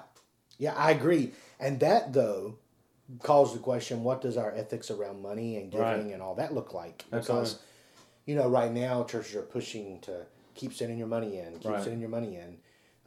yeah, 0.57 0.73
I 0.75 0.91
agree. 0.91 1.33
And 1.59 1.79
that 1.81 2.13
though 2.13 2.55
calls 3.21 3.53
the 3.53 3.59
question: 3.59 4.03
What 4.03 4.21
does 4.21 4.37
our 4.37 4.51
ethics 4.53 4.89
around 4.91 5.21
money 5.21 5.57
and 5.57 5.71
giving 5.71 5.83
Right. 5.85 6.13
and 6.13 6.21
all 6.21 6.35
that 6.35 6.53
look 6.53 6.73
like? 6.73 7.05
Because 7.11 7.29
Absolutely. 7.29 7.59
you 8.25 8.35
know, 8.35 8.47
right 8.49 8.71
now 8.71 9.03
churches 9.03 9.35
are 9.35 9.41
pushing 9.41 9.99
to 10.01 10.25
keep 10.55 10.73
sending 10.73 10.97
your 10.97 11.07
money 11.07 11.37
in, 11.39 11.57
keep 11.59 11.71
Right. 11.71 11.81
sending 11.83 11.99
your 11.99 12.09
money 12.09 12.35
in, 12.37 12.57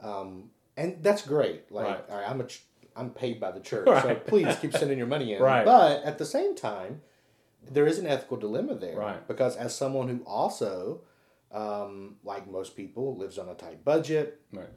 um, 0.01 0.51
and 0.75 1.01
that's 1.01 1.21
great. 1.25 1.71
Like, 1.71 1.85
Right. 1.85 2.03
all 2.09 2.17
right, 2.17 2.29
I'm 2.29 2.41
a 2.41 2.47
I'm 2.95 3.11
paid 3.11 3.39
by 3.39 3.51
the 3.51 3.59
church, 3.59 3.85
so 4.03 4.15
please 4.15 4.55
keep 4.57 4.73
sending 4.73 4.97
your 4.97 5.05
money 5.07 5.33
in. 5.35 5.41
Right. 5.41 5.63
But 5.63 6.03
at 6.03 6.17
the 6.17 6.25
same 6.25 6.55
time, 6.55 7.01
there 7.69 7.85
is 7.85 7.99
an 7.99 8.07
ethical 8.07 8.37
dilemma 8.37 8.73
there, 8.75 8.95
Right. 8.97 9.27
Because 9.27 9.55
as 9.55 9.75
someone 9.75 10.07
who 10.07 10.23
also, 10.25 11.01
um, 11.51 12.17
like 12.23 12.47
most 12.49 12.75
people, 12.75 13.15
lives 13.15 13.37
on 13.37 13.49
a 13.49 13.53
tight 13.55 13.83
budget, 13.85 14.41
Right. 14.51 14.69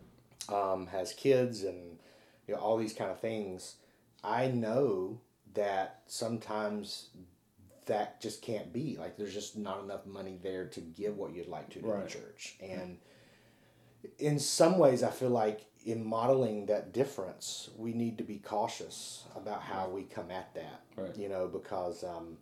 um, 0.50 0.86
has 0.88 1.12
kids 1.14 1.62
and 1.64 1.98
you 2.46 2.54
know 2.54 2.60
all 2.60 2.76
these 2.76 2.92
kind 2.92 3.10
of 3.10 3.20
things 3.20 3.76
i 4.24 4.46
know 4.48 5.20
that 5.54 6.02
sometimes 6.06 7.08
that 7.86 8.20
just 8.20 8.40
can't 8.42 8.72
be 8.72 8.96
like 9.00 9.16
there's 9.16 9.34
just 9.34 9.56
not 9.56 9.82
enough 9.82 10.06
money 10.06 10.38
there 10.42 10.66
to 10.66 10.80
give 10.80 11.16
what 11.16 11.34
you'd 11.34 11.48
like 11.48 11.68
to 11.70 11.80
to 11.80 11.86
Right. 11.86 12.04
the 12.04 12.10
church 12.10 12.56
and 12.60 12.98
in 14.18 14.38
some 14.38 14.78
ways 14.78 15.02
i 15.02 15.10
feel 15.10 15.30
like 15.30 15.66
in 15.84 16.04
modeling 16.04 16.66
that 16.66 16.92
difference 16.92 17.70
we 17.76 17.92
need 17.92 18.18
to 18.18 18.24
be 18.24 18.36
cautious 18.38 19.24
about 19.34 19.62
how 19.62 19.88
we 19.88 20.02
come 20.04 20.30
at 20.30 20.54
that 20.54 20.82
Right. 20.96 21.16
you 21.16 21.28
know 21.28 21.48
because 21.48 22.04
um, 22.04 22.36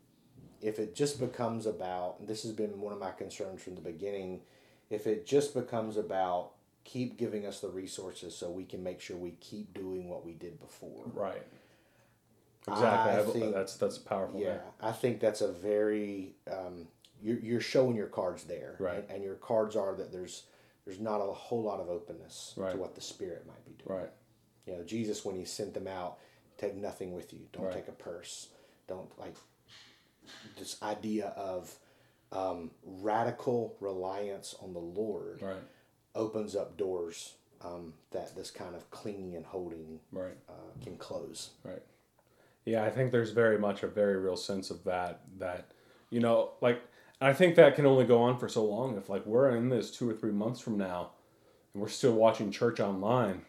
if 0.60 0.78
it 0.80 0.94
just 0.96 1.20
becomes 1.20 1.66
about 1.66 2.16
and 2.18 2.28
this 2.28 2.42
has 2.42 2.52
been 2.52 2.80
one 2.80 2.92
of 2.92 2.98
my 2.98 3.12
concerns 3.12 3.62
from 3.62 3.74
the 3.76 3.80
beginning 3.80 4.40
if 4.90 5.06
it 5.06 5.24
just 5.26 5.54
becomes 5.54 5.96
about 5.96 6.52
keep 6.84 7.16
giving 7.16 7.46
us 7.46 7.60
the 7.60 7.68
resources 7.68 8.34
so 8.36 8.50
we 8.50 8.64
can 8.64 8.82
make 8.82 9.00
sure 9.00 9.16
we 9.16 9.32
keep 9.40 9.72
doing 9.74 10.08
what 10.08 10.24
we 10.26 10.32
did 10.32 10.58
before 10.60 11.04
Right. 11.14 11.42
Exactly. 12.66 13.40
Think- 13.40 13.54
that's 13.54 13.76
that's 13.76 13.98
powerful. 13.98 14.40
yeah 14.40 14.46
there. 14.46 14.62
i 14.80 14.92
think 14.92 15.20
that's 15.20 15.40
a 15.40 15.52
very 15.52 16.34
um, 16.50 16.88
you're, 17.22 17.38
you're 17.40 17.60
showing 17.60 17.96
your 17.96 18.06
cards 18.08 18.44
there 18.44 18.76
Right. 18.78 18.98
and, 18.98 19.10
and 19.10 19.24
your 19.24 19.34
cards 19.36 19.76
are 19.76 19.94
that 19.96 20.12
there's 20.12 20.44
there's 20.84 21.00
not 21.00 21.18
a 21.20 21.32
whole 21.32 21.62
lot 21.62 21.80
of 21.80 21.88
openness 21.88 22.54
Right. 22.56 22.72
to 22.72 22.76
what 22.78 22.94
the 22.94 23.00
spirit 23.00 23.46
might 23.46 23.64
be 23.64 23.72
doing 23.82 24.00
Right. 24.00 24.10
you 24.66 24.74
know 24.76 24.82
jesus 24.84 25.24
when 25.24 25.36
he 25.36 25.44
sent 25.44 25.74
them 25.74 25.86
out 25.86 26.18
take 26.58 26.74
nothing 26.76 27.12
with 27.14 27.32
you 27.32 27.40
don't 27.52 27.64
Right. 27.66 27.74
take 27.74 27.88
a 27.88 27.92
purse 27.92 28.48
don't 28.86 29.16
like 29.18 29.34
this 30.58 30.76
idea 30.82 31.28
of 31.36 31.74
um, 32.32 32.70
radical 32.84 33.76
reliance 33.80 34.54
on 34.62 34.72
the 34.74 34.78
lord 34.78 35.40
Right. 35.42 35.56
opens 36.14 36.54
up 36.54 36.76
doors 36.76 37.34
um, 37.62 37.94
that 38.12 38.36
this 38.36 38.50
kind 38.50 38.74
of 38.76 38.88
clinging 38.90 39.34
and 39.34 39.44
holding 39.46 40.00
Right. 40.12 40.36
uh, 40.48 40.52
can 40.84 40.96
close 40.96 41.50
Right. 41.64 41.82
Yeah, 42.68 42.84
I 42.84 42.90
think 42.90 43.12
there's 43.12 43.30
very 43.30 43.58
much 43.58 43.82
a 43.82 43.86
very 43.86 44.16
real 44.18 44.36
sense 44.36 44.70
of 44.70 44.84
that. 44.84 45.20
That 45.38 45.70
you 46.10 46.20
know, 46.20 46.50
like 46.60 46.82
I 47.20 47.32
think 47.32 47.56
that 47.56 47.74
can 47.76 47.86
only 47.86 48.04
go 48.04 48.20
on 48.22 48.38
for 48.38 48.48
so 48.48 48.64
long. 48.64 48.96
If 48.96 49.08
like 49.08 49.24
we're 49.26 49.50
in 49.56 49.68
this 49.68 49.90
two 49.90 50.08
or 50.08 50.12
three 50.14 50.32
months 50.32 50.60
from 50.60 50.76
now, 50.76 51.10
and 51.72 51.82
we're 51.82 51.88
still 51.88 52.12
watching 52.12 52.50
church 52.50 52.78
online. 52.80 53.42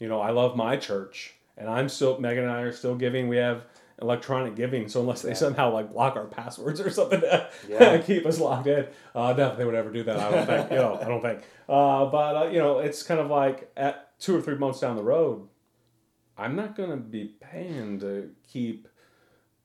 You 0.00 0.08
know, 0.08 0.20
I 0.20 0.30
love 0.30 0.56
my 0.56 0.76
church, 0.76 1.34
and 1.56 1.68
I'm 1.70 1.88
still 1.88 2.18
Megan 2.18 2.44
and 2.44 2.52
I 2.52 2.62
are 2.62 2.72
still 2.72 2.96
giving. 2.96 3.28
We 3.28 3.36
have 3.36 3.64
electronic 4.02 4.56
giving, 4.56 4.88
so 4.88 5.00
unless 5.00 5.22
they 5.22 5.32
somehow 5.34 5.72
like 5.72 5.90
block 5.92 6.16
our 6.16 6.26
passwords 6.26 6.80
or 6.80 6.90
something 6.90 7.20
to 7.20 7.48
Yeah. 7.68 7.96
keep 8.06 8.26
us 8.26 8.38
locked 8.40 8.66
in, 8.66 8.86
uh, 9.14 9.32
that 9.34 9.56
they 9.56 9.64
would 9.64 9.74
ever 9.74 9.90
do 9.90 10.02
that. 10.02 10.18
I 10.18 10.30
don't 10.30 10.46
think. 10.46 10.70
You 10.72 10.76
know, 10.76 10.98
I 11.00 11.08
don't 11.08 11.22
think. 11.22 11.40
Uh, 11.68 12.04
but 12.06 12.36
uh, 12.36 12.48
you 12.50 12.58
know, 12.58 12.80
it's 12.80 13.02
kind 13.02 13.20
of 13.20 13.28
like 13.30 13.70
at 13.76 14.18
two 14.18 14.36
or 14.36 14.42
three 14.42 14.56
months 14.56 14.80
down 14.80 14.96
the 14.96 15.02
road, 15.02 15.48
I'm 16.38 16.54
not 16.56 16.76
going 16.76 16.90
to 16.90 16.96
be 16.96 17.34
paying 17.40 17.98
to 18.00 18.30
keep 18.46 18.88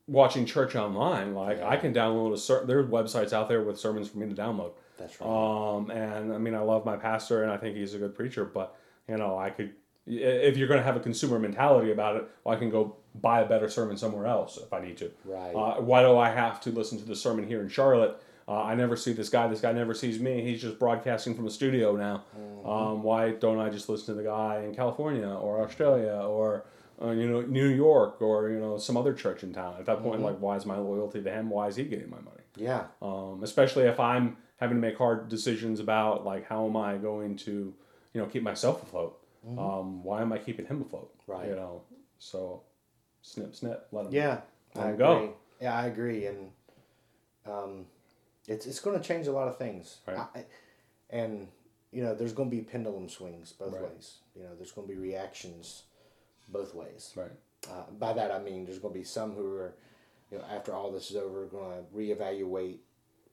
watching 0.07 0.45
church 0.45 0.75
online. 0.75 1.33
Like 1.33 1.61
I 1.61 1.77
can 1.77 1.93
download 1.93 2.33
a 2.33 2.37
certain. 2.37 2.67
There's 2.67 2.87
websites 2.87 3.33
out 3.33 3.49
there 3.49 3.61
with 3.63 3.79
sermons 3.79 4.09
for 4.09 4.17
me 4.17 4.27
to 4.27 4.35
download. 4.35 4.73
that's 4.97 5.19
right 5.19 5.27
Um, 5.27 5.89
and 5.91 6.33
I 6.33 6.37
mean, 6.37 6.55
I 6.55 6.59
love 6.59 6.85
my 6.85 6.97
pastor, 6.97 7.43
and 7.43 7.51
I 7.51 7.57
think 7.57 7.75
he's 7.75 7.93
a 7.93 7.97
good 7.97 8.15
preacher. 8.15 8.45
But 8.45 8.75
you 9.07 9.17
know, 9.17 9.37
I 9.37 9.49
could, 9.49 9.73
if 10.05 10.57
you're 10.57 10.67
going 10.67 10.79
to 10.79 10.85
have 10.85 10.95
a 10.95 11.01
consumer 11.01 11.39
mentality 11.39 11.91
about 11.91 12.15
it, 12.15 12.29
well, 12.43 12.55
I 12.55 12.59
can 12.59 12.69
go 12.69 12.97
buy 13.15 13.41
a 13.41 13.45
better 13.45 13.69
sermon 13.69 13.97
somewhere 13.97 14.27
else 14.27 14.57
if 14.57 14.71
I 14.71 14.79
need 14.79 14.97
to. 14.97 15.11
Right. 15.25 15.53
Uh, 15.53 15.81
why 15.81 16.01
do 16.01 16.17
I 16.17 16.29
have 16.29 16.61
to 16.61 16.69
listen 16.69 16.97
to 16.99 17.05
the 17.05 17.15
sermon 17.15 17.47
here 17.47 17.61
in 17.61 17.69
Charlotte? 17.69 18.21
Uh, 18.51 18.63
I 18.63 18.75
never 18.75 18.95
see 18.97 19.13
this 19.13 19.29
guy. 19.29 19.47
This 19.47 19.61
guy 19.61 19.71
never 19.71 19.93
sees 19.93 20.19
me. 20.19 20.41
He's 20.43 20.61
just 20.61 20.77
broadcasting 20.77 21.35
from 21.35 21.47
a 21.47 21.49
studio 21.49 21.95
now. 21.95 22.25
Um, 22.69 23.01
why 23.01 23.31
don't 23.31 23.59
I 23.59 23.69
just 23.69 23.87
listen 23.87 24.07
to 24.07 24.21
the 24.21 24.27
guy 24.27 24.63
in 24.65 24.75
California 24.75 25.27
or 25.29 25.63
Australia 25.63 26.15
or 26.35 26.65
uh, 27.01 27.11
you 27.11 27.27
know 27.29 27.41
New 27.41 27.67
York 27.69 28.21
or 28.21 28.49
you 28.49 28.59
know 28.59 28.77
some 28.77 28.97
other 28.97 29.13
church 29.13 29.43
in 29.43 29.53
town? 29.53 29.75
At 29.79 29.85
that 29.85 30.03
point, 30.03 30.21
like, 30.21 30.37
why 30.39 30.57
is 30.57 30.65
my 30.65 30.77
loyalty 30.77 31.21
to 31.23 31.31
him? 31.31 31.49
Why 31.49 31.67
is 31.69 31.75
he 31.77 31.85
getting 31.85 32.09
my 32.09 32.17
money? 32.19 32.37
yeah 32.57 32.83
um, 33.01 33.39
especially 33.43 33.83
if 33.85 33.97
I'm 33.97 34.35
having 34.57 34.75
to 34.75 34.81
make 34.81 34.97
hard 34.97 35.29
decisions 35.29 35.79
about 35.79 36.25
like 36.25 36.45
how 36.49 36.67
am 36.67 36.75
I 36.75 36.97
going 36.97 37.37
to, 37.47 37.73
you 38.13 38.21
know, 38.21 38.27
keep 38.27 38.43
myself 38.43 38.83
afloat. 38.83 39.17
Um, 39.57 40.03
why 40.03 40.21
am 40.21 40.33
I 40.33 40.37
keeping 40.37 40.65
him 40.65 40.81
afloat? 40.81 41.09
Mm-hmm. 41.21 41.31
Right. 41.31 41.47
You 41.47 41.55
know, 41.55 41.83
so 42.19 42.63
snip, 43.21 43.55
snip, 43.55 43.87
let 43.93 44.07
him. 44.07 44.11
yeah 44.13 44.41
Let 44.75 44.85
i 44.85 44.87
'em 44.89 44.93
agree 44.95 45.05
go. 45.05 45.33
yeah 45.61 45.73
i 45.83 45.85
agree 45.87 46.25
and 46.25 46.51
um, 47.45 47.85
it's, 48.47 48.65
it's 48.65 48.79
going 48.79 48.99
to 48.99 49.05
change 49.05 49.27
a 49.27 49.31
lot 49.31 49.47
of 49.47 49.57
things 49.57 49.99
Right. 50.07 50.17
I, 50.35 50.45
and 51.09 51.47
you 51.91 52.03
know 52.03 52.15
there's 52.15 52.33
going 52.33 52.49
to 52.49 52.55
be 52.55 52.61
pendulum 52.61 53.09
swings 53.09 53.51
both 53.53 53.73
Right. 53.73 53.83
ways 53.83 54.17
you 54.35 54.43
know 54.43 54.55
there's 54.55 54.71
going 54.71 54.87
to 54.87 54.93
be 54.93 54.99
reactions 54.99 55.83
both 56.49 56.73
ways 56.73 57.13
Right. 57.15 57.31
Uh, 57.69 57.89
by 57.99 58.13
that 58.13 58.31
I 58.31 58.39
mean 58.39 58.65
there's 58.65 58.79
going 58.79 58.93
to 58.93 58.99
be 58.99 59.05
some 59.05 59.33
who 59.33 59.45
are, 59.55 59.75
you 60.31 60.37
know, 60.39 60.43
after 60.51 60.73
all 60.73 60.91
this 60.91 61.11
is 61.11 61.17
over, 61.17 61.45
going 61.45 61.71
to 61.77 61.83
reevaluate 61.95 62.77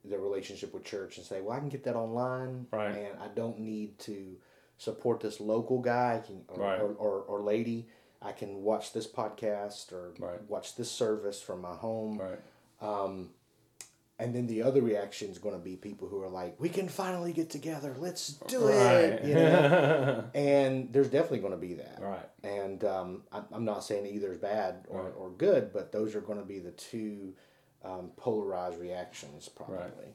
their 0.05 0.19
relationship 0.19 0.75
with 0.75 0.85
church 0.85 1.17
and 1.17 1.25
say, 1.25 1.41
well, 1.41 1.57
I 1.57 1.61
can 1.61 1.69
get 1.71 1.85
that 1.85 1.97
online, 1.97 2.67
Right. 2.71 2.95
and 2.95 3.19
I 3.21 3.29
don't 3.29 3.59
need 3.61 3.99
to 4.01 4.37
support 4.77 5.21
this 5.21 5.41
local 5.41 5.81
guy 5.81 6.23
can, 6.27 6.43
or, 6.49 6.63
Right. 6.63 6.79
or, 6.81 6.93
or, 6.93 7.21
or 7.23 7.41
lady. 7.43 7.89
I 8.21 8.33
can 8.33 8.63
watch 8.63 8.93
this 8.93 9.07
podcast 9.07 9.93
or 9.93 10.13
Right. 10.19 10.43
watch 10.49 10.75
this 10.77 10.91
service 10.91 11.41
from 11.41 11.63
my 11.63 11.75
home. 11.75 12.19
Right. 12.21 12.41
Um, 12.83 13.31
and 14.19 14.35
then 14.35 14.47
the 14.49 14.62
other 14.62 14.83
reaction 14.83 15.31
is 15.31 15.39
going 15.39 15.55
to 15.55 15.61
be 15.62 15.77
people 15.77 16.09
who 16.09 16.21
are 16.23 16.29
like, 16.29 16.57
we 16.59 16.69
can 16.69 16.89
finally 16.89 17.33
get 17.33 17.51
together. 17.51 17.95
Let's 17.99 18.33
do 18.49 18.66
it. 18.69 19.25
You 19.25 19.35
know? 19.35 20.25
and 20.35 20.93
there's 20.93 21.09
definitely 21.09 21.39
going 21.39 21.53
to 21.53 21.59
be 21.59 21.75
that. 21.75 21.99
right. 22.01 22.29
And 22.43 22.83
um, 22.85 23.23
I'm, 23.31 23.45
I'm 23.53 23.64
not 23.64 23.85
saying 23.85 24.07
either 24.07 24.33
is 24.33 24.39
bad 24.39 24.87
or, 24.89 25.03
Right. 25.03 25.12
or 25.16 25.31
good, 25.31 25.73
but 25.73 25.93
those 25.93 26.14
are 26.16 26.21
going 26.21 26.39
to 26.39 26.45
be 26.45 26.59
the 26.59 26.73
two 26.73 27.33
um, 27.85 28.11
polarized 28.16 28.81
reactions, 28.81 29.49
probably. 29.49 30.14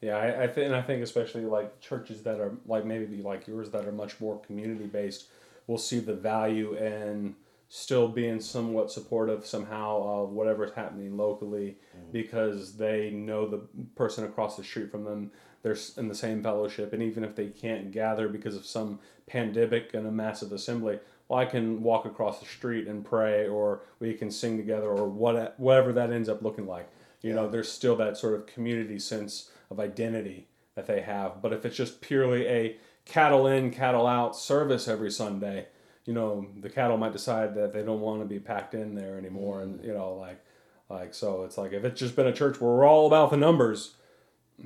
Yeah, 0.00 0.16
I, 0.16 0.44
I 0.44 0.46
think, 0.46 0.66
and 0.66 0.76
I 0.76 0.82
think 0.82 1.02
especially 1.02 1.44
like 1.44 1.80
churches 1.80 2.22
that 2.24 2.38
are 2.40 2.52
like 2.66 2.84
maybe 2.84 3.22
like 3.22 3.48
yours 3.48 3.70
that 3.70 3.86
are 3.86 3.92
much 3.92 4.20
more 4.20 4.38
community 4.40 4.86
based 4.86 5.24
will 5.66 5.78
see 5.78 5.98
the 6.00 6.14
value 6.14 6.74
in 6.76 7.34
still 7.68 8.08
being 8.08 8.40
somewhat 8.40 8.90
supportive 8.90 9.44
somehow 9.44 10.02
of 10.02 10.30
whatever's 10.30 10.72
happening 10.72 11.16
locally 11.16 11.76
mm-hmm. 11.96 12.10
because 12.12 12.76
they 12.76 13.10
know 13.10 13.46
the 13.46 13.60
person 13.94 14.24
across 14.24 14.56
the 14.56 14.64
street 14.64 14.90
from 14.90 15.04
them. 15.04 15.30
They're 15.62 15.76
in 15.96 16.08
the 16.08 16.14
same 16.14 16.42
fellowship, 16.42 16.92
and 16.92 17.02
even 17.02 17.24
if 17.24 17.34
they 17.34 17.48
can't 17.48 17.90
gather 17.90 18.28
because 18.28 18.56
of 18.56 18.64
some 18.64 19.00
pandemic 19.26 19.92
and 19.92 20.06
a 20.06 20.10
massive 20.10 20.52
assembly, 20.52 21.00
well, 21.28 21.40
I 21.40 21.44
can 21.44 21.82
walk 21.82 22.06
across 22.06 22.40
the 22.40 22.46
street 22.46 22.86
and 22.86 23.04
pray, 23.04 23.46
or 23.48 23.82
we 23.98 24.14
can 24.14 24.30
sing 24.30 24.56
together, 24.56 24.88
or 24.88 25.08
what 25.08 25.58
whatever 25.58 25.92
that 25.92 26.12
ends 26.12 26.28
up 26.28 26.42
looking 26.42 26.66
like 26.66 26.88
You 27.22 27.34
know, 27.34 27.48
there's 27.48 27.70
still 27.70 27.96
that 27.96 28.16
sort 28.16 28.34
of 28.34 28.46
community 28.46 28.98
sense 28.98 29.50
of 29.70 29.80
identity 29.80 30.46
that 30.74 30.86
they 30.86 31.02
have. 31.02 31.42
But 31.42 31.52
if 31.52 31.66
it's 31.66 31.76
just 31.76 32.00
purely 32.00 32.46
a 32.46 32.76
cattle 33.04 33.46
in, 33.46 33.72
cattle 33.72 34.06
out 34.06 34.36
service 34.36 34.86
every 34.86 35.10
Sunday, 35.10 35.66
you 36.08 36.14
know, 36.14 36.46
the 36.62 36.70
cattle 36.70 36.96
might 36.96 37.12
decide 37.12 37.54
that 37.56 37.74
they 37.74 37.82
don't 37.82 38.00
want 38.00 38.22
to 38.22 38.24
be 38.24 38.38
packed 38.38 38.72
in 38.72 38.94
there 38.94 39.18
anymore, 39.18 39.60
and 39.60 39.84
you 39.84 39.92
know, 39.92 40.14
like, 40.14 40.42
like 40.88 41.12
so, 41.12 41.44
it's 41.44 41.58
like 41.58 41.74
if 41.74 41.84
it's 41.84 42.00
just 42.00 42.16
been 42.16 42.26
a 42.26 42.32
church 42.32 42.58
where 42.62 42.70
we're 42.70 42.86
all 42.88 43.06
about 43.06 43.28
the 43.30 43.36
numbers, 43.36 43.94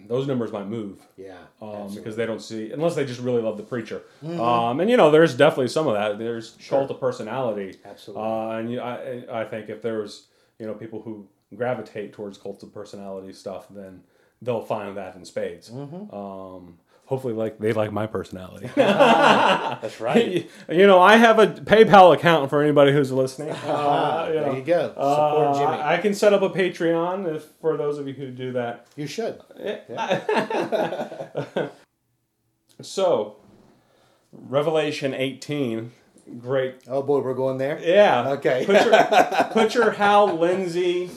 those 0.07 0.29
numbers 0.29 0.53
might 0.53 0.69
move. 0.69 1.01
Yeah. 1.17 1.39
Um, 1.61 1.93
because 1.93 2.15
they 2.15 2.27
don't 2.27 2.41
see 2.41 2.71
unless 2.71 2.95
they 2.95 3.05
just 3.05 3.21
really 3.21 3.43
love 3.43 3.57
the 3.57 3.65
preacher, 3.65 4.03
um, 4.25 4.79
and 4.79 4.89
you 4.89 4.97
know 4.97 5.11
there's 5.11 5.35
definitely 5.35 5.67
some 5.67 5.89
of 5.89 5.95
that. 5.95 6.17
There's 6.17 6.57
cult 6.69 6.93
of 6.93 7.01
personality, 7.01 7.77
Absolutely. 7.85 8.23
uh, 8.23 8.51
and 8.59 8.71
you, 8.71 8.81
I 8.81 9.25
I 9.41 9.45
think 9.45 9.69
if 9.69 9.83
there's 9.83 10.29
you 10.61 10.67
know 10.67 10.75
people 10.75 11.03
who 11.03 11.27
gravitate 11.57 12.13
towards 12.13 12.39
cult 12.39 12.63
of 12.63 12.73
personality 12.73 13.33
stuff, 13.33 13.67
then 13.69 14.05
they'll 14.41 14.63
find 14.63 14.97
that 14.97 15.17
in 15.17 15.25
spades. 15.25 15.71
Um, 15.73 16.79
hopefully, 17.13 17.35
like 17.35 17.59
they 17.59 17.75
like 17.75 17.93
my 17.93 18.07
personality. 18.07 18.71
That's 18.75 20.01
right. 20.01 20.49
you 20.71 20.87
know, 20.87 20.99
I 20.99 21.17
have 21.17 21.39
a 21.39 21.47
PayPal 21.47 22.15
account 22.15 22.49
for 22.49 22.63
anybody 22.63 22.91
who's 22.91 23.13
listening. 23.13 23.51
Uh, 23.51 24.25
you 24.29 24.33
there 24.35 24.47
know. 24.47 24.57
you 24.57 24.63
go. 24.63 24.89
Support 24.89 24.97
Uh, 25.07 25.59
Jimmy. 25.59 25.83
I 25.83 25.99
can 25.99 26.15
set 26.15 26.33
up 26.33 26.41
a 26.41 26.49
Patreon 26.49 27.37
if 27.37 27.45
for 27.61 27.77
those 27.77 27.99
of 27.99 28.09
you 28.09 28.15
who 28.15 28.31
do 28.31 28.53
that. 28.53 28.87
you 28.97 29.07
should. 29.07 29.41
So, 32.81 33.37
Revelation 34.33 35.15
18, 35.15 35.93
great. 36.41 36.77
Oh 36.89 37.03
boy, 37.03 37.21
we're 37.21 37.35
going 37.35 37.59
there. 37.59 37.79
Yeah. 37.81 38.31
Okay. 38.31 38.65
Put 38.67 38.85
your, 38.85 39.05
put 39.53 39.75
your 39.75 39.91
Hal 39.93 40.37
Lindsey, 40.37 41.11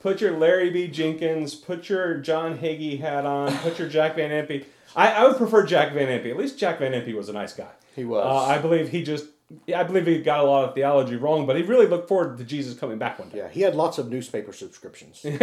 put 0.00 0.20
your 0.20 0.36
Larry 0.36 0.68
B. 0.68 0.88
Jenkins, 0.88 1.54
put 1.54 1.88
your 1.88 2.18
John 2.18 2.58
Hagee 2.58 3.00
hat 3.00 3.24
on, 3.24 3.56
put 3.58 3.78
your 3.78 3.88
Jack 3.88 4.16
Van 4.16 4.30
Impe. 4.30 4.64
I, 4.96 5.12
I 5.12 5.26
would 5.28 5.36
prefer 5.36 5.64
Jack 5.64 5.92
Van 5.92 6.08
Impe. 6.08 6.30
At 6.30 6.38
least 6.38 6.58
Jack 6.58 6.78
Van 6.78 6.92
Impe 6.92 7.14
was 7.14 7.28
a 7.28 7.32
nice 7.32 7.52
guy. 7.52 7.68
He 7.94 8.04
was. 8.04 8.24
Uh, 8.24 8.46
I 8.46 8.58
believe 8.58 8.88
he 8.88 9.02
just, 9.02 9.26
yeah, 9.66 9.78
I 9.78 9.82
believe 9.84 10.06
he 10.06 10.22
got 10.22 10.40
a 10.40 10.44
lot 10.44 10.66
of 10.66 10.74
theology 10.74 11.16
wrong, 11.16 11.46
but 11.46 11.56
he 11.56 11.62
really 11.62 11.86
looked 11.86 12.08
forward 12.08 12.38
to 12.38 12.44
Jesus 12.44 12.78
coming 12.78 12.96
back 12.96 13.18
one 13.18 13.28
day. 13.28 13.38
yeah, 13.38 13.48
he 13.48 13.60
had 13.60 13.74
lots 13.74 13.98
of 13.98 14.10
newspaper 14.10 14.52
subscriptions. 14.52 15.24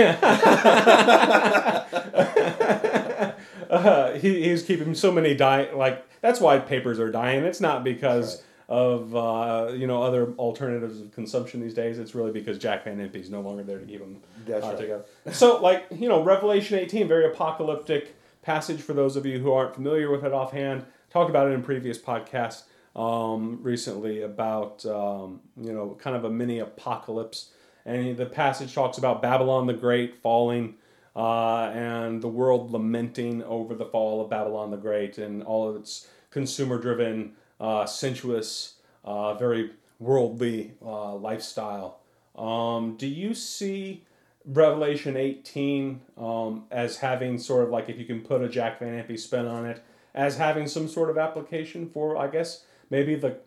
uh, 3.70 4.18
he, 4.20 4.44
he's 4.44 4.64
keeping 4.64 4.96
so 4.96 5.12
many 5.12 5.36
dying. 5.36 5.78
Like 5.78 6.04
that's 6.22 6.40
why 6.42 6.58
papers 6.58 7.00
are 7.00 7.12
dying. 7.12 7.44
It's 7.44 7.62
not 7.62 7.84
because 7.84 8.44
of 8.70 9.16
uh, 9.16 9.72
you 9.76 9.86
know 9.86 10.02
other 10.02 10.34
alternatives 10.40 11.00
of 11.00 11.12
consumption 11.12 11.62
these 11.62 11.76
days. 11.76 12.00
It's 12.00 12.16
really 12.16 12.32
because 12.32 12.58
Jack 12.58 12.86
Van 12.86 12.98
Impe's 12.98 13.30
no 13.30 13.42
longer 13.42 13.62
there 13.62 13.78
to 13.78 13.86
keep 13.86 14.00
them 14.00 14.24
uh, 14.50 14.60
right. 14.60 14.78
together. 14.78 15.06
So 15.32 15.62
like 15.62 15.86
you 15.92 16.10
know 16.10 16.24
Revelation 16.24 16.80
eighteen, 16.80 17.08
very 17.08 17.26
apocalyptic 17.26 18.16
passage 18.44 18.82
for 18.82 18.94
those 18.94 19.16
of 19.16 19.26
you 19.26 19.40
who 19.40 19.52
aren't 19.52 19.74
familiar 19.74 20.12
with 20.12 20.24
it 20.24 20.34
offhand. 20.34 20.86
Talked 21.10 21.30
about 21.30 21.48
it 21.48 21.52
in 21.52 21.64
previous 21.64 21.98
podcasts 21.98 22.64
um, 22.96 23.60
recently 23.64 24.22
about 24.22 24.86
um, 24.86 25.42
you 25.60 25.74
know 25.74 25.98
kind 26.00 26.16
of 26.16 26.26
a 26.26 26.30
mini 26.30 26.60
apocalypse, 26.60 27.50
and 27.86 28.16
the 28.18 28.26
passage 28.26 28.74
talks 28.74 28.98
about 28.98 29.22
Babylon 29.22 29.68
the 29.68 29.74
Great 29.74 30.22
falling 30.22 30.76
uh, 31.16 31.72
and 31.74 32.22
the 32.22 32.28
world 32.28 32.72
lamenting 32.72 33.44
over 33.44 33.76
the 33.76 33.86
fall 33.86 34.22
of 34.22 34.30
Babylon 34.30 34.72
the 34.72 34.78
Great 34.78 35.18
and 35.18 35.44
all 35.44 35.68
of 35.68 35.76
its 35.76 36.08
consumer 36.30 36.80
driven, 36.80 37.34
uh, 37.60 37.86
sensuous, 37.86 38.76
uh, 39.04 39.34
very 39.36 39.72
worldly 40.00 40.74
uh, 40.84 41.16
lifestyle. 41.16 42.00
Um, 42.36 42.96
do 42.98 43.08
you 43.08 43.34
see 43.36 44.04
Revelation 44.46 45.16
18 45.16 46.02
um, 46.18 46.66
as 46.72 46.98
having 46.98 47.38
sort 47.38 47.64
of 47.64 47.70
like, 47.70 47.90
if 47.90 47.98
you 47.98 48.06
can 48.06 48.22
put 48.22 48.42
a 48.42 48.50
Jack 48.50 48.80
Van 48.80 49.04
Impe 49.04 49.20
spin 49.20 49.48
on 49.48 49.66
it, 49.66 49.84
as 50.14 50.38
having 50.38 50.68
some 50.68 50.88
sort 50.88 51.10
of 51.10 51.18
application 51.18 51.90
for, 51.90 52.18
I 52.18 52.28
guess, 52.28 52.66
maybe 52.90 53.16
the. 53.16 53.38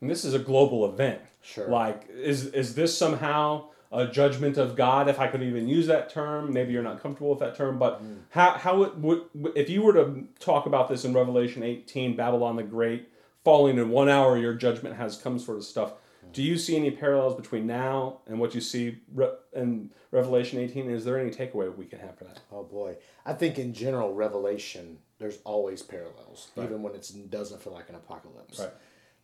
And 0.00 0.10
this 0.10 0.24
is 0.24 0.34
a 0.34 0.38
global 0.38 0.84
event. 0.84 1.20
Sure. 1.42 1.68
Like, 1.68 2.08
is 2.10 2.46
is 2.46 2.74
this 2.74 2.96
somehow 2.96 3.68
a 3.92 4.06
judgment 4.06 4.58
of 4.58 4.76
God, 4.76 5.08
if 5.08 5.18
I 5.20 5.28
could 5.28 5.42
even 5.42 5.68
use 5.68 5.86
that 5.86 6.10
term. 6.10 6.52
Maybe 6.52 6.72
you're 6.72 6.82
not 6.82 7.00
comfortable 7.00 7.30
with 7.30 7.38
that 7.38 7.56
term, 7.56 7.78
but 7.78 8.02
how, 8.30 8.52
how 8.52 8.82
it 8.82 8.96
would, 8.98 9.22
if 9.54 9.70
you 9.70 9.82
were 9.82 9.92
to 9.92 10.24
talk 10.40 10.66
about 10.66 10.88
this 10.88 11.04
in 11.04 11.14
Revelation 11.14 11.62
18, 11.62 12.16
Babylon 12.16 12.56
the 12.56 12.62
Great, 12.62 13.08
falling 13.44 13.78
in 13.78 13.90
one 13.90 14.08
hour, 14.08 14.36
your 14.36 14.54
judgment 14.54 14.96
has 14.96 15.16
come 15.16 15.38
sort 15.38 15.58
of 15.58 15.64
stuff. 15.64 15.92
Do 16.32 16.42
you 16.42 16.58
see 16.58 16.76
any 16.76 16.90
parallels 16.90 17.34
between 17.34 17.66
now 17.66 18.18
and 18.26 18.38
what 18.38 18.54
you 18.54 18.60
see 18.60 18.98
re- 19.14 19.30
in 19.54 19.90
Revelation 20.10 20.58
18? 20.58 20.90
Is 20.90 21.04
there 21.04 21.18
any 21.18 21.30
takeaway 21.30 21.74
we 21.74 21.86
can 21.86 21.98
have 22.00 22.18
for 22.18 22.24
that? 22.24 22.40
Oh 22.52 22.62
boy, 22.64 22.96
I 23.24 23.32
think 23.32 23.58
in 23.58 23.72
general, 23.72 24.14
Revelation 24.14 24.98
there's 25.18 25.38
always 25.44 25.82
parallels, 25.82 26.48
even 26.58 26.82
when 26.82 26.94
it 26.94 27.10
doesn't 27.30 27.62
feel 27.62 27.72
like 27.72 27.88
an 27.88 27.94
apocalypse, 27.94 28.58
Right. 28.60 28.70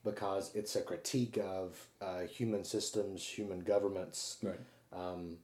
because 0.04 0.50
it's 0.54 0.74
a 0.74 0.80
critique 0.80 1.36
of 1.36 1.86
uh, 2.00 2.20
human 2.20 2.64
systems, 2.64 3.22
human 3.26 3.60
governments, 3.60 4.38
Right. 4.42 4.58
and 4.90 5.36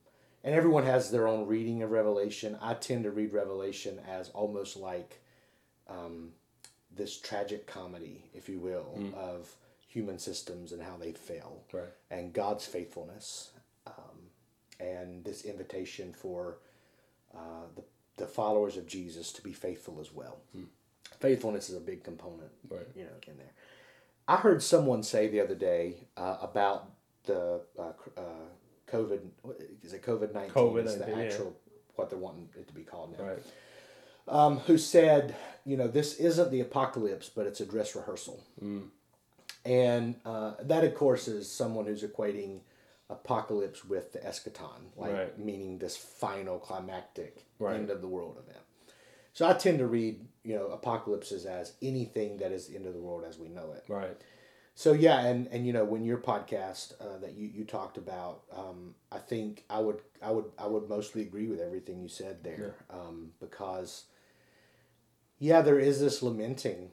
everyone 0.55 0.85
has 0.85 1.11
their 1.11 1.29
own 1.29 1.47
reading 1.47 1.83
of 1.83 1.91
Revelation. 1.91 2.57
I 2.63 2.75
tend 2.75 3.05
to 3.05 3.11
read 3.11 3.35
Revelation 3.35 4.01
as 4.09 4.31
almost 4.31 4.77
like 4.79 5.21
um, 5.87 6.31
this 6.95 7.19
tragic 7.21 7.67
comedy, 7.67 8.25
if 8.33 8.49
you 8.49 8.59
will, 8.59 8.99
of 9.15 9.55
human 9.89 10.19
systems 10.19 10.71
and 10.73 10.83
how 10.83 10.97
they 10.97 11.13
fail, 11.13 11.63
Right. 11.73 11.89
and 12.11 12.33
God's 12.33 12.65
faithfulness, 12.67 13.51
um, 13.87 14.31
and 14.79 15.25
this 15.25 15.45
invitation 15.45 16.13
for 16.13 16.59
uh, 17.35 17.67
the, 17.75 17.83
the 18.17 18.27
followers 18.27 18.77
of 18.77 18.87
Jesus 18.87 19.33
to 19.33 19.43
be 19.43 19.53
faithful 19.53 19.99
as 20.01 20.13
well. 20.13 20.37
Faithfulness 21.21 21.69
is 21.71 21.77
a 21.77 21.81
big 21.81 22.05
component, 22.05 22.51
Right. 22.69 22.87
you 22.95 23.05
know, 23.05 23.11
in 23.27 23.37
there. 23.39 23.53
I 24.29 24.37
heard 24.37 24.63
someone 24.63 25.03
say 25.03 25.27
the 25.29 25.41
other 25.41 25.55
day 25.55 25.95
uh, 26.17 26.37
about 26.43 26.91
the 27.25 27.61
uh, 27.79 27.93
uh, 28.17 28.23
COVID. 28.93 29.21
Is 29.83 29.95
it 29.95 30.03
COVID 30.03 30.35
nineteen? 30.35 30.53
COVID-19, 30.53 30.85
Is 30.87 30.99
the 30.99 31.07
yeah. 31.09 31.17
actual 31.19 31.57
what 31.97 32.11
they're 32.11 32.19
wanting 32.19 32.49
it 32.59 32.69
to 32.69 32.75
be 32.75 32.83
called 32.83 33.19
now? 33.19 33.25
Right. 33.25 33.39
Um, 34.29 34.59
who 34.61 34.77
said, 34.77 35.35
you 35.65 35.79
know, 35.79 35.89
this 35.89 36.15
isn't 36.17 36.51
the 36.51 36.61
apocalypse, 36.61 37.31
but 37.31 37.47
it's 37.47 37.61
a 37.61 37.67
dress 37.67 37.97
rehearsal. 37.97 38.45
Mm. 38.63 38.89
And 39.69 40.15
uh, 40.25 40.55
that, 40.63 40.83
of 40.83 40.95
course, 40.95 41.29
is 41.29 41.51
someone 41.51 41.85
who's 41.87 42.03
equating 42.03 42.61
apocalypse 43.11 43.85
with 43.85 44.13
the 44.13 44.19
eschaton, 44.21 44.97
like 44.97 45.13
Right. 45.13 45.39
meaning 45.39 45.79
this 45.79 45.97
final 45.97 46.59
climactic 46.59 47.45
Right. 47.59 47.77
end 47.77 47.91
of 47.91 48.01
the 48.01 48.09
world 48.09 48.39
event. 48.39 48.65
So 49.35 49.47
I 49.47 49.53
tend 49.53 49.79
to 49.79 49.87
read, 49.87 50.27
you 50.43 50.55
know, 50.57 50.69
apocalypses 50.69 51.45
as 51.45 51.75
anything 51.83 52.39
that 52.39 52.51
is 52.51 52.67
the 52.67 52.77
end 52.77 52.87
of 52.87 52.95
the 52.95 53.01
world 53.01 53.25
as 53.25 53.39
we 53.39 53.49
know 53.49 53.73
it. 53.73 53.85
Right. 53.89 54.17
So 54.75 54.93
yeah, 54.93 55.27
and 55.27 55.49
and 55.49 55.67
you 55.67 55.73
know 55.73 55.85
when 55.85 56.05
your 56.05 56.19
podcast 56.19 56.93
uh, 57.01 57.19
that 57.19 57.35
you, 57.35 57.49
you 57.49 57.65
talked 57.65 57.99
about, 57.99 58.43
um, 58.57 58.95
I 59.11 59.19
think 59.19 59.65
I 59.69 59.81
would 59.81 60.01
I 60.23 60.31
would 60.31 60.47
I 60.57 60.67
would 60.67 60.89
mostly 60.89 61.23
agree 61.23 61.49
with 61.49 61.61
everything 61.61 62.01
you 62.01 62.09
said 62.09 62.45
there, 62.45 62.75
um, 62.89 63.33
because 63.41 64.05
yeah, 65.39 65.63
there 65.63 65.79
is 65.79 66.01
this 66.01 66.23
lamenting, 66.23 66.91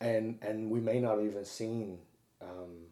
and 0.00 0.38
and 0.42 0.70
we 0.70 0.80
may 0.80 1.00
not 1.00 1.20
even 1.22 1.44
seen 1.44 1.98
um, 2.42 2.86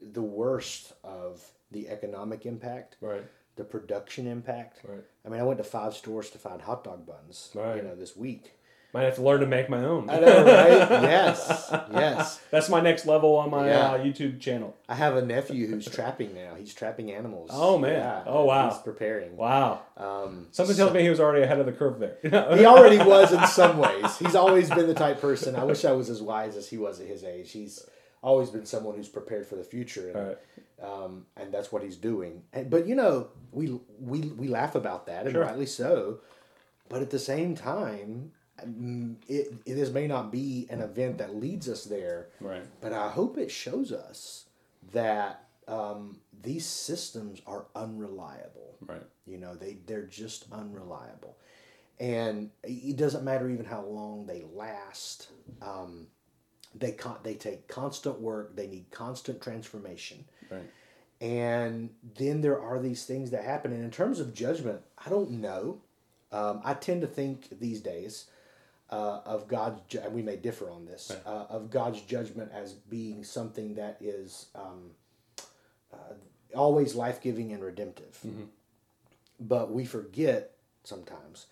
the 0.00 0.22
worst 0.22 0.92
of 1.04 1.42
the 1.70 1.88
economic 1.88 2.44
impact, 2.46 2.96
Right. 3.00 3.24
the 3.56 3.64
production 3.64 4.26
impact. 4.26 4.80
Right. 4.86 5.04
I 5.24 5.28
mean, 5.28 5.40
I 5.40 5.44
went 5.44 5.58
to 5.58 5.64
five 5.64 5.94
stores 5.94 6.30
to 6.30 6.38
find 6.38 6.60
hot 6.60 6.84
dog 6.84 7.06
buns, 7.06 7.50
you 7.54 7.82
know, 7.82 7.94
this 7.94 8.16
week. 8.16 8.52
Might 8.94 9.04
have 9.04 9.14
to 9.14 9.22
learn 9.22 9.40
to 9.40 9.46
make 9.46 9.70
my 9.70 9.82
own. 9.84 10.10
I 10.10 10.18
know, 10.20 10.44
right? 10.44 10.90
yes, 11.02 11.68
yes. 11.90 12.40
That's 12.50 12.68
my 12.68 12.82
next 12.82 13.06
level 13.06 13.36
on 13.36 13.50
my 13.50 13.66
Yeah. 13.66 13.92
uh, 13.92 13.98
YouTube 13.98 14.38
channel. 14.38 14.76
I 14.86 14.94
have 14.94 15.16
a 15.16 15.24
nephew 15.24 15.66
who's 15.66 15.86
trapping 15.86 16.34
now. 16.34 16.54
He's 16.56 16.74
trapping 16.74 17.10
animals. 17.10 17.48
Oh, 17.52 17.78
man. 17.78 18.24
Oh, 18.26 18.44
wow. 18.44 18.68
He's 18.68 18.78
preparing. 18.82 19.34
Wow. 19.34 19.80
Um, 19.96 20.48
Something 20.50 20.76
tells 20.76 20.92
me 20.92 21.00
he 21.00 21.08
was 21.08 21.20
already 21.20 21.42
ahead 21.42 21.58
of 21.58 21.64
the 21.64 21.72
curve 21.72 22.00
there. 22.00 22.18
he 22.56 22.66
already 22.66 22.98
was 22.98 23.32
in 23.32 23.46
some 23.46 23.78
ways. 23.78 24.18
He's 24.18 24.34
always 24.34 24.68
been 24.68 24.86
the 24.86 24.94
type 24.94 25.22
person. 25.22 25.56
I 25.56 25.64
wish 25.64 25.86
I 25.86 25.92
was 25.92 26.10
as 26.10 26.20
wise 26.20 26.54
as 26.56 26.68
he 26.68 26.76
was 26.76 27.00
at 27.00 27.06
his 27.06 27.24
age. 27.24 27.50
He's 27.50 27.82
always 28.22 28.50
been 28.50 28.66
someone 28.66 28.94
who's 28.96 29.08
prepared 29.08 29.46
for 29.46 29.56
the 29.56 29.64
future, 29.64 30.08
and, 30.10 30.16
Right. 30.28 30.38
um, 31.04 31.26
and 31.36 31.52
that's 31.52 31.72
what 31.72 31.82
he's 31.82 31.96
doing. 31.96 32.42
And, 32.52 32.68
but 32.70 32.86
you 32.86 32.94
know, 32.94 33.28
we 33.52 33.80
we 33.98 34.20
we 34.20 34.48
laugh 34.48 34.74
about 34.76 35.06
that, 35.06 35.24
and 35.24 35.32
Sure. 35.32 35.42
rightly 35.42 35.66
so. 35.66 36.20
But 36.88 37.00
at 37.02 37.10
the 37.10 37.18
same 37.18 37.56
time, 37.56 38.32
it 39.28 39.52
it 39.66 39.78
is 39.78 39.90
may 39.90 40.06
not 40.06 40.30
be 40.32 40.66
an 40.70 40.80
event 40.80 41.18
that 41.18 41.36
leads 41.36 41.68
us 41.68 41.84
there. 41.84 42.28
Right. 42.40 42.62
But 42.80 42.92
I 42.92 43.08
hope 43.08 43.38
it 43.38 43.50
shows 43.50 43.92
us 43.92 44.46
that 44.92 45.44
um, 45.68 46.18
these 46.42 46.66
systems 46.66 47.40
are 47.46 47.66
unreliable. 47.74 48.76
Right. 48.80 49.02
You 49.26 49.38
know, 49.38 49.54
they 49.54 49.78
they're 49.86 50.02
just 50.06 50.46
unreliable, 50.52 51.36
and 52.00 52.50
it 52.62 52.96
doesn't 52.96 53.24
matter 53.24 53.48
even 53.50 53.64
how 53.64 53.82
long 53.82 54.26
they 54.26 54.44
last. 54.54 55.28
Um, 55.60 56.08
they 56.74 56.92
con- 56.92 57.18
they 57.22 57.34
take 57.34 57.68
constant 57.68 58.20
work. 58.20 58.56
They 58.56 58.66
need 58.66 58.90
constant 58.90 59.40
transformation, 59.42 60.24
Right. 60.50 60.62
And 61.20 61.90
then 62.18 62.40
there 62.40 62.60
are 62.60 62.80
these 62.80 63.04
things 63.04 63.30
that 63.30 63.44
happen. 63.44 63.72
And 63.72 63.84
in 63.84 63.92
terms 63.92 64.18
of 64.18 64.34
judgment, 64.34 64.80
I 64.98 65.08
don't 65.08 65.30
know. 65.30 65.80
Um, 66.32 66.60
I 66.64 66.74
tend 66.74 67.00
to 67.02 67.06
think 67.06 67.60
these 67.60 67.80
days 67.80 68.26
uh, 68.92 69.22
of 69.24 69.48
God's, 69.48 69.80
ju- 69.88 70.00
and 70.04 70.12
we 70.12 70.22
may 70.22 70.36
differ 70.36 70.70
on 70.70 70.84
this, 70.84 71.10
uh, 71.24 71.46
of 71.48 71.70
God's 71.70 72.02
judgment 72.02 72.52
as 72.54 72.74
being 72.74 73.24
something 73.24 73.74
that 73.74 73.96
is 74.00 74.46
um, 74.54 74.90
uh, 75.92 76.14
always 76.54 76.94
life 76.94 77.20
giving 77.20 77.52
and 77.52 77.64
redemptive. 77.64 78.18
But 79.40 79.72
we 79.72 79.84
forget 79.86 80.52
sometimes 80.84 81.46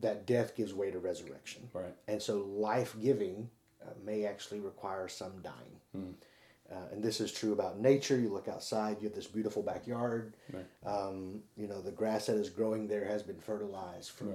that 0.00 0.26
death 0.26 0.56
gives 0.56 0.74
way 0.74 0.90
to 0.90 0.98
resurrection. 0.98 1.68
Right. 1.72 1.94
And 2.08 2.20
so 2.20 2.38
life 2.38 2.96
giving 3.00 3.48
uh, 3.82 3.92
may 4.04 4.24
actually 4.24 4.60
require 4.60 5.08
some 5.08 5.32
dying. 5.42 6.16
Uh, 6.70 6.74
and 6.92 7.02
this 7.02 7.20
is 7.20 7.32
true 7.32 7.52
about 7.52 7.78
nature. 7.80 8.18
You 8.18 8.28
look 8.32 8.46
outside, 8.48 8.98
you 9.00 9.08
have 9.08 9.14
this 9.14 9.26
beautiful 9.26 9.62
backyard. 9.62 10.34
Um, 10.86 11.40
you 11.56 11.66
know, 11.66 11.80
the 11.80 11.90
grass 11.90 12.26
that 12.26 12.36
is 12.36 12.48
growing 12.48 12.86
there 12.88 13.04
has 13.04 13.22
been 13.22 13.40
fertilized 13.40 14.10
from 14.10 14.28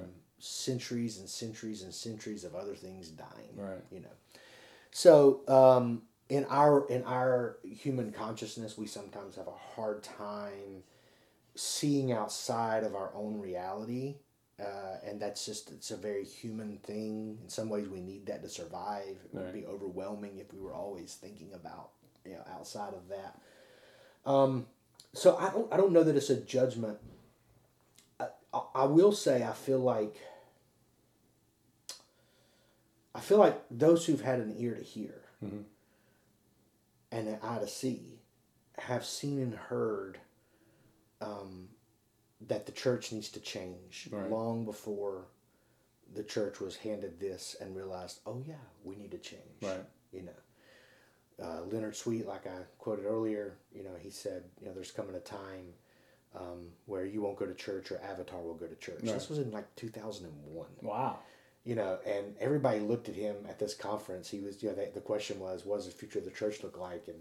centuries 0.46 1.20
and 1.20 1.30
centuries 1.30 1.82
and 1.82 1.94
centuries 1.94 2.44
of 2.44 2.56
other 2.56 2.76
things 2.76 3.10
dying. 3.10 3.56
Right. 3.56 3.84
You 3.92 4.02
know. 4.02 4.16
So 4.92 5.42
um, 5.48 6.04
in 6.30 6.46
our 6.50 6.88
in 6.90 7.04
our 7.04 7.58
human 7.64 8.12
consciousness, 8.12 8.78
we 8.78 8.88
sometimes 8.88 9.36
have 9.36 9.48
a 9.48 9.76
hard 9.76 10.04
time 10.04 10.84
seeing 11.56 12.12
outside 12.12 12.84
of 12.84 12.96
our 12.96 13.12
own 13.16 13.40
reality 13.40 14.16
uh, 14.60 14.98
and 15.06 15.22
that's 15.22 15.46
just 15.46 15.72
it's 15.72 15.92
a 15.92 15.98
very 15.98 16.24
human 16.24 16.78
thing 16.78 17.38
in 17.44 17.50
some 17.50 17.70
ways 17.70 17.88
we 17.88 18.00
need 18.00 18.26
that 18.26 18.42
to 18.42 18.50
survive 18.50 19.18
it 19.34 19.38
would 19.38 19.54
be 19.54 19.66
overwhelming 19.66 20.38
if 20.38 20.54
we 20.54 20.60
were 20.60 20.74
always 20.74 21.16
thinking 21.16 21.50
about 21.54 21.90
you 22.26 22.34
know 22.34 22.44
outside 22.54 22.94
of 22.94 23.08
that 23.10 23.40
um, 24.30 24.66
so 25.14 25.38
I 25.38 25.50
don't, 25.50 25.74
I 25.74 25.78
don't 25.78 25.92
know 25.92 26.04
that 26.04 26.16
it's 26.16 26.30
a 26.30 26.38
judgment 26.40 26.98
I, 28.20 28.28
I 28.74 28.86
will 28.86 29.12
say 29.12 29.44
I 29.44 29.52
feel 29.52 29.80
like 29.80 30.16
I 33.16 33.20
feel 33.22 33.38
like 33.38 33.62
those 33.72 34.06
who've 34.06 34.22
had 34.22 34.40
an 34.40 34.56
ear 34.58 34.76
to 34.76 34.84
hear 34.84 35.16
and 37.12 37.28
an 37.28 37.38
eye 37.42 37.60
to 37.60 37.68
see 37.68 38.20
have 38.78 39.06
seen 39.06 39.40
and 39.40 39.54
heard 39.54 40.20
um, 41.22 41.70
that 42.48 42.66
the 42.66 42.72
church 42.72 43.12
needs 43.12 43.30
to 43.30 43.40
change 43.40 44.10
Right. 44.12 44.30
long 44.30 44.66
before 44.66 45.26
the 46.14 46.24
church 46.24 46.60
was 46.60 46.76
handed 46.76 47.20
this 47.20 47.56
and 47.62 47.76
realized, 47.76 48.20
oh 48.26 48.42
yeah, 48.46 48.56
we 48.84 48.96
need 48.96 49.12
to 49.12 49.18
change. 49.18 49.42
Right. 49.62 49.86
You 50.12 50.24
know, 50.24 51.46
uh, 51.46 51.62
Leonard 51.72 51.96
Sweet, 51.96 52.28
like 52.28 52.48
I 52.48 52.58
quoted 52.80 53.06
earlier, 53.06 53.58
you 53.74 53.84
know, 53.84 53.96
he 54.00 54.10
said, 54.10 54.44
you 54.60 54.68
know, 54.68 54.74
there's 54.74 54.92
coming 54.92 55.16
a 55.16 55.20
time 55.20 55.74
um, 56.36 56.68
where 56.86 57.06
you 57.06 57.22
won't 57.22 57.38
go 57.38 57.46
to 57.46 57.54
church 57.54 57.92
or 57.92 58.00
Avatar 58.02 58.42
will 58.42 58.54
go 58.56 58.68
to 58.68 58.76
church. 58.76 59.00
Right. 59.04 59.14
This 59.14 59.30
was 59.30 59.40
in 59.40 59.52
like 59.52 59.74
2001 59.76 60.68
Wow. 60.82 61.20
You 61.66 61.76
know, 61.76 61.98
and 62.06 62.36
everybody 62.40 62.80
looked 62.80 63.10
at 63.10 63.16
him 63.16 63.36
at 63.50 63.58
this 63.60 63.74
conference. 63.74 64.30
He 64.30 64.40
was, 64.40 64.62
you 64.62 64.70
know, 64.70 64.76
the, 64.76 64.92
the 64.94 65.02
question 65.02 65.40
was, 65.40 65.66
what 65.66 65.78
does 65.78 65.88
the 65.88 65.92
future 65.92 66.20
of 66.20 66.26
the 66.26 66.32
church 66.32 66.62
look 66.64 66.78
like? 66.78 67.08
And 67.08 67.18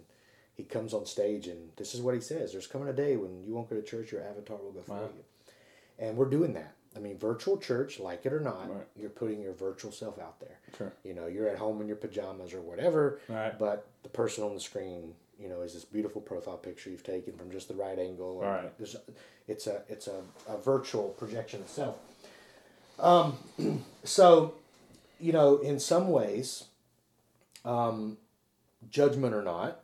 he 0.54 0.62
comes 0.64 0.92
on 0.94 1.06
stage 1.06 1.48
and 1.48 1.70
this 1.76 1.94
is 1.94 2.00
what 2.00 2.14
he 2.14 2.20
says 2.20 2.52
There's 2.52 2.66
coming 2.68 2.88
a 2.88 2.92
day 2.92 3.16
when 3.16 3.42
you 3.42 3.54
won't 3.54 3.68
go 3.70 3.74
to 3.76 3.82
church, 3.82 4.12
your 4.12 4.22
avatar 4.22 4.58
will 4.58 4.70
go 4.72 4.82
for 4.82 4.92
Wow. 4.92 5.08
you. 5.16 5.24
And 5.98 6.16
we're 6.16 6.28
doing 6.30 6.52
that. 6.54 6.74
I 6.96 7.00
mean, 7.00 7.18
virtual 7.18 7.56
church, 7.58 7.98
like 7.98 8.24
it 8.26 8.32
or 8.32 8.38
not, 8.40 8.70
Right. 8.70 8.86
you're 8.96 9.10
putting 9.10 9.40
your 9.40 9.52
virtual 9.54 9.90
self 9.90 10.18
out 10.20 10.38
there. 10.38 10.58
Sure. 10.78 10.92
You 11.02 11.14
know, 11.14 11.26
you're 11.26 11.48
at 11.48 11.58
home 11.58 11.80
in 11.80 11.88
your 11.88 11.96
pajamas 11.96 12.52
or 12.54 12.60
whatever, 12.60 13.18
Right. 13.28 13.58
but 13.58 13.86
the 14.04 14.08
person 14.10 14.44
on 14.44 14.54
the 14.54 14.60
screen, 14.60 15.14
you 15.40 15.48
know, 15.48 15.62
is 15.62 15.72
this 15.74 15.84
beautiful 15.84 16.20
profile 16.20 16.56
picture 16.58 16.90
you've 16.90 17.02
taken 17.02 17.36
from 17.36 17.50
just 17.50 17.66
the 17.68 17.74
right 17.74 17.98
angle. 17.98 18.42
and 18.42 18.50
Right. 18.50 18.78
there's- 18.78 18.96
It's 19.48 19.66
a 19.66 19.82
it's 19.88 20.06
a, 20.06 20.22
a 20.48 20.56
virtual 20.56 21.08
projection 21.10 21.60
of 21.62 21.68
self. 21.68 21.96
Um, 22.98 23.36
so, 24.04 24.54
you 25.18 25.32
know, 25.32 25.58
in 25.58 25.78
some 25.78 26.08
ways, 26.08 26.64
um, 27.64 28.18
judgment 28.90 29.34
or 29.34 29.42
not, 29.42 29.80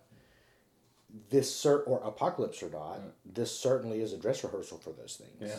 this 1.31 1.53
cert 1.53 1.83
or 1.87 2.01
apocalypse 2.05 2.63
or 2.63 2.71
not, 2.71 3.01
this 3.25 3.57
certainly 3.57 4.01
is 4.01 4.13
a 4.13 4.19
dress 4.19 4.45
rehearsal 4.45 4.79
for 4.79 4.91
those 4.91 5.21
things. 5.21 5.53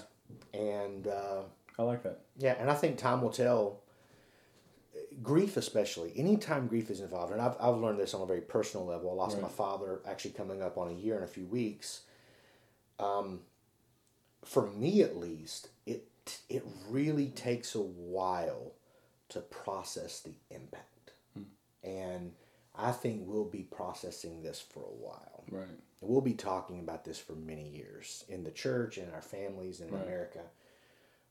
Yeah. 0.53 0.59
And 0.59 1.07
uh, 1.07 1.41
I 1.77 1.83
like 1.83 2.03
that. 2.03 2.19
yeah, 2.37 2.55
and 2.59 2.69
I 2.69 2.73
think 2.73 2.97
time 2.97 3.21
will 3.21 3.31
tell. 3.31 3.79
Grief, 5.21 5.57
especially, 5.57 6.11
anytime 6.15 6.67
grief 6.67 6.89
is 6.89 7.01
involved, 7.01 7.31
and 7.33 7.41
I've, 7.41 7.55
I've 7.59 7.75
learned 7.77 7.99
this 7.99 8.13
on 8.13 8.21
a 8.21 8.25
very 8.25 8.41
personal 8.41 8.85
level. 8.85 9.11
I 9.11 9.13
lost 9.13 9.41
my 9.41 9.47
father 9.49 9.99
actually 10.07 10.31
coming 10.31 10.61
up 10.61 10.77
on 10.77 10.89
a 10.89 10.93
year 10.93 11.17
in 11.17 11.23
a 11.23 11.27
few 11.27 11.45
weeks. 11.45 12.01
Um, 12.99 13.41
for 14.43 14.67
me, 14.67 15.01
at 15.01 15.17
least, 15.17 15.69
it 15.85 16.07
it 16.49 16.63
really 16.89 17.27
takes 17.27 17.75
a 17.75 17.81
while 17.81 18.73
to 19.29 19.39
process 19.41 20.19
the 20.19 20.33
impact, 20.49 21.11
and 21.83 22.33
I 22.75 22.91
think 22.91 23.23
we'll 23.25 23.45
be 23.45 23.63
processing 23.63 24.43
this 24.43 24.59
for 24.61 24.81
a 24.81 24.83
while. 25.05 25.43
Right. 25.49 25.67
We'll 26.01 26.21
be 26.21 26.33
talking 26.33 26.79
about 26.79 27.05
this 27.05 27.19
for 27.19 27.33
many 27.33 27.69
years 27.69 28.25
in 28.27 28.43
the 28.43 28.51
church, 28.51 28.97
in 28.97 29.09
our 29.11 29.21
families, 29.21 29.81
in 29.81 29.91
Right. 29.91 30.03
America. 30.03 30.41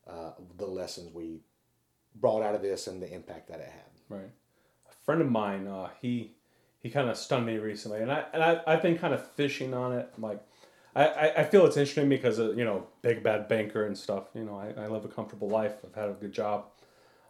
Uh, 0.07 0.33
the 0.57 0.67
lessons 0.67 1.13
we 1.15 1.41
brought 2.15 2.43
out 2.43 2.55
of 2.55 2.63
this 2.63 2.87
and 2.87 3.03
the 3.03 3.13
impact 3.13 3.49
that 3.49 3.61
it 3.61 3.69
had. 3.69 3.91
Right. 4.09 4.31
A 4.89 4.93
friend 5.05 5.21
of 5.21 5.31
mine, 5.31 5.67
uh, 5.67 5.91
he 6.01 6.33
he 6.79 6.89
kind 6.91 7.11
of 7.11 7.17
stunned 7.17 7.47
me 7.47 7.59
recently, 7.59 8.01
and 8.01 8.11
I 8.11 8.25
and 8.33 8.43
I 8.43 8.63
I've 8.67 8.83
been 8.83 8.99
kind 8.99 9.13
of 9.15 9.27
fishing 9.33 9.75
on 9.75 9.93
it. 9.93 10.11
Like, 10.19 10.43
I, 10.95 11.33
I, 11.39 11.45
feel 11.45 11.67
it's 11.67 11.77
interesting 11.77 12.09
because 12.09 12.39
of, 12.39 12.59
you 12.59 12.65
know 12.65 12.87
big 13.01 13.23
bad 13.23 13.49
banker 13.49 13.87
and 13.87 13.97
stuff. 13.97 14.25
You 14.35 14.45
know, 14.45 14.57
I, 14.57 14.83
I 14.83 14.89
live 14.89 15.05
a 15.05 15.09
comfortable 15.09 15.49
life. 15.49 15.75
I've 15.87 15.95
had 15.95 16.11
a 16.11 16.15
good 16.15 16.33
job, 16.33 16.67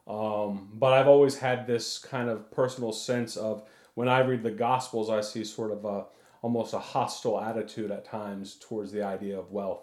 um, 0.07 0.71
but 0.73 0.95
I've 0.95 1.09
always 1.09 1.39
had 1.39 1.67
this 1.67 1.99
kind 1.99 2.31
of 2.31 2.51
personal 2.51 2.93
sense 2.93 3.37
of 3.37 3.63
when 3.95 4.09
I 4.09 4.21
read 4.21 4.43
the 4.43 4.51
Gospels, 4.51 5.11
I 5.11 5.21
see 5.21 5.45
sort 5.45 5.73
of 5.73 5.85
a 5.85 6.07
almost 6.43 6.73
a 6.73 6.79
hostile 6.79 7.39
attitude 7.39 7.91
at 7.91 8.05
times 8.05 8.55
towards 8.55 8.93
the 8.93 9.03
idea 9.03 9.39
of 9.39 9.51
wealth 9.51 9.83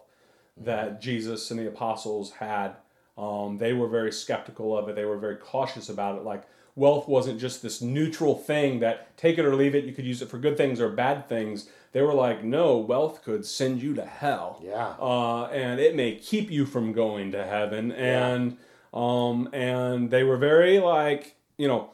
that 0.57 0.99
Jesus 0.99 1.51
and 1.51 1.59
the 1.59 1.67
apostles 1.67 2.31
had. 2.31 2.77
Um, 3.15 3.57
they 3.57 3.73
were 3.73 3.87
very 3.87 4.11
skeptical 4.11 4.75
of 4.75 4.89
it. 4.89 4.95
They 4.95 5.05
were 5.05 5.17
very 5.17 5.35
cautious 5.35 5.89
about 5.89 6.17
it. 6.17 6.23
Like 6.23 6.43
wealth 6.77 7.07
wasn't 7.07 7.39
just 7.39 7.61
this 7.61 7.81
neutral 7.81 8.37
thing 8.37 8.79
that 8.79 9.17
take 9.17 9.37
it 9.37 9.45
or 9.45 9.55
leave 9.55 9.75
it. 9.75 9.83
You 9.83 9.93
could 9.93 10.05
use 10.05 10.21
it 10.21 10.29
for 10.29 10.37
good 10.37 10.55
things 10.55 10.79
or 10.79 10.89
bad 10.89 11.27
things. 11.27 11.69
They 11.91 12.01
were 12.01 12.13
like, 12.13 12.43
no, 12.43 12.77
wealth 12.77 13.23
could 13.23 13.45
send 13.45 13.81
you 13.81 13.95
to 13.95 14.05
hell. 14.05 14.61
Yeah. 14.63 14.93
Uh, 14.99 15.45
and 15.47 15.79
it 15.79 15.95
may 15.95 16.15
keep 16.15 16.51
you 16.51 16.65
from 16.65 16.93
going 16.93 17.31
to 17.31 17.43
heaven. 17.43 17.91
And 17.91 18.57
um, 18.93 19.49
and 19.51 20.11
they 20.11 20.23
were 20.23 20.37
very 20.37 20.79
like 20.79 21.35
you 21.57 21.67
know 21.67 21.89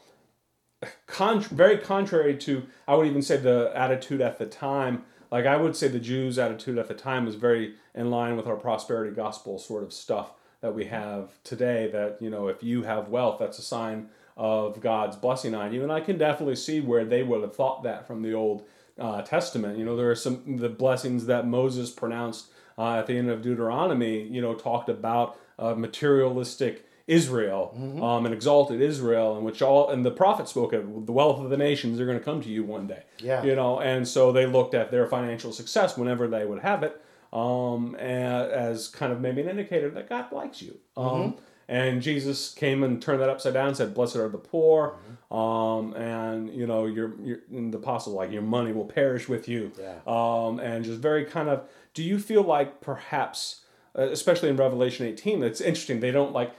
con- 1.08 1.42
very 1.42 1.78
contrary 1.78 2.36
to 2.38 2.64
I 2.88 2.96
would 2.96 3.08
even 3.08 3.22
say 3.22 3.38
the 3.38 3.72
attitude 3.74 4.22
at 4.22 4.38
the 4.38 4.46
time. 4.46 5.04
Like 5.32 5.46
I 5.46 5.58
would 5.58 5.76
say 5.76 5.88
the 5.88 6.00
Jews' 6.00 6.38
attitude 6.38 6.78
at 6.78 6.88
the 6.88 6.94
time 6.94 7.26
was 7.26 7.36
very 7.36 7.76
in 7.96 8.12
line 8.12 8.38
with 8.38 8.46
our 8.46 8.56
prosperity 8.58 9.16
gospel 9.16 9.58
sort 9.58 9.84
of 9.84 9.92
stuff 9.92 10.34
that 10.62 10.76
we 10.76 10.86
have 10.86 11.32
today. 11.44 11.90
That 11.92 12.18
you 12.20 12.30
know, 12.30 12.50
if 12.50 12.62
you 12.62 12.84
have 12.84 13.08
wealth, 13.08 13.40
that's 13.40 13.58
a 13.58 13.64
sign 13.64 14.10
of 14.36 14.80
God's 14.82 15.16
blessing 15.16 15.54
on 15.54 15.74
you. 15.74 15.84
And 15.84 15.92
I 15.92 16.00
can 16.00 16.18
definitely 16.18 16.56
see 16.56 16.82
where 16.82 17.06
they 17.06 17.24
would 17.24 17.42
have 17.42 17.56
thought 17.56 17.84
that 17.84 18.08
from 18.08 18.22
the 18.22 18.34
Old 18.34 18.64
uh, 19.00 19.22
Testament. 19.22 19.78
You 19.78 19.86
know, 19.86 19.96
there 19.96 20.10
are 20.10 20.16
some 20.16 20.58
the 20.58 20.70
blessings 20.70 21.26
that 21.26 21.48
Moses 21.48 21.90
pronounced 21.90 22.48
uh, 22.78 22.98
at 22.98 23.08
the 23.08 23.18
end 23.18 23.30
of 23.30 23.42
Deuteronomy. 23.42 24.24
You 24.24 24.42
know, 24.42 24.54
talked 24.54 24.90
about 24.90 25.40
uh, 25.60 25.76
materialistic 25.76 26.86
Israel, 27.06 27.74
um, 28.02 28.26
and 28.26 28.34
exalted 28.34 28.80
Israel, 28.80 29.38
in 29.38 29.44
which 29.44 29.62
all 29.62 29.90
and 29.90 30.06
the 30.06 30.12
prophet 30.12 30.48
spoke 30.48 30.72
of 30.72 31.06
the 31.06 31.12
wealth 31.12 31.42
of 31.42 31.50
the 31.50 31.58
nations 31.58 32.00
are 32.00 32.06
going 32.06 32.18
to 32.18 32.24
come 32.24 32.42
to 32.42 32.50
you 32.50 32.64
one 32.64 32.88
day. 32.88 33.04
Yeah. 33.20 33.44
You 33.44 33.56
know, 33.56 33.82
and 33.82 34.08
so 34.08 34.32
they 34.32 34.46
looked 34.46 34.74
at 34.74 34.90
their 34.90 35.06
financial 35.08 35.52
success 35.52 35.98
whenever 35.98 36.28
they 36.28 36.46
would 36.46 36.62
have 36.62 36.82
it, 36.82 37.02
um, 37.34 37.96
as 37.96 38.88
kind 38.88 39.12
of 39.12 39.20
maybe 39.20 39.42
an 39.42 39.50
indicator 39.50 39.90
that 39.90 40.08
God 40.08 40.32
likes 40.32 40.62
you. 40.62 40.78
Um, 40.96 41.36
and 41.68 42.02
Jesus 42.02 42.54
came 42.54 42.84
and 42.84 43.02
turned 43.02 43.22
that 43.22 43.30
upside 43.30 43.54
down 43.54 43.70
and 43.70 43.78
said, 43.78 43.94
"Blessed 43.94 44.18
are 44.18 44.30
the 44.30 44.38
poor," 44.38 44.96
um, 45.32 45.94
and 45.94 46.54
you 46.54 46.68
know, 46.68 46.86
your 46.86 47.14
your 47.22 47.40
the 47.50 47.78
apostle 47.78 48.14
like 48.14 48.32
your 48.32 48.42
money 48.42 48.74
will 48.74 48.86
perish 48.86 49.30
with 49.30 49.48
you. 49.48 49.72
Yeah. 49.80 50.00
Um, 50.06 50.60
and 50.60 50.84
just 50.84 51.00
very 51.00 51.26
kind 51.26 51.50
of. 51.50 51.64
Do 51.94 52.04
you 52.04 52.20
feel 52.20 52.42
like 52.44 52.82
perhaps, 52.82 53.62
uh, 53.98 54.10
especially 54.10 54.50
in 54.50 54.58
Revelation 54.58 55.06
eighteen, 55.06 55.44
it's 55.44 55.62
interesting. 55.62 56.00
They 56.00 56.12
don't 56.12 56.34
like 56.34 56.54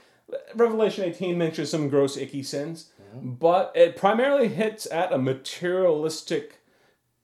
Revelation 0.55 1.03
eighteen 1.03 1.37
mentions 1.37 1.69
some 1.69 1.89
gross 1.89 2.17
icky 2.17 2.41
sins, 2.41 2.89
but 3.21 3.71
it 3.75 3.95
primarily 3.95 4.47
hits 4.47 4.87
at 4.91 5.11
a 5.11 5.17
materialistic, 5.17 6.61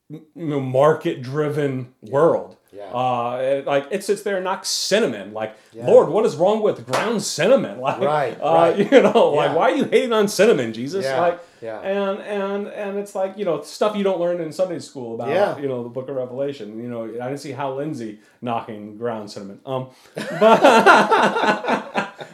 you 0.09 0.21
know, 0.35 0.59
market 0.59 1.21
driven 1.21 1.93
world. 2.01 2.57
Yeah. 2.73 2.83
Uh, 2.85 3.37
it- 3.41 3.65
like 3.67 3.87
it 3.91 4.01
sits 4.03 4.21
there 4.23 4.35
and 4.37 4.45
knocks 4.45 4.69
cinnamon. 4.69 5.33
Like, 5.33 5.55
Lord, 5.75 6.07
what 6.09 6.25
is 6.25 6.35
wrong 6.37 6.61
with 6.61 6.85
ground 6.85 7.21
cinnamon? 7.21 7.79
Like, 7.87 7.99
Right, 7.99 8.37
uh, 8.41 8.53
right. 8.53 8.77
You 8.91 9.01
know, 9.01 9.29
like 9.31 9.53
why 9.55 9.71
are 9.71 9.75
you 9.75 9.83
hating 9.85 10.13
on 10.13 10.27
cinnamon, 10.29 10.71
Jesus? 10.71 11.03
Yeah. 11.05 11.19
Like, 11.19 11.39
Yeah. 11.61 11.79
And 11.81 12.19
and 12.21 12.67
and 12.67 12.97
it's 12.97 13.13
like 13.13 13.37
you 13.37 13.43
know 13.45 13.61
stuff 13.61 13.95
you 13.95 14.03
don't 14.03 14.19
learn 14.19 14.39
in 14.41 14.51
Sunday 14.53 14.79
school 14.79 15.15
about 15.15 15.29
Yeah. 15.29 15.57
you 15.59 15.67
know 15.67 15.83
the 15.83 15.89
Book 15.89 16.07
of 16.09 16.15
Revelation. 16.15 16.81
You 16.81 16.89
know 16.89 17.03
I 17.03 17.27
didn't 17.27 17.39
see 17.39 17.51
Hal 17.51 17.75
Lindsey 17.75 18.19
knocking 18.41 18.97
ground 18.97 19.29
cinnamon. 19.29 19.59
Um, 19.65 19.89
but 20.39 20.61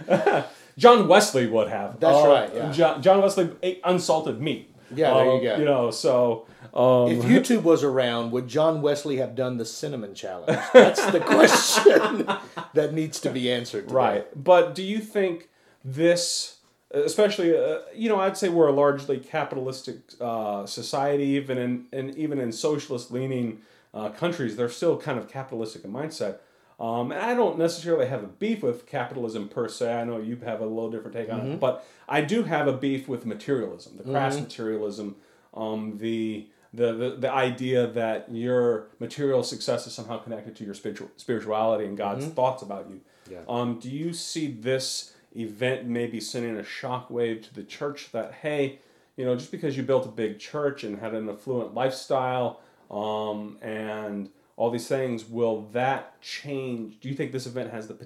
John 0.77 1.07
Wesley 1.07 1.47
would 1.47 1.69
have. 1.69 1.99
That's 1.99 2.17
Uh, 2.23 2.27
right, 2.29 2.49
yeah. 2.53 2.71
John, 2.71 3.01
John 3.01 3.21
Wesley 3.21 3.49
ate 3.63 3.81
unsalted 3.83 4.39
meat. 4.39 4.73
Yeah, 4.95 5.13
there 5.15 5.25
you 5.25 5.31
Um, 5.31 5.43
go. 5.43 5.55
You 5.57 5.65
know 5.65 5.91
so. 5.91 6.45
Um, 6.73 7.11
If 7.11 7.23
YouTube 7.23 7.63
was 7.63 7.83
around, 7.83 8.31
would 8.31 8.47
John 8.47 8.81
Wesley 8.81 9.17
have 9.17 9.35
done 9.35 9.57
the 9.57 9.65
cinnamon 9.65 10.13
challenge? 10.13 10.59
That's 10.73 11.05
the 11.11 11.19
question 11.37 12.27
that 12.73 12.93
needs 12.93 13.19
to 13.21 13.29
be 13.29 13.51
answered. 13.51 13.83
today. 13.83 13.95
Right. 13.95 14.43
But 14.43 14.75
do 14.75 14.83
you 14.83 14.99
think 14.99 15.49
this, 15.83 16.57
especially, 16.91 17.57
uh, 17.57 17.79
you 17.95 18.09
know, 18.09 18.19
I'd 18.19 18.37
say 18.37 18.49
we're 18.49 18.67
a 18.67 18.73
largely 18.73 19.17
capitalistic 19.19 19.97
uh, 20.19 20.65
society, 20.65 21.23
even 21.23 21.57
in, 21.57 21.85
and 21.93 22.15
even 22.17 22.39
in 22.39 22.51
socialist 22.51 23.11
leaning 23.11 23.59
uh, 23.93 24.09
countries, 24.09 24.55
they're 24.55 24.69
still 24.69 24.97
kind 24.97 25.17
of 25.17 25.29
capitalistic 25.29 25.83
in 25.83 25.91
mindset. 25.91 26.37
Um, 26.79 27.11
and 27.11 27.19
I 27.19 27.33
don't 27.33 27.57
necessarily 27.57 28.05
have 28.05 28.23
a 28.23 28.27
beef 28.27 28.61
with 28.61 28.85
capitalism 28.85 29.49
per 29.49 29.67
se. 29.67 29.91
I 29.99 30.03
know 30.03 30.19
you 30.19 30.35
have 30.45 30.61
a 30.61 30.65
little 30.65 30.91
different 30.91 31.15
take 31.15 31.31
on 31.31 31.39
it, 31.53 31.59
but 31.59 31.83
I 32.07 32.21
do 32.21 32.43
have 32.43 32.67
a 32.67 32.73
beef 32.73 33.07
with 33.07 33.25
materialism, 33.25 33.97
the 33.97 34.03
crass 34.03 34.39
materialism, 34.39 35.15
um, 35.55 35.97
the, 35.97 36.45
the 36.77 36.93
the 36.93 37.15
the 37.19 37.31
idea 37.31 37.87
that 37.87 38.31
your 38.31 38.87
material 38.99 39.43
success 39.43 39.87
is 39.87 39.93
somehow 39.93 40.19
connected 40.19 40.55
to 40.55 40.63
your 40.63 40.75
spiritual 40.75 41.09
spirituality 41.17 41.85
and 41.85 41.97
God's 41.97 42.27
thoughts 42.27 42.61
about 42.61 42.89
you. 42.89 43.01
Yeah. 43.29 43.39
Um, 43.49 43.79
do 43.79 43.89
you 43.89 44.13
see 44.13 44.47
this 44.51 45.15
event 45.35 45.87
maybe 45.87 46.19
sending 46.19 46.57
a 46.57 46.63
shockwave 46.63 47.43
to 47.47 47.53
the 47.53 47.63
church 47.63 48.11
that 48.11 48.35
hey, 48.41 48.79
you 49.17 49.25
know, 49.25 49.35
just 49.35 49.51
because 49.51 49.75
you 49.75 49.83
built 49.83 50.05
a 50.05 50.09
big 50.09 50.39
church 50.39 50.83
and 50.83 50.99
had 50.99 51.15
an 51.15 51.27
affluent 51.27 51.73
lifestyle, 51.73 52.61
um, 52.91 53.57
and 53.61 54.29
all 54.55 54.69
these 54.69 54.87
things, 54.87 55.27
will 55.27 55.63
that 55.73 56.21
change? 56.21 56.99
Do 56.99 57.09
you 57.09 57.15
think 57.15 57.31
this 57.31 57.47
event 57.47 57.71
has 57.71 57.87
the 57.87 57.97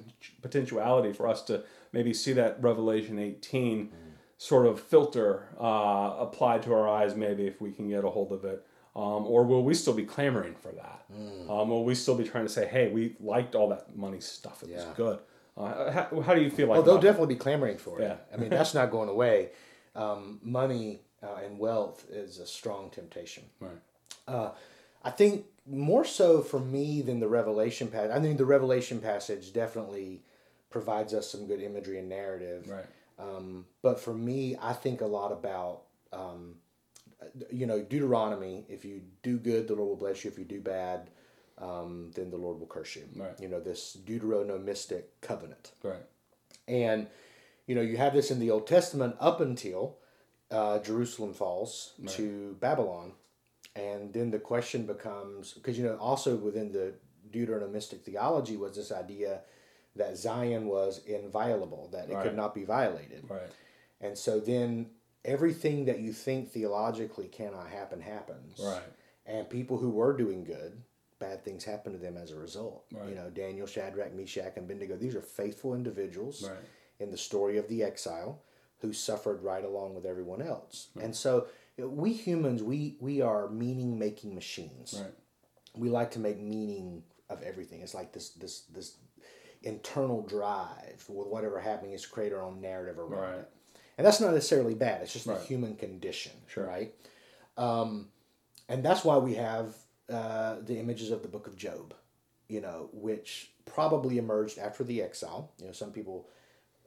potentiality 0.42 1.12
for 1.12 1.28
us 1.28 1.42
to 1.44 1.64
maybe 1.92 2.14
see 2.14 2.34
that 2.34 2.62
Revelation 2.62 3.20
18 3.20 3.90
sort 4.42 4.66
of 4.66 4.80
filter 4.80 5.44
uh, 5.60 6.16
applied 6.18 6.64
to 6.64 6.74
our 6.74 6.90
eyes, 6.90 7.16
maybe 7.16 7.46
if 7.46 7.62
we 7.62 7.72
can 7.72 7.88
get 7.88 8.04
a 8.04 8.10
hold 8.10 8.32
of 8.32 8.44
it? 8.44 8.66
Um, 8.96 9.28
or 9.28 9.44
will 9.44 9.64
we 9.64 9.76
still 9.76 9.94
be 9.94 10.04
clamoring 10.04 10.56
for 10.56 10.72
that? 10.72 11.06
Um, 11.48 11.70
will 11.70 11.86
we 11.86 11.94
still 11.94 12.16
be 12.16 12.24
trying 12.24 12.48
to 12.48 12.52
say, 12.52 12.66
hey, 12.68 12.90
we 12.90 13.16
liked 13.20 13.54
all 13.54 13.70
that 13.70 13.96
money 13.96 14.20
stuff, 14.20 14.64
it 14.64 14.70
was 14.74 14.84
good? 14.98 15.20
Uh, 15.56 15.92
how, 15.92 16.22
how 16.22 16.34
do 16.34 16.42
you 16.42 16.50
feel 16.50 16.70
like 16.70 16.80
Oh, 16.80 16.82
they'll 16.82 16.98
definitely 16.98 17.36
be 17.36 17.40
clamoring 17.40 17.78
for 17.78 18.00
it. 18.00 18.04
Yeah. 18.04 18.16
I 18.34 18.38
mean, 18.38 18.50
that's 18.50 18.74
not 18.74 18.90
going 18.90 19.10
away. 19.10 19.50
Um, 19.96 20.40
money 20.42 21.02
uh, 21.22 21.36
and 21.46 21.60
wealth 21.60 22.08
is 22.10 22.40
a 22.40 22.48
strong 22.48 22.90
temptation. 22.90 23.44
Right. 23.60 23.80
Uh, 24.28 24.52
I 25.04 25.12
think 25.12 25.46
more 25.68 26.04
so 26.04 26.42
for 26.42 26.60
me 26.60 27.04
than 27.04 27.20
the 27.20 27.28
Revelation 27.28 27.90
passage. 27.90 28.10
I 28.10 28.20
think 28.20 28.40
the 28.40 28.46
Revelation 28.46 29.02
passage 29.02 29.54
definitely 29.54 30.24
provides 30.72 31.14
us 31.14 31.30
some 31.30 31.46
good 31.46 31.62
imagery 31.62 32.00
and 32.00 32.10
narrative. 32.10 32.68
Right. 32.68 32.86
Um, 33.22 33.66
but 33.82 34.00
for 34.00 34.14
me, 34.14 34.56
I 34.60 34.74
think 34.74 35.02
a 35.02 35.06
lot 35.06 35.32
about, 35.32 35.84
um, 36.12 36.56
you 37.52 37.68
know, 37.68 37.82
Deuteronomy. 37.82 38.66
If 38.68 38.84
you 38.84 39.02
do 39.22 39.38
good, 39.38 39.68
the 39.68 39.76
Lord 39.76 39.90
will 39.90 39.96
bless 39.96 40.24
you. 40.24 40.32
If 40.32 40.40
you 40.40 40.46
do 40.46 40.60
bad, 40.60 41.10
um, 41.60 42.12
then 42.16 42.32
the 42.32 42.38
Lord 42.38 42.60
will 42.60 42.68
curse 42.68 42.96
you. 42.96 43.04
Right. 43.16 43.40
You 43.40 43.48
know, 43.48 43.60
this 43.60 43.98
Deuteronomistic 44.06 45.04
covenant. 45.22 45.72
Right. 45.84 46.04
And, 46.68 47.08
you 47.68 47.76
know, 47.76 47.82
you 47.82 47.98
have 47.98 48.14
this 48.14 48.32
in 48.32 48.40
the 48.40 48.50
Old 48.50 48.66
Testament 48.66 49.16
up 49.20 49.40
until 49.40 49.98
uh, 50.50 50.80
Jerusalem 50.80 51.34
falls 51.34 51.94
to 52.08 52.58
Babylon. 52.60 53.14
And 53.76 54.12
then 54.12 54.32
the 54.32 54.40
question 54.40 54.86
becomes 54.86 55.54
because, 55.54 55.78
you 55.78 55.86
know, 55.86 55.96
also 55.98 56.36
within 56.36 56.72
the 56.72 56.94
Deuteronomistic 57.32 58.02
theology 58.02 58.58
was 58.58 58.76
this 58.76 58.92
idea 58.92 59.42
that 59.96 60.18
Zion 60.18 60.68
was 60.68 61.00
inviolable, 61.06 61.90
that 61.92 62.10
it 62.10 62.14
Right. 62.16 62.24
could 62.24 62.36
not 62.36 62.54
be 62.56 62.64
violated. 62.64 63.30
Right. 63.30 63.50
And 64.00 64.18
so 64.18 64.40
then 64.40 64.92
everything 65.26 65.86
that 65.86 66.00
you 66.00 66.14
think 66.14 66.50
theologically 66.52 67.28
cannot 67.28 67.68
happen 67.68 68.02
happens. 68.02 68.60
Right. 68.60 68.82
And 69.26 69.50
people 69.50 69.78
who 69.78 69.90
were 69.90 70.14
doing 70.16 70.44
good, 70.44 70.82
bad 71.20 71.44
things 71.44 71.64
happen 71.64 71.92
to 71.94 72.00
them 72.00 72.18
as 72.18 72.32
a 72.32 72.36
result. 72.40 72.86
Right. 72.92 73.10
You 73.10 73.16
know, 73.16 73.30
Daniel, 73.30 73.68
Shadrach, 73.68 74.14
Meshach, 74.14 74.54
and 74.56 74.66
Abednego, 74.66 74.96
these 74.98 75.16
are 75.16 75.22
faithful 75.22 75.76
individuals 75.76 76.42
Right. 76.50 76.58
in 77.00 77.12
the 77.12 77.18
story 77.18 77.58
of 77.58 77.68
the 77.68 77.84
exile 77.84 78.42
who 78.80 78.94
suffered 78.94 79.44
right 79.44 79.64
along 79.64 79.94
with 79.94 80.06
everyone 80.06 80.42
else. 80.42 80.88
And 81.00 81.16
so 81.16 81.48
we 81.78 82.14
humans, 82.14 82.64
we, 82.64 82.98
we 83.00 83.22
are 83.22 83.48
meaning 83.50 84.00
making 84.00 84.34
machines 84.34 85.00
Right. 85.00 85.14
we 85.76 85.90
like 85.90 86.12
to 86.12 86.20
make 86.20 86.40
meaning 86.40 87.04
of 87.30 87.42
everything. 87.44 87.82
It's 87.82 87.94
like 87.94 88.12
this 88.12 88.32
this 88.32 88.62
this 88.64 88.98
internal 89.64 90.22
drive 90.24 91.04
with 91.08 91.28
whatever 91.28 91.60
happening 91.60 91.94
is 91.94 92.02
to 92.04 92.10
create 92.10 92.34
our 92.34 92.42
own 92.42 92.62
narrative 92.62 92.98
around 93.00 93.12
Right. 93.22 93.40
it. 93.40 93.50
And 93.98 94.08
that's 94.08 94.20
not 94.20 94.34
necessarily 94.34 94.74
bad. 94.74 95.02
It's 95.02 95.14
just 95.14 95.28
Right. 95.28 95.38
the 95.40 95.46
human 95.46 95.76
condition, 95.76 96.32
Sure. 96.48 96.66
right? 96.66 96.96
Um, 97.58 98.10
and 98.68 98.84
that's 98.84 99.04
why 99.04 99.18
we 99.18 99.36
have 99.36 99.76
uh, 100.10 100.58
the 100.62 100.78
images 100.78 101.10
of 101.12 101.22
the 101.22 101.28
Book 101.30 101.48
of 101.48 101.56
Job, 101.56 101.94
you 102.50 102.60
know, 102.60 102.90
which 102.92 103.54
probably 103.66 104.18
emerged 104.18 104.58
after 104.58 104.84
the 104.84 105.02
exile. 105.02 105.52
You 105.60 105.68
know, 105.68 105.72
some 105.72 105.92
people 105.94 106.28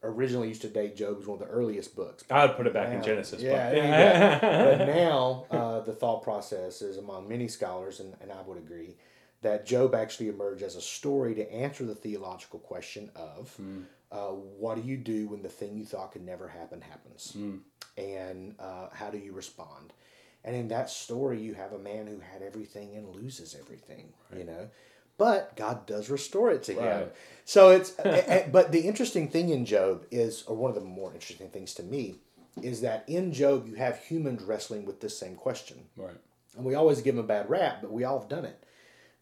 originally 0.02 0.48
used 0.48 0.60
to 0.62 0.68
date 0.68 0.94
Job 0.96 1.18
as 1.20 1.26
one 1.26 1.40
of 1.40 1.46
the 1.48 1.52
earliest 1.54 1.96
books. 1.96 2.24
I 2.30 2.44
would 2.44 2.56
put 2.56 2.66
it 2.66 2.74
back 2.74 2.92
in 2.92 3.02
Genesis. 3.02 3.40
Yeah, 3.40 3.70
but, 3.70 4.40
go. 4.42 4.76
but 4.78 4.86
now 4.86 5.46
uh, 5.50 5.80
the 5.80 5.94
thought 5.94 6.22
process 6.22 6.82
is 6.82 6.98
among 6.98 7.28
many 7.28 7.48
scholars, 7.48 8.00
and, 8.00 8.14
and 8.20 8.30
I 8.30 8.42
would 8.42 8.58
agree, 8.58 8.96
that 9.45 9.64
Job 9.64 9.95
actually 9.95 10.28
emerged 10.28 10.62
as 10.62 10.76
a 10.76 10.80
story 10.80 11.34
to 11.36 11.51
answer 11.53 11.84
the 11.84 11.95
theological 11.95 12.59
question 12.59 13.11
of 13.16 13.57
uh, 14.12 14.28
what 14.28 14.74
do 14.76 14.82
you 14.82 14.97
do 14.97 15.28
when 15.28 15.42
the 15.42 15.49
thing 15.49 15.76
you 15.76 15.84
thought 15.84 16.12
could 16.12 16.24
never 16.26 16.49
happen 16.49 16.80
happens? 16.80 17.36
And 17.97 18.55
uh, 18.59 18.88
how 18.92 19.11
do 19.11 19.18
you 19.18 19.32
respond? 19.32 19.92
And 20.45 20.55
in 20.55 20.68
that 20.68 20.90
story, 20.90 21.40
you 21.40 21.55
have 21.55 21.72
a 21.72 21.78
man 21.78 22.07
who 22.07 22.18
had 22.18 22.42
everything 22.42 22.97
and 22.97 23.09
loses 23.14 23.55
everything, 23.59 24.12
you 24.36 24.45
know? 24.45 24.68
But 25.16 25.57
God 25.57 25.86
does 25.86 26.11
restore 26.11 26.51
it 26.51 26.64
to 26.64 26.72
him. 26.74 27.09
So 27.45 27.70
it's, 27.70 27.97
a- 28.05 28.47
a- 28.47 28.49
but 28.51 28.72
the 28.72 28.80
interesting 28.80 29.28
thing 29.28 29.49
in 29.51 29.64
Job 29.64 30.05
is, 30.11 30.42
or 30.47 30.57
one 30.57 30.68
of 30.70 30.74
the 30.74 30.82
more 30.82 31.12
interesting 31.14 31.49
things 31.51 31.72
to 31.74 31.82
me, 31.82 32.16
is 32.62 32.80
that 32.82 33.05
in 33.09 33.32
Job 33.32 33.66
you 33.66 33.74
have 33.74 33.99
humans 33.99 34.42
wrestling 34.42 34.84
with 34.84 35.01
this 35.01 35.16
same 35.18 35.34
question. 35.36 35.78
right. 35.97 36.16
And 36.57 36.64
we 36.64 36.74
always 36.76 37.01
give 37.01 37.16
them 37.16 37.24
a 37.24 37.26
bad 37.26 37.51
rap, 37.51 37.78
but 37.82 37.90
we 37.90 38.05
all 38.05 38.20
have 38.20 38.28
done 38.28 38.45
it. 38.45 38.62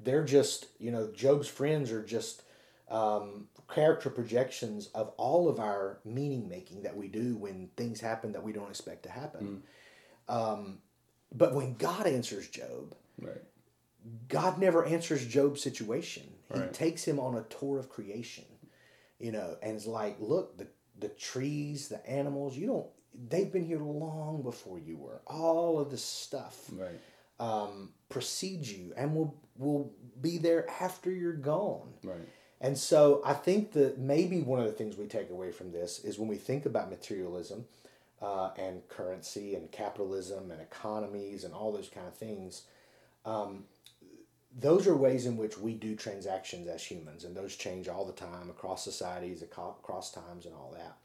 They're 0.05 0.25
just, 0.25 0.67
you 0.79 0.91
know, 0.91 1.11
Job's 1.15 1.49
friends 1.49 1.91
are 1.93 2.03
just 2.03 2.43
um, 2.89 3.49
character 3.73 4.11
projections 4.11 4.89
of 4.89 5.09
all 5.17 5.49
of 5.49 5.59
our 5.61 5.99
meaning 6.05 6.49
making 6.49 6.83
that 6.83 6.97
we 6.97 7.09
do 7.09 7.37
when 7.37 7.69
things 7.77 8.01
happen 8.01 8.33
that 8.33 8.43
we 8.43 8.53
don't 8.53 8.69
expect 8.71 9.05
to 9.05 9.11
happen. 9.11 9.63
Um, 10.29 10.79
but 11.35 11.55
when 11.55 11.75
God 11.75 12.07
answers 12.07 12.49
Job, 12.49 12.95
Right. 13.21 13.43
God 14.29 14.59
never 14.59 14.85
answers 14.85 15.25
Job's 15.27 15.63
situation. 15.63 16.25
He 16.53 16.59
Right. 16.61 16.73
takes 16.75 17.05
him 17.05 17.21
on 17.21 17.37
a 17.37 17.43
tour 17.45 17.79
of 17.79 17.89
creation, 17.89 18.45
you 19.19 19.31
know, 19.33 19.57
and 19.63 19.77
it's 19.77 19.87
like, 19.87 20.17
look, 20.21 20.59
the 20.59 20.67
the 20.99 21.09
trees, 21.09 21.89
the 21.89 22.05
animals, 22.09 22.57
you 22.57 22.67
don't. 22.67 22.87
They've 23.15 23.51
been 23.51 23.65
here 23.65 23.81
long 23.83 24.43
before 24.43 24.79
you 24.79 24.97
were. 24.99 25.23
All 25.27 25.79
of 25.81 25.91
this 25.91 26.05
stuff 26.05 26.71
Right. 26.71 27.01
um, 27.41 27.93
precedes 28.09 28.71
you, 28.73 28.93
and 28.97 29.17
will 29.17 29.35
will 29.59 29.93
be 30.21 30.39
there 30.39 30.69
after 30.81 31.11
you're 31.11 31.33
gone. 31.33 31.95
Right. 32.03 32.29
And 32.61 32.79
so 32.79 33.21
I 33.25 33.35
think 33.35 33.73
that 33.73 33.99
maybe 33.99 34.41
one 34.41 34.61
of 34.61 34.67
the 34.67 34.73
things 34.73 34.97
we 34.97 35.07
take 35.07 35.31
away 35.31 35.51
from 35.51 35.73
this 35.73 35.99
is 36.05 36.19
when 36.19 36.29
we 36.29 36.37
think 36.37 36.65
about 36.65 36.91
materialism 36.91 37.65
uh, 38.21 38.51
and 38.57 38.87
currency 38.89 39.57
and 39.57 39.71
capitalism 39.73 40.51
and 40.53 40.61
economies 40.61 41.43
and 41.43 41.53
all 41.53 41.73
those 41.73 41.89
kind 41.89 42.07
of 42.07 42.15
things, 42.15 42.63
um, 43.25 43.65
those 44.57 44.87
are 44.87 44.97
ways 44.97 45.27
in 45.27 45.37
which 45.37 45.59
we 45.59 45.75
do 45.75 45.97
transactions 45.97 46.69
as 46.69 46.85
humans, 46.85 47.25
and 47.25 47.35
those 47.35 47.57
change 47.57 47.89
all 47.89 48.05
the 48.05 48.13
time 48.13 48.51
across 48.51 48.85
societies, 48.85 49.43
across 49.43 50.13
times, 50.13 50.45
and 50.47 50.55
all 50.55 50.75
that. 50.77 50.97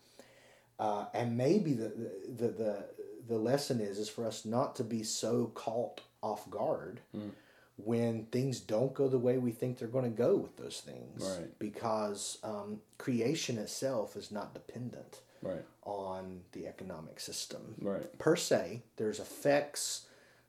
Uh, 0.79 1.05
and 1.13 1.37
maybe 1.37 1.73
the, 1.73 1.91
the 2.37 2.49
the 2.49 2.85
the 3.27 3.37
lesson 3.37 3.79
is 3.79 3.97
is 3.97 4.09
for 4.09 4.25
us 4.25 4.45
not 4.45 4.75
to 4.75 4.83
be 4.83 5.01
so 5.01 5.51
caught 5.55 6.01
off 6.21 6.49
guard 6.49 6.99
when 7.77 8.25
things 8.25 8.59
don't 8.59 8.93
go 8.93 9.07
the 9.07 9.19
way 9.19 9.37
we 9.37 9.51
think 9.51 9.77
they're 9.77 9.87
going 9.87 10.03
to 10.03 10.09
go 10.09 10.35
with 10.35 10.57
those 10.57 10.81
things, 10.81 11.23
Right. 11.37 11.59
because 11.59 12.39
um, 12.43 12.81
creation 12.97 13.57
itself 13.57 14.15
is 14.15 14.31
not 14.31 14.53
dependent 14.53 15.21
Right. 15.43 15.63
on 15.83 16.41
the 16.53 16.65
economic 16.67 17.19
system 17.19 17.75
Right. 17.79 18.17
per 18.17 18.35
se. 18.35 18.81
There's 18.95 19.19
effects, 19.19 20.07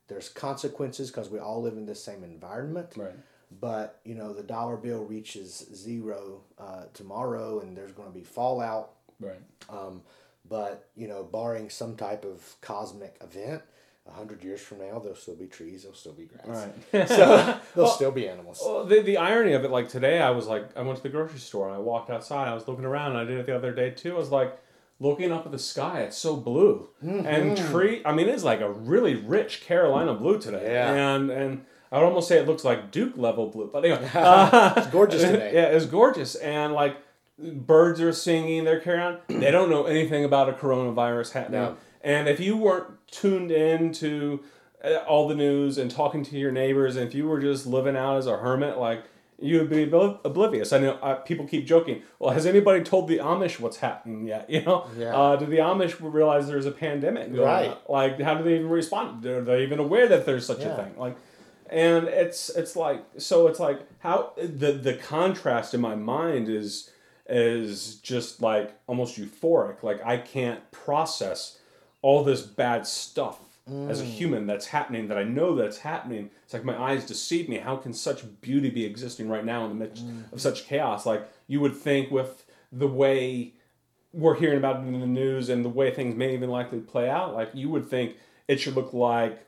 there's 0.08 0.30
consequences 0.30 1.10
because 1.10 1.28
we 1.28 1.38
all 1.38 1.60
live 1.60 1.76
in 1.76 1.84
the 1.86 1.94
same 1.94 2.24
environment. 2.24 2.94
Right. 2.96 3.14
But 3.60 4.00
you 4.04 4.14
know, 4.14 4.32
the 4.32 4.42
dollar 4.42 4.76
bill 4.76 5.04
reaches 5.04 5.66
zero 5.74 6.42
uh, 6.58 6.84
tomorrow, 6.94 7.60
and 7.60 7.76
there's 7.76 7.92
going 7.92 8.08
to 8.08 8.14
be 8.18 8.24
fallout. 8.24 8.92
Right. 9.20 9.40
Um, 9.68 10.02
But 10.48 10.88
you 10.96 11.08
know, 11.08 11.24
barring 11.24 11.68
some 11.68 11.94
type 11.96 12.24
of 12.24 12.56
cosmic 12.62 13.16
event, 13.22 13.62
hundred 14.12 14.42
years 14.44 14.60
from 14.60 14.78
now, 14.78 14.98
there'll 14.98 15.16
still 15.16 15.36
be 15.36 15.46
trees, 15.46 15.82
there'll 15.82 15.96
still 15.96 16.12
be 16.12 16.24
grass, 16.26 16.68
Right. 16.92 17.08
so 17.08 17.16
there'll 17.16 17.60
Well- 17.76 17.86
still 17.88 18.10
be 18.12 18.28
animals. 18.28 18.60
Well, 18.64 18.84
the, 18.84 19.00
the 19.00 19.16
irony 19.18 19.52
of 19.52 19.64
it, 19.64 19.70
like 19.70 19.88
today, 19.88 20.20
I 20.20 20.30
was 20.30 20.46
like, 20.46 20.76
I 20.76 20.82
went 20.82 20.96
to 20.96 21.02
the 21.02 21.08
grocery 21.08 21.38
store 21.38 21.66
and 21.68 21.76
I 21.76 21.78
walked 21.80 22.10
outside. 22.10 22.48
I 22.48 22.54
was 22.54 22.66
looking 22.68 22.84
around, 22.84 23.12
and 23.12 23.20
I 23.20 23.24
did 23.24 23.38
it 23.38 23.46
the 23.46 23.54
other 23.56 23.72
day 23.72 23.90
too. 23.90 24.14
I 24.14 24.18
was 24.18 24.30
like, 24.30 24.58
looking 25.00 25.30
up 25.30 25.46
at 25.46 25.52
the 25.52 25.58
sky, 25.58 26.00
it's 26.00 26.16
so 26.18 26.36
blue, 26.36 26.88
and 27.02 27.56
tree. 27.56 28.02
I 28.04 28.12
mean, 28.12 28.28
it's 28.28 28.42
like 28.44 28.60
a 28.60 28.70
really 28.70 29.14
rich 29.14 29.60
Carolina 29.64 30.14
blue 30.14 30.38
today. 30.40 30.72
Yeah. 30.72 30.92
And 31.14 31.30
and 31.30 31.64
I 31.92 31.98
would 31.98 32.04
almost 32.06 32.28
say 32.28 32.38
it 32.38 32.46
looks 32.48 32.64
like 32.64 32.90
Duke 32.90 33.16
level 33.16 33.46
blue. 33.48 33.70
But 33.72 33.84
anyway, 33.84 34.10
uh, 34.14 34.74
It's 34.76 34.88
gorgeous 34.88 35.22
today. 35.22 35.52
yeah, 35.54 35.66
it's 35.66 35.86
gorgeous, 35.86 36.34
and 36.34 36.72
like 36.72 36.96
birds 37.38 38.00
are 38.00 38.12
singing, 38.12 38.64
they're 38.64 38.80
carrying 38.80 39.02
on. 39.06 39.18
They 39.28 39.52
don't 39.52 39.70
know 39.70 39.84
anything 39.84 40.24
about 40.24 40.48
a 40.48 40.52
coronavirus 40.52 41.32
happening. 41.32 41.60
No. 41.60 41.76
And 42.02 42.28
if 42.28 42.40
you 42.40 42.56
weren't 42.56 42.86
tuned 43.10 43.50
in 43.50 43.92
to 43.94 44.40
uh, 44.84 44.96
all 45.06 45.28
the 45.28 45.34
news 45.34 45.78
and 45.78 45.90
talking 45.90 46.22
to 46.24 46.36
your 46.38 46.52
neighbors, 46.52 46.96
and 46.96 47.06
if 47.08 47.14
you 47.14 47.26
were 47.28 47.40
just 47.40 47.66
living 47.66 47.96
out 47.96 48.16
as 48.18 48.26
a 48.26 48.36
hermit, 48.38 48.78
like 48.78 49.04
you 49.40 49.58
would 49.58 49.70
be 49.70 49.86
obli- 49.86 50.18
oblivious. 50.24 50.72
I 50.72 50.78
know 50.78 50.92
uh, 50.94 51.14
people 51.16 51.46
keep 51.46 51.64
joking. 51.66 52.02
Well, 52.18 52.30
has 52.34 52.44
anybody 52.44 52.82
told 52.82 53.06
the 53.08 53.18
Amish 53.18 53.60
what's 53.60 53.76
happening 53.76 54.26
yet? 54.26 54.50
You 54.50 54.62
know, 54.64 54.86
Yeah. 54.98 55.16
uh, 55.16 55.36
do 55.36 55.46
the 55.46 55.58
Amish 55.58 55.96
realize 56.00 56.48
there's 56.48 56.66
a 56.66 56.72
pandemic 56.72 57.32
going 57.32 57.46
Right. 57.46 57.70
on? 57.70 57.76
Like, 57.88 58.20
how 58.20 58.34
do 58.34 58.42
they 58.44 58.56
even 58.56 58.68
respond? 58.68 59.24
Are 59.26 59.42
they 59.42 59.62
even 59.62 59.78
aware 59.78 60.08
that 60.08 60.26
there's 60.26 60.44
such 60.46 60.60
Yeah. 60.60 60.72
a 60.72 60.76
thing? 60.76 60.94
Like, 60.98 61.16
and 61.70 62.08
it's 62.08 62.48
it's 62.50 62.74
like 62.76 63.04
so 63.18 63.46
it's 63.46 63.60
like 63.60 63.80
how 64.00 64.32
the 64.38 64.72
the 64.72 64.94
contrast 64.94 65.74
in 65.74 65.80
my 65.82 65.94
mind 65.94 66.48
is 66.48 66.90
is 67.28 67.96
just 67.96 68.40
like 68.40 68.72
almost 68.86 69.18
euphoric 69.18 69.82
like 69.82 70.02
i 70.02 70.16
can't 70.16 70.70
process 70.70 71.57
all 72.02 72.24
this 72.24 72.42
bad 72.42 72.86
stuff 72.86 73.40
as 73.90 74.00
a 74.00 74.04
human 74.04 74.46
that's 74.46 74.66
happening 74.68 75.08
that 75.08 75.18
i 75.18 75.22
know 75.22 75.54
that's 75.54 75.76
happening. 75.76 76.30
It's 76.42 76.54
like 76.54 76.64
my 76.64 76.80
eyes 76.80 77.04
deceive 77.04 77.50
me. 77.50 77.58
How 77.58 77.76
can 77.76 77.92
such 77.92 78.24
beauty 78.40 78.70
be 78.70 78.86
existing 78.86 79.28
right 79.28 79.44
now 79.44 79.64
in 79.64 79.68
the 79.68 79.74
midst 79.74 80.04
of 80.32 80.40
such 80.40 80.64
chaos? 80.66 81.04
Like 81.04 81.28
you 81.48 81.60
would 81.60 81.76
think 81.76 82.10
with 82.10 82.46
the 82.72 82.86
way 82.88 83.52
we're 84.14 84.36
hearing 84.36 84.56
about 84.56 84.76
it 84.76 84.88
in 84.88 85.00
the 85.00 85.06
news 85.06 85.50
and 85.50 85.64
the 85.64 85.68
way 85.68 85.90
things 85.90 86.14
may 86.16 86.32
even 86.32 86.48
likely 86.48 86.80
play 86.80 87.10
out, 87.10 87.34
like 87.34 87.50
you 87.52 87.68
would 87.68 87.90
think 87.90 88.16
it 88.48 88.58
should 88.58 88.74
look 88.74 88.94
like 88.94 89.46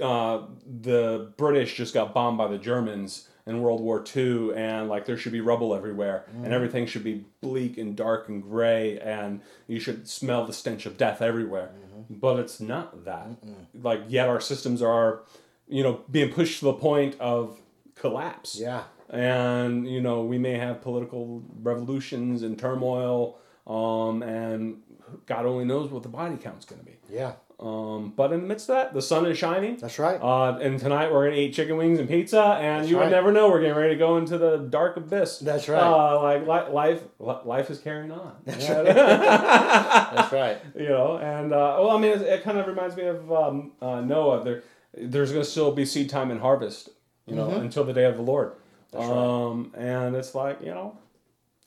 uh, 0.00 0.42
the 0.80 1.30
British 1.36 1.76
just 1.76 1.92
got 1.92 2.14
bombed 2.14 2.38
by 2.38 2.48
the 2.48 2.58
Germans 2.58 3.28
in 3.46 3.60
World 3.62 3.80
War 3.80 4.04
II, 4.14 4.54
and 4.54 4.88
like 4.88 5.06
there 5.06 5.16
should 5.16 5.32
be 5.32 5.40
rubble 5.40 5.74
everywhere, 5.74 6.24
and 6.44 6.52
everything 6.52 6.86
should 6.86 7.04
be 7.04 7.24
bleak 7.40 7.78
and 7.78 7.96
dark 7.96 8.28
and 8.28 8.42
gray, 8.42 8.98
and 9.00 9.40
you 9.66 9.80
should 9.80 10.08
smell 10.08 10.46
the 10.46 10.52
stench 10.52 10.86
of 10.86 10.96
death 10.96 11.22
everywhere. 11.22 11.70
But 12.08 12.38
it's 12.40 12.60
not 12.60 13.04
that. 13.04 13.36
Like 13.74 14.02
yet 14.08 14.28
our 14.28 14.40
systems 14.40 14.82
are, 14.82 15.22
you 15.68 15.82
know, 15.82 16.00
being 16.10 16.32
pushed 16.32 16.58
to 16.60 16.66
the 16.66 16.72
point 16.74 17.16
of 17.20 17.60
collapse. 17.94 18.58
Yeah, 18.58 18.84
and 19.08 19.88
you 19.88 20.00
know 20.00 20.22
we 20.22 20.38
may 20.38 20.56
have 20.56 20.80
political 20.80 21.42
revolutions 21.62 22.42
and 22.42 22.58
turmoil 22.58 23.38
um, 23.66 24.22
and 24.22 24.82
god 25.26 25.44
only 25.46 25.64
knows 25.64 25.90
what 25.90 26.02
the 26.02 26.08
body 26.08 26.36
count's 26.36 26.64
going 26.64 26.80
to 26.80 26.84
be. 26.86 26.96
Yeah, 27.10 27.32
um, 27.60 28.12
but 28.16 28.32
in 28.32 28.40
the 28.40 28.46
midst 28.46 28.70
of 28.70 28.76
that 28.76 28.94
the 28.94 29.02
sun 29.02 29.26
is 29.26 29.36
shining 29.36 29.76
that's 29.76 29.98
right. 29.98 30.18
uh, 30.22 30.58
and 30.62 30.80
tonight 30.80 31.12
we're 31.12 31.24
going 31.26 31.34
to 31.36 31.40
eat 31.42 31.52
chicken 31.52 31.76
wings 31.76 31.98
and 31.98 32.08
pizza 32.08 32.42
and 32.60 32.80
That's 32.80 32.90
you 32.90 32.96
would 32.96 33.10
never 33.10 33.30
know 33.32 33.48
we're 33.50 33.60
getting 33.60 33.76
ready 33.76 33.94
to 33.94 33.98
go 33.98 34.16
into 34.16 34.38
the 34.38 34.56
dark 34.56 34.96
abyss 34.96 35.38
That's 35.40 35.68
right. 35.68 35.82
uh, 35.82 36.20
like 36.22 36.42
li- 36.42 36.72
life 36.72 37.02
li- 37.18 37.36
life 37.44 37.68
is 37.70 37.78
carrying 37.78 38.10
on 38.12 38.34
That's 38.46 38.68
right. 38.68 38.84
That's 39.44 40.32
right. 40.32 40.58
you 40.74 40.88
know 40.88 41.18
and 41.18 41.52
uh, 41.52 41.76
well 41.80 41.90
i 41.90 41.98
mean 42.00 42.12
it, 42.12 42.22
it 42.22 42.42
kind 42.42 42.58
of 42.58 42.66
reminds 42.66 42.96
me 42.96 43.04
of 43.04 43.30
um, 43.32 43.72
uh, 43.82 44.00
noah 44.00 44.42
there 44.42 44.62
there's 44.94 45.30
going 45.32 45.44
to 45.44 45.50
still 45.50 45.72
be 45.72 45.84
seed 45.84 46.08
time 46.10 46.30
and 46.30 46.40
harvest 46.40 46.88
you 47.26 47.34
know 47.34 47.50
until 47.50 47.84
the 47.84 47.92
day 47.92 48.04
of 48.04 48.16
the 48.16 48.22
lord 48.22 48.52
Mm-hmm. 48.92 48.98
That's 48.98 49.08
right. 49.08 49.46
um, 49.50 49.72
and 49.76 50.16
it's 50.16 50.34
like 50.34 50.60
you 50.62 50.72
know 50.74 50.98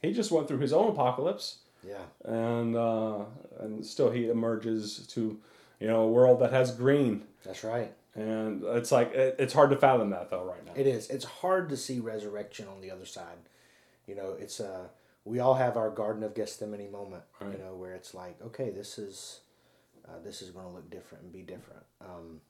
he 0.02 0.12
just 0.12 0.30
went 0.30 0.46
through 0.50 0.58
his 0.58 0.74
own 0.74 0.89
apocalypse 0.89 1.60
Yeah, 1.88 2.04
and 2.26 2.76
uh, 2.76 3.20
and 3.62 3.86
still 3.86 4.10
he 4.12 4.28
emerges 4.30 5.08
to 5.14 5.39
you 5.84 5.90
know 5.90 6.04
a 6.04 6.08
world 6.08 6.40
that 6.40 6.54
has 6.54 6.72
green 6.72 7.24
that's 7.44 7.64
right. 7.64 7.92
and 8.16 8.64
it's 8.64 8.92
like 8.92 9.14
it, 9.14 9.36
it's 9.38 9.54
hard 9.54 9.70
to 9.70 9.76
fathom 9.76 10.12
that 10.12 10.30
though 10.30 10.46
right 10.46 10.66
now 10.66 10.72
It 10.76 10.88
is. 10.88 11.10
It's 11.10 11.26
hard 11.26 11.70
to 11.70 11.78
see 11.78 12.00
resurrection 12.00 12.68
on 12.68 12.82
the 12.82 12.90
other 12.90 13.06
side. 13.06 13.38
You 14.08 14.16
know, 14.16 14.36
it's 14.40 14.60
uh 14.60 14.88
we 15.26 15.40
all 15.40 15.56
have 15.56 15.78
our 15.78 15.90
Garden 15.90 16.24
of 16.24 16.34
Gethsemane 16.36 16.92
moment. 16.92 17.24
Right. 17.40 17.54
You 17.54 17.64
know, 17.64 17.76
where 17.76 17.94
it's 17.94 18.14
like, 18.14 18.42
okay, 18.42 18.70
this 18.70 18.98
is 18.98 19.42
uh, 20.08 20.20
this 20.24 20.42
is 20.42 20.50
going 20.50 20.68
to 20.68 20.72
look 20.72 20.90
different 20.90 21.24
and 21.26 21.34
be 21.34 21.42
different. 21.42 21.84
Um, 22.02 22.42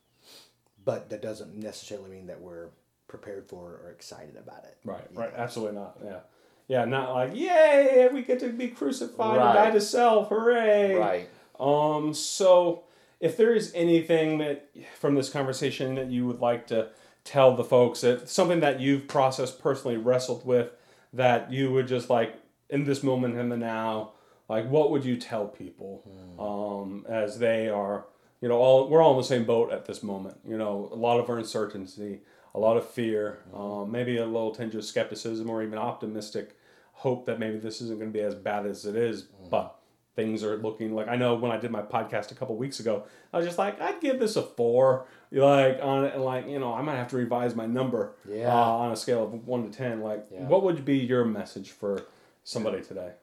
but 0.85 1.09
that 1.09 1.21
doesn't 1.21 1.55
necessarily 1.55 2.09
mean 2.09 2.27
that 2.27 2.41
we're 2.41 2.69
prepared 3.07 3.47
for 3.47 3.79
or 3.83 3.91
excited 3.91 4.35
about 4.37 4.63
it. 4.63 4.77
Right, 4.83 5.05
right, 5.13 5.31
know? 5.35 5.43
absolutely 5.43 5.79
not. 5.79 5.97
Yeah, 6.03 6.19
yeah, 6.67 6.85
not 6.85 7.13
like 7.13 7.35
yay, 7.35 8.09
we 8.11 8.21
get 8.23 8.39
to 8.39 8.49
be 8.49 8.69
crucified 8.69 9.39
and 9.39 9.53
die 9.53 9.71
to 9.71 9.81
self, 9.81 10.29
hooray! 10.29 10.95
Right. 10.95 11.29
Um. 11.59 12.13
So, 12.13 12.83
if 13.23 13.37
there 13.37 13.55
is 13.55 13.71
anything 13.73 14.37
that 14.39 14.69
from 14.99 15.15
this 15.15 15.29
conversation 15.29 15.95
that 15.95 16.11
you 16.11 16.27
would 16.27 16.41
like 16.41 16.67
to 16.67 16.89
tell 17.23 17.55
the 17.55 17.63
folks, 17.63 18.01
that 18.01 18.27
something 18.27 18.59
that 18.59 18.81
you've 18.81 19.07
processed 19.07 19.61
personally, 19.61 19.95
wrestled 19.95 20.45
with, 20.45 20.71
that 21.13 21.49
you 21.49 21.71
would 21.71 21.87
just 21.87 22.09
like 22.09 22.35
in 22.69 22.83
this 22.83 23.01
moment 23.01 23.37
in 23.37 23.47
the 23.47 23.55
now, 23.55 24.11
like 24.49 24.67
what 24.69 24.91
would 24.91 25.05
you 25.05 25.15
tell 25.15 25.47
people, 25.47 26.03
um, 26.37 27.05
as 27.07 27.39
they 27.39 27.69
are, 27.69 28.07
you 28.41 28.49
know, 28.49 28.57
all 28.57 28.89
we're 28.89 29.01
all 29.01 29.11
in 29.11 29.17
the 29.17 29.23
same 29.23 29.45
boat 29.45 29.71
at 29.71 29.85
this 29.85 30.03
moment. 30.03 30.37
You 30.45 30.57
know, 30.57 30.89
a 30.91 30.95
lot 30.95 31.17
of 31.17 31.29
uncertainty, 31.29 32.19
a 32.53 32.59
lot 32.59 32.75
of 32.75 32.89
fear, 32.89 33.39
um, 33.53 33.89
maybe 33.89 34.17
a 34.17 34.25
little 34.25 34.53
tinge 34.53 34.75
of 34.75 34.83
skepticism 34.83 35.49
or 35.49 35.63
even 35.63 35.79
optimistic 35.79 36.57
hope 36.91 37.25
that 37.27 37.39
maybe 37.39 37.57
this 37.57 37.79
isn't 37.79 37.99
going 37.99 38.11
to 38.11 38.17
be 38.17 38.23
as 38.23 38.35
bad 38.35 38.65
as 38.65 38.85
it 38.85 38.97
is, 38.97 39.27
but 39.49 39.79
things 40.15 40.43
are 40.43 40.57
looking 40.57 40.93
like 40.93 41.07
I 41.07 41.15
know 41.15 41.35
when 41.35 41.51
I 41.51 41.57
did 41.57 41.71
my 41.71 41.81
podcast 41.81 42.31
a 42.31 42.35
couple 42.35 42.55
weeks 42.55 42.79
ago, 42.79 43.05
I 43.31 43.37
was 43.37 43.45
just 43.45 43.57
like, 43.57 43.81
I'd 43.81 43.99
give 43.99 44.19
this 44.19 44.35
a 44.35 44.43
four, 44.43 45.05
like 45.31 45.79
on 45.81 46.05
it, 46.05 46.13
and 46.13 46.23
like 46.23 46.47
you 46.47 46.59
know, 46.59 46.73
I 46.73 46.81
might 46.81 46.95
have 46.95 47.07
to 47.09 47.17
revise 47.17 47.55
my 47.55 47.65
number, 47.65 48.13
Yeah. 48.29 48.53
uh, 48.53 48.57
on 48.83 48.91
a 48.91 48.95
scale 48.95 49.23
of 49.23 49.47
one 49.47 49.69
to 49.69 49.75
ten. 49.75 50.01
Like, 50.01 50.25
Yeah. 50.31 50.47
what 50.47 50.63
would 50.63 50.85
be 50.85 50.97
your 50.97 51.25
message 51.25 51.71
for 51.71 52.03
somebody 52.43 52.81
today? 52.83 53.13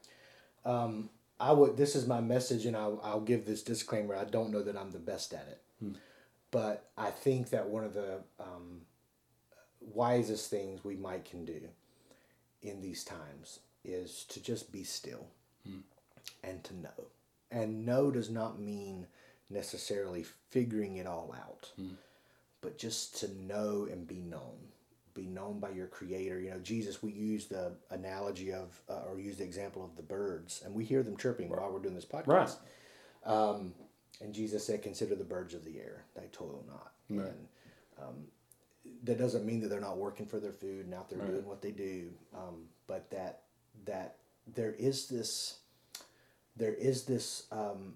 Um, 0.65 1.11
I 1.39 1.53
would. 1.53 1.77
This 1.77 1.95
is 1.97 2.07
my 2.07 2.21
message, 2.21 2.67
and 2.67 2.77
I'll, 2.77 3.01
I'll 3.03 3.21
give 3.23 3.47
this 3.47 3.63
disclaimer. 3.63 4.15
I 4.15 4.25
don't 4.25 4.51
know 4.51 4.63
that 4.63 4.77
I'm 4.77 4.91
the 4.91 4.99
best 4.99 5.33
at 5.33 5.47
it, 5.49 5.97
but 6.51 6.91
I 6.99 7.11
think 7.11 7.51
that 7.51 7.69
one 7.69 7.85
of 7.85 7.95
the 7.95 8.19
um, 8.39 8.83
wisest 9.81 10.51
things 10.51 10.85
we 10.85 10.97
might 10.97 11.25
can 11.25 11.45
do 11.45 11.61
in 12.63 12.81
these 12.83 13.05
times 13.05 13.61
is 13.85 14.25
to 14.29 14.43
just 14.43 14.71
be 14.71 14.85
still 14.85 15.27
and 16.43 16.63
to 16.65 16.77
know. 16.77 17.07
And 17.51 17.85
know 17.85 18.11
does 18.11 18.31
not 18.31 18.61
mean 18.61 19.07
necessarily 19.49 20.25
figuring 20.51 20.97
it 20.97 21.07
all 21.07 21.35
out, 21.37 21.71
but 22.61 22.79
just 22.79 23.19
to 23.21 23.31
know 23.43 23.89
and 23.91 24.07
be 24.07 24.21
known. 24.21 24.57
Be 25.13 25.27
known 25.27 25.59
by 25.59 25.71
your 25.71 25.89
creator. 25.89 26.39
You 26.39 26.51
know, 26.51 26.61
Jesus, 26.61 27.03
we 27.03 27.11
use 27.11 27.47
the 27.47 27.73
analogy 27.91 28.53
of, 28.53 28.81
uh, 28.89 29.03
or 29.09 29.19
use 29.19 29.39
the 29.39 29.45
example 29.45 29.85
of 29.85 29.97
the 29.97 30.03
birds, 30.03 30.63
and 30.65 30.73
we 30.73 30.85
hear 30.85 31.03
them 31.03 31.17
chirping 31.17 31.49
while 31.49 31.71
we're 31.73 31.81
doing 31.81 31.97
this 31.97 32.05
podcast. 32.05 32.27
Right. 32.27 32.51
Um, 33.25 33.75
and 34.21 34.33
Jesus 34.33 34.65
said, 34.65 34.83
Consider 34.83 35.17
the 35.17 35.25
birds 35.25 35.53
of 35.53 35.65
the 35.65 35.79
air, 35.79 36.05
they 36.15 36.29
toil 36.31 36.65
not. 36.69 36.93
Right. 37.09 37.27
And 37.27 37.49
um, 38.01 38.15
that 39.05 39.19
doesn't 39.19 39.45
mean 39.45 39.61
that 39.61 39.69
they're 39.69 39.81
not 39.81 39.99
working 39.99 40.27
for 40.27 40.39
their 40.39 40.53
food 40.53 40.85
and 40.85 40.95
out 40.95 41.11
there 41.11 41.19
doing 41.19 41.45
what 41.45 41.63
they 41.63 41.73
do, 41.73 42.11
um, 42.35 42.67
but 42.87 43.11
that 43.11 43.43
that 43.87 44.17
there 44.55 44.75
is 44.79 45.09
this 45.09 45.59
there 46.57 46.75
is 46.75 47.05
this 47.05 47.45
um, 47.53 47.95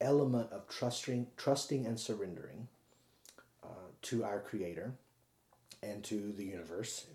element 0.00 0.50
of 0.52 0.68
trusting 0.68 1.28
trusting 1.36 1.86
and 1.86 1.98
surrendering 1.98 2.68
uh, 3.62 3.66
to 4.02 4.24
our 4.24 4.40
Creator 4.40 4.92
and 5.82 6.02
to 6.04 6.32
the 6.36 6.44
universe, 6.44 7.06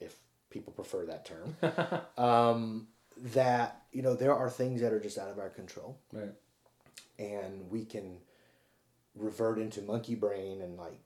if, 0.00 0.08
if 0.08 0.16
people 0.50 0.72
prefer 0.72 1.04
that 1.06 1.24
term. 1.26 1.56
um, 2.22 2.88
that 3.18 3.82
you 3.92 4.02
know 4.02 4.14
there 4.14 4.34
are 4.34 4.50
things 4.50 4.80
that 4.80 4.92
are 4.92 5.00
just 5.00 5.16
out 5.18 5.30
of 5.30 5.38
our 5.38 5.48
control 5.48 5.98
Right. 6.12 6.32
and 7.18 7.70
we 7.70 7.84
can 7.86 8.18
revert 9.14 9.58
into 9.58 9.80
monkey 9.80 10.14
brain 10.14 10.60
and 10.60 10.76
like 10.76 10.98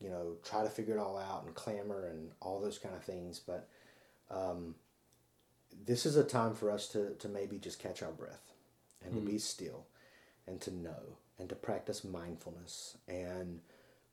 you 0.00 0.08
know 0.10 0.32
try 0.44 0.64
to 0.64 0.68
figure 0.68 0.96
it 0.96 0.98
all 1.00 1.16
out 1.16 1.44
and 1.44 1.54
clamor 1.54 2.06
and 2.06 2.30
all 2.40 2.58
those 2.60 2.78
kind 2.78 2.96
of 2.96 3.04
things 3.04 3.38
but 3.38 3.68
um, 4.28 4.74
this 5.86 6.04
is 6.04 6.16
a 6.16 6.24
time 6.24 6.54
for 6.54 6.70
us 6.72 6.88
to, 6.88 7.10
to 7.20 7.28
maybe 7.28 7.58
just 7.58 7.78
catch 7.78 8.02
our 8.02 8.10
breath 8.10 8.51
and 9.04 9.14
to 9.14 9.20
be 9.20 9.38
still 9.38 9.86
and 10.46 10.60
to 10.60 10.74
know 10.74 11.16
and 11.38 11.48
to 11.48 11.54
practice 11.54 12.04
mindfulness 12.04 12.96
and 13.08 13.60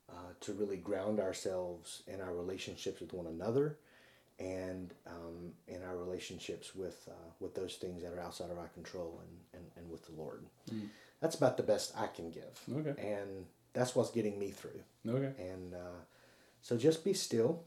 uh, 0.08 0.32
to 0.40 0.52
really 0.52 0.76
ground 0.76 1.20
ourselves 1.20 2.02
in 2.06 2.20
our 2.20 2.34
relationships 2.34 3.00
with 3.00 3.12
one 3.12 3.26
another 3.26 3.78
and 4.38 4.94
um, 5.06 5.52
in 5.68 5.82
our 5.84 5.96
relationships 5.96 6.74
with 6.74 7.08
uh, 7.08 7.30
with 7.40 7.54
those 7.54 7.74
things 7.74 8.02
that 8.02 8.12
are 8.12 8.20
outside 8.20 8.50
of 8.50 8.58
our 8.58 8.68
control 8.68 9.20
and, 9.22 9.60
and, 9.60 9.70
and 9.76 9.90
with 9.90 10.04
the 10.06 10.12
Lord. 10.12 10.44
Mm. 10.72 10.88
That's 11.20 11.36
about 11.36 11.56
the 11.56 11.62
best 11.62 11.92
I 11.96 12.06
can 12.06 12.30
give. 12.30 12.58
Okay. 12.74 12.98
And 12.98 13.46
that's 13.74 13.94
what's 13.94 14.10
getting 14.10 14.38
me 14.38 14.50
through. 14.50 14.80
Okay. 15.06 15.32
And 15.38 15.74
uh, 15.74 16.00
so 16.62 16.76
just 16.76 17.04
be 17.04 17.12
still. 17.12 17.62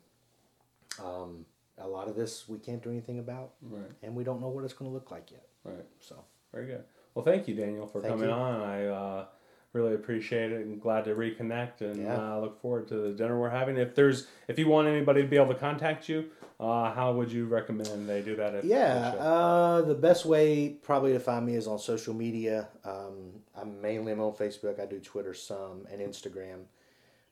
Um, 1.03 1.45
a 1.78 1.88
lot 1.88 2.07
of 2.07 2.15
this 2.15 2.47
we 2.47 2.59
can't 2.59 2.84
do 2.84 2.89
anything 2.89 3.19
about, 3.19 3.53
right. 3.61 3.84
and 4.03 4.15
we 4.15 4.24
don't 4.24 4.41
know 4.41 4.49
what 4.49 4.63
it's 4.63 4.74
going 4.74 4.89
to 4.89 4.93
look 4.93 5.09
like 5.09 5.32
yet. 5.32 5.47
Right. 5.63 5.86
So 5.99 6.24
very 6.51 6.67
good. 6.67 6.84
Well, 7.16 7.26
thank 7.26 7.47
you, 7.47 7.55
Daniel, 7.55 7.88
for 7.88 8.01
thank 8.01 8.14
coming 8.14 8.30
you. 8.30 8.36
on. 8.36 8.61
I 8.61 8.86
uh, 8.88 9.26
really 9.74 9.95
appreciate 9.95 10.51
it 10.51 10.66
and 10.66 10.82
glad 10.82 11.05
to 11.05 11.16
reconnect 11.16 11.82
and 11.82 12.03
yeah. 12.03 12.16
uh, 12.16 12.39
look 12.39 12.61
forward 12.61 12.88
to 12.88 12.95
the 12.95 13.11
dinner 13.11 13.39
we're 13.39 13.49
having. 13.49 13.78
If 13.78 13.95
there's 13.95 14.28
if 14.47 14.57
you 14.57 14.68
want 14.68 14.88
anybody 14.88 15.22
to 15.22 15.28
be 15.28 15.36
able 15.36 15.53
to 15.53 15.59
contact 15.59 16.07
you, 16.07 16.26
uh, 16.59 16.93
how 16.93 17.14
would 17.14 17.32
you 17.32 17.45
recommend 17.45 18.07
they 18.07 18.22
do 18.22 18.36
that? 18.36 18.64
yeah, 18.64 19.14
uh, 19.20 19.82
the 19.82 19.95
best 19.95 20.26
way 20.26 20.70
probably 20.70 21.14
to 21.14 21.20
find 21.20 21.45
me 21.45 21.55
is 21.55 21.68
on 21.68 21.80
social 21.80 22.14
media. 22.14 22.68
Um, 22.86 23.41
I'm 23.55 23.82
mainly 23.82 24.11
I'm 24.11 24.22
on 24.22 24.34
Facebook. 24.34 24.80
I 24.80 24.86
do 24.86 24.99
Twitter 24.99 25.34
some 25.34 25.86
and 25.91 26.01
Instagram. 26.01 26.66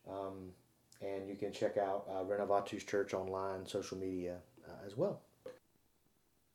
Um, 0.10 0.52
and 1.02 1.28
you 1.28 1.36
can 1.36 1.52
check 1.52 1.78
out 1.78 2.06
uh, 2.10 2.24
Renovatus 2.24 2.86
Church 2.86 3.14
online, 3.14 3.66
social 3.66 3.98
media 3.98 4.38
uh, 4.68 4.86
as 4.86 4.96
well. 4.96 5.22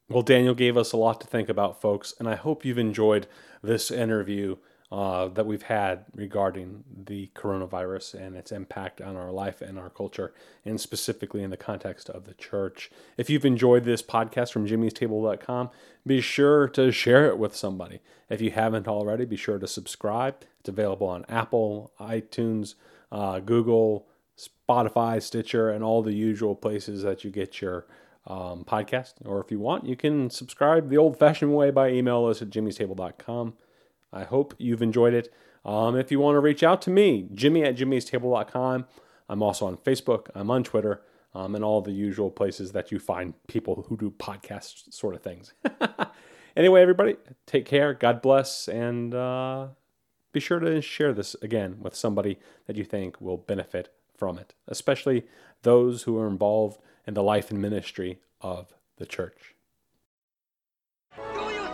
Well, 0.09 0.23
Daniel 0.23 0.55
gave 0.55 0.77
us 0.77 0.93
a 0.93 0.97
lot 0.97 1.21
to 1.21 1.27
think 1.27 1.49
about, 1.49 1.81
folks, 1.81 2.15
and 2.21 2.29
I 2.29 2.37
hope 2.37 2.65
you've 2.65 2.79
enjoyed 2.79 3.27
this 3.61 3.91
interview 3.91 4.57
uh, 4.93 5.27
that 5.29 5.47
we've 5.47 5.65
had 5.65 6.05
regarding 6.15 6.85
the 7.07 7.29
coronavirus 7.35 8.15
and 8.15 8.37
its 8.37 8.53
impact 8.53 9.01
on 9.01 9.17
our 9.17 9.33
life 9.33 9.61
and 9.61 9.81
our 9.81 9.91
culture, 9.91 10.33
and 10.65 10.81
specifically 10.81 11.43
in 11.43 11.51
the 11.51 11.57
context 11.57 12.09
of 12.09 12.25
the 12.25 12.35
church. 12.35 12.89
If 13.17 13.29
you've 13.29 13.45
enjoyed 13.45 13.85
this 13.85 14.01
podcast 14.01 14.53
from 14.53 14.69
jimmy'stable.com, 14.69 15.71
be 16.07 16.21
sure 16.21 16.69
to 16.69 16.93
share 16.93 17.27
it 17.27 17.37
with 17.37 17.57
somebody. 17.57 18.01
If 18.31 18.41
you 18.41 18.53
haven't 18.53 18.87
already, 18.87 19.25
be 19.25 19.37
sure 19.37 19.59
to 19.59 19.67
subscribe. 19.67 20.37
It's 20.61 20.69
available 20.69 21.09
on 21.09 21.25
Apple, 21.29 21.91
iTunes, 21.99 22.77
uh, 23.11 23.41
Google, 23.41 24.07
Spotify, 24.39 25.21
Stitcher, 25.21 25.69
and 25.69 25.83
all 25.83 26.03
the 26.03 26.15
usual 26.15 26.55
places 26.55 27.03
that 27.03 27.25
you 27.25 27.31
get 27.31 27.61
your 27.61 27.87
um, 28.27 28.65
podcast. 28.65 29.15
Or 29.25 29.41
if 29.41 29.51
you 29.51 29.59
want, 29.59 29.87
you 29.87 29.97
can 29.97 30.31
subscribe 30.31 30.89
the 30.89 30.99
old 30.99 31.19
fashioned 31.19 31.55
way 31.55 31.71
by 31.71 31.91
email 31.91 32.27
us 32.27 32.43
at 32.43 32.51
jimmy'stable.com. 32.51 33.55
I 34.13 34.25
hope 34.25 34.55
you've 34.59 34.83
enjoyed 34.83 35.15
it. 35.15 35.33
Um, 35.65 35.97
if 35.97 36.11
you 36.11 36.21
want 36.21 36.37
to 36.37 36.41
reach 36.41 36.63
out 36.63 36.81
to 36.83 36.91
me, 36.91 37.29
jimmy 37.35 37.65
at 37.65 37.77
jimmy'stable.com. 37.77 38.87
I'm 39.29 39.43
also 39.43 39.67
on 39.67 39.77
Facebook, 39.79 40.29
I'm 40.35 40.51
on 40.51 40.63
Twitter, 40.63 41.03
um, 41.35 41.55
and 41.55 41.65
all 41.65 41.83
the 41.83 41.93
usual 41.93 42.31
places 42.31 42.73
that 42.73 42.93
you 42.93 42.99
find 42.99 43.35
people 43.49 43.85
who 43.89 43.97
do 43.97 44.11
podcast 44.11 44.93
sort 44.93 45.15
of 45.15 45.23
things. 45.23 45.53
anyway, 46.57 46.81
everybody, 46.81 47.17
take 47.47 47.67
care. 47.67 47.93
God 47.93 48.23
bless. 48.23 48.69
And 48.69 49.15
uh, 49.15 49.69
be 50.33 50.41
sure 50.41 50.61
to 50.61 50.81
share 50.81 51.13
this 51.13 51.35
again 51.43 51.79
with 51.81 51.95
somebody 51.95 52.39
that 52.67 52.77
you 52.77 52.85
think 52.85 53.21
will 53.21 53.37
benefit 53.37 53.93
from 54.17 54.39
it, 54.39 54.55
especially 54.69 55.25
those 55.63 56.05
who 56.05 56.19
are 56.19 56.29
involved 56.29 56.81
in 57.07 57.15
the 57.15 57.23
life 57.23 57.51
and 57.51 57.61
ministry 57.61 58.19
of 58.41 58.73
the 58.99 59.07
church. 59.07 59.55
Do 61.17 61.41
you 61.41 61.67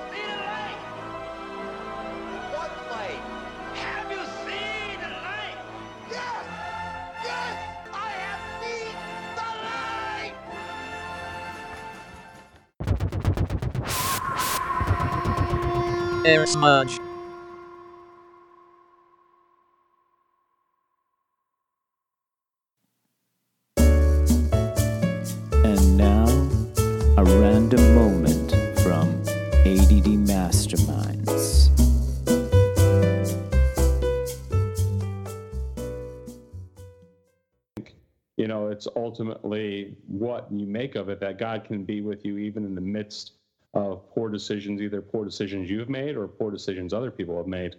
Air 38.42 38.48
know, 38.48 38.66
it's 38.66 38.88
ultimately 38.96 39.94
what 40.08 40.50
you 40.50 40.66
make 40.66 40.96
of 40.96 41.08
it 41.08 41.20
that 41.20 41.38
God 41.38 41.62
can 41.62 41.84
be 41.84 42.00
with 42.00 42.24
you 42.24 42.38
even 42.38 42.64
in 42.64 42.74
the 42.74 42.80
midst 42.80 43.34
of 43.72 44.10
poor 44.10 44.28
decisions, 44.28 44.82
either 44.82 45.00
poor 45.00 45.24
decisions 45.24 45.70
you've 45.70 45.88
made 45.88 46.16
or 46.16 46.26
poor 46.26 46.50
decisions 46.50 46.92
other 46.92 47.12
people 47.12 47.36
have 47.36 47.46
made. 47.46 47.76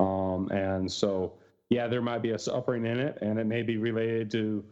Um, 0.00 0.48
and 0.50 0.90
so, 0.90 1.34
yeah, 1.68 1.86
there 1.86 2.02
might 2.02 2.22
be 2.22 2.30
a 2.30 2.38
suffering 2.40 2.86
in 2.86 2.98
it, 2.98 3.18
and 3.22 3.38
it 3.38 3.46
may 3.46 3.62
be 3.62 3.76
related 3.76 4.32
to, 4.32 4.64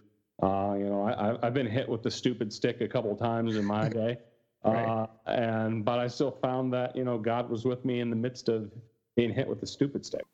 uh, 0.43 0.75
you 0.77 0.87
know, 0.87 1.05
I, 1.05 1.47
have 1.47 1.55
been 1.55 1.69
hit 1.69 1.89
with 1.89 2.03
the 2.03 2.11
stupid 2.11 2.53
stick 2.53 2.81
a 2.81 2.89
couple 2.89 3.15
times 3.15 3.57
in 3.57 3.65
my 3.65 3.89
day, 3.89 4.19
right. 4.65 4.85
uh, 4.85 5.07
and 5.27 5.85
but 5.85 6.01
I 6.01 6.09
still 6.09 6.33
found 6.33 6.73
that 6.73 6.97
you 6.97 7.05
know 7.05 7.17
God 7.17 7.49
was 7.49 7.65
with 7.65 7.85
me 7.85 8.01
in 8.01 8.11
the 8.11 8.17
midst 8.17 8.49
of 8.49 8.73
being 9.15 9.33
hit 9.33 9.47
with 9.47 9.61
the 9.61 9.69
stupid 9.69 10.05
stick. 10.05 10.25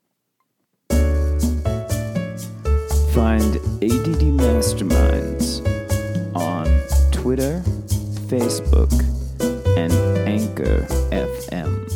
Find 3.15 3.55
ADD 3.81 4.23
Masterminds 4.35 5.65
on 6.35 6.67
Twitter, 7.13 7.63
Facebook, 8.27 8.91
and 9.77 9.93
Anchor 10.27 10.85
FM. 11.13 11.94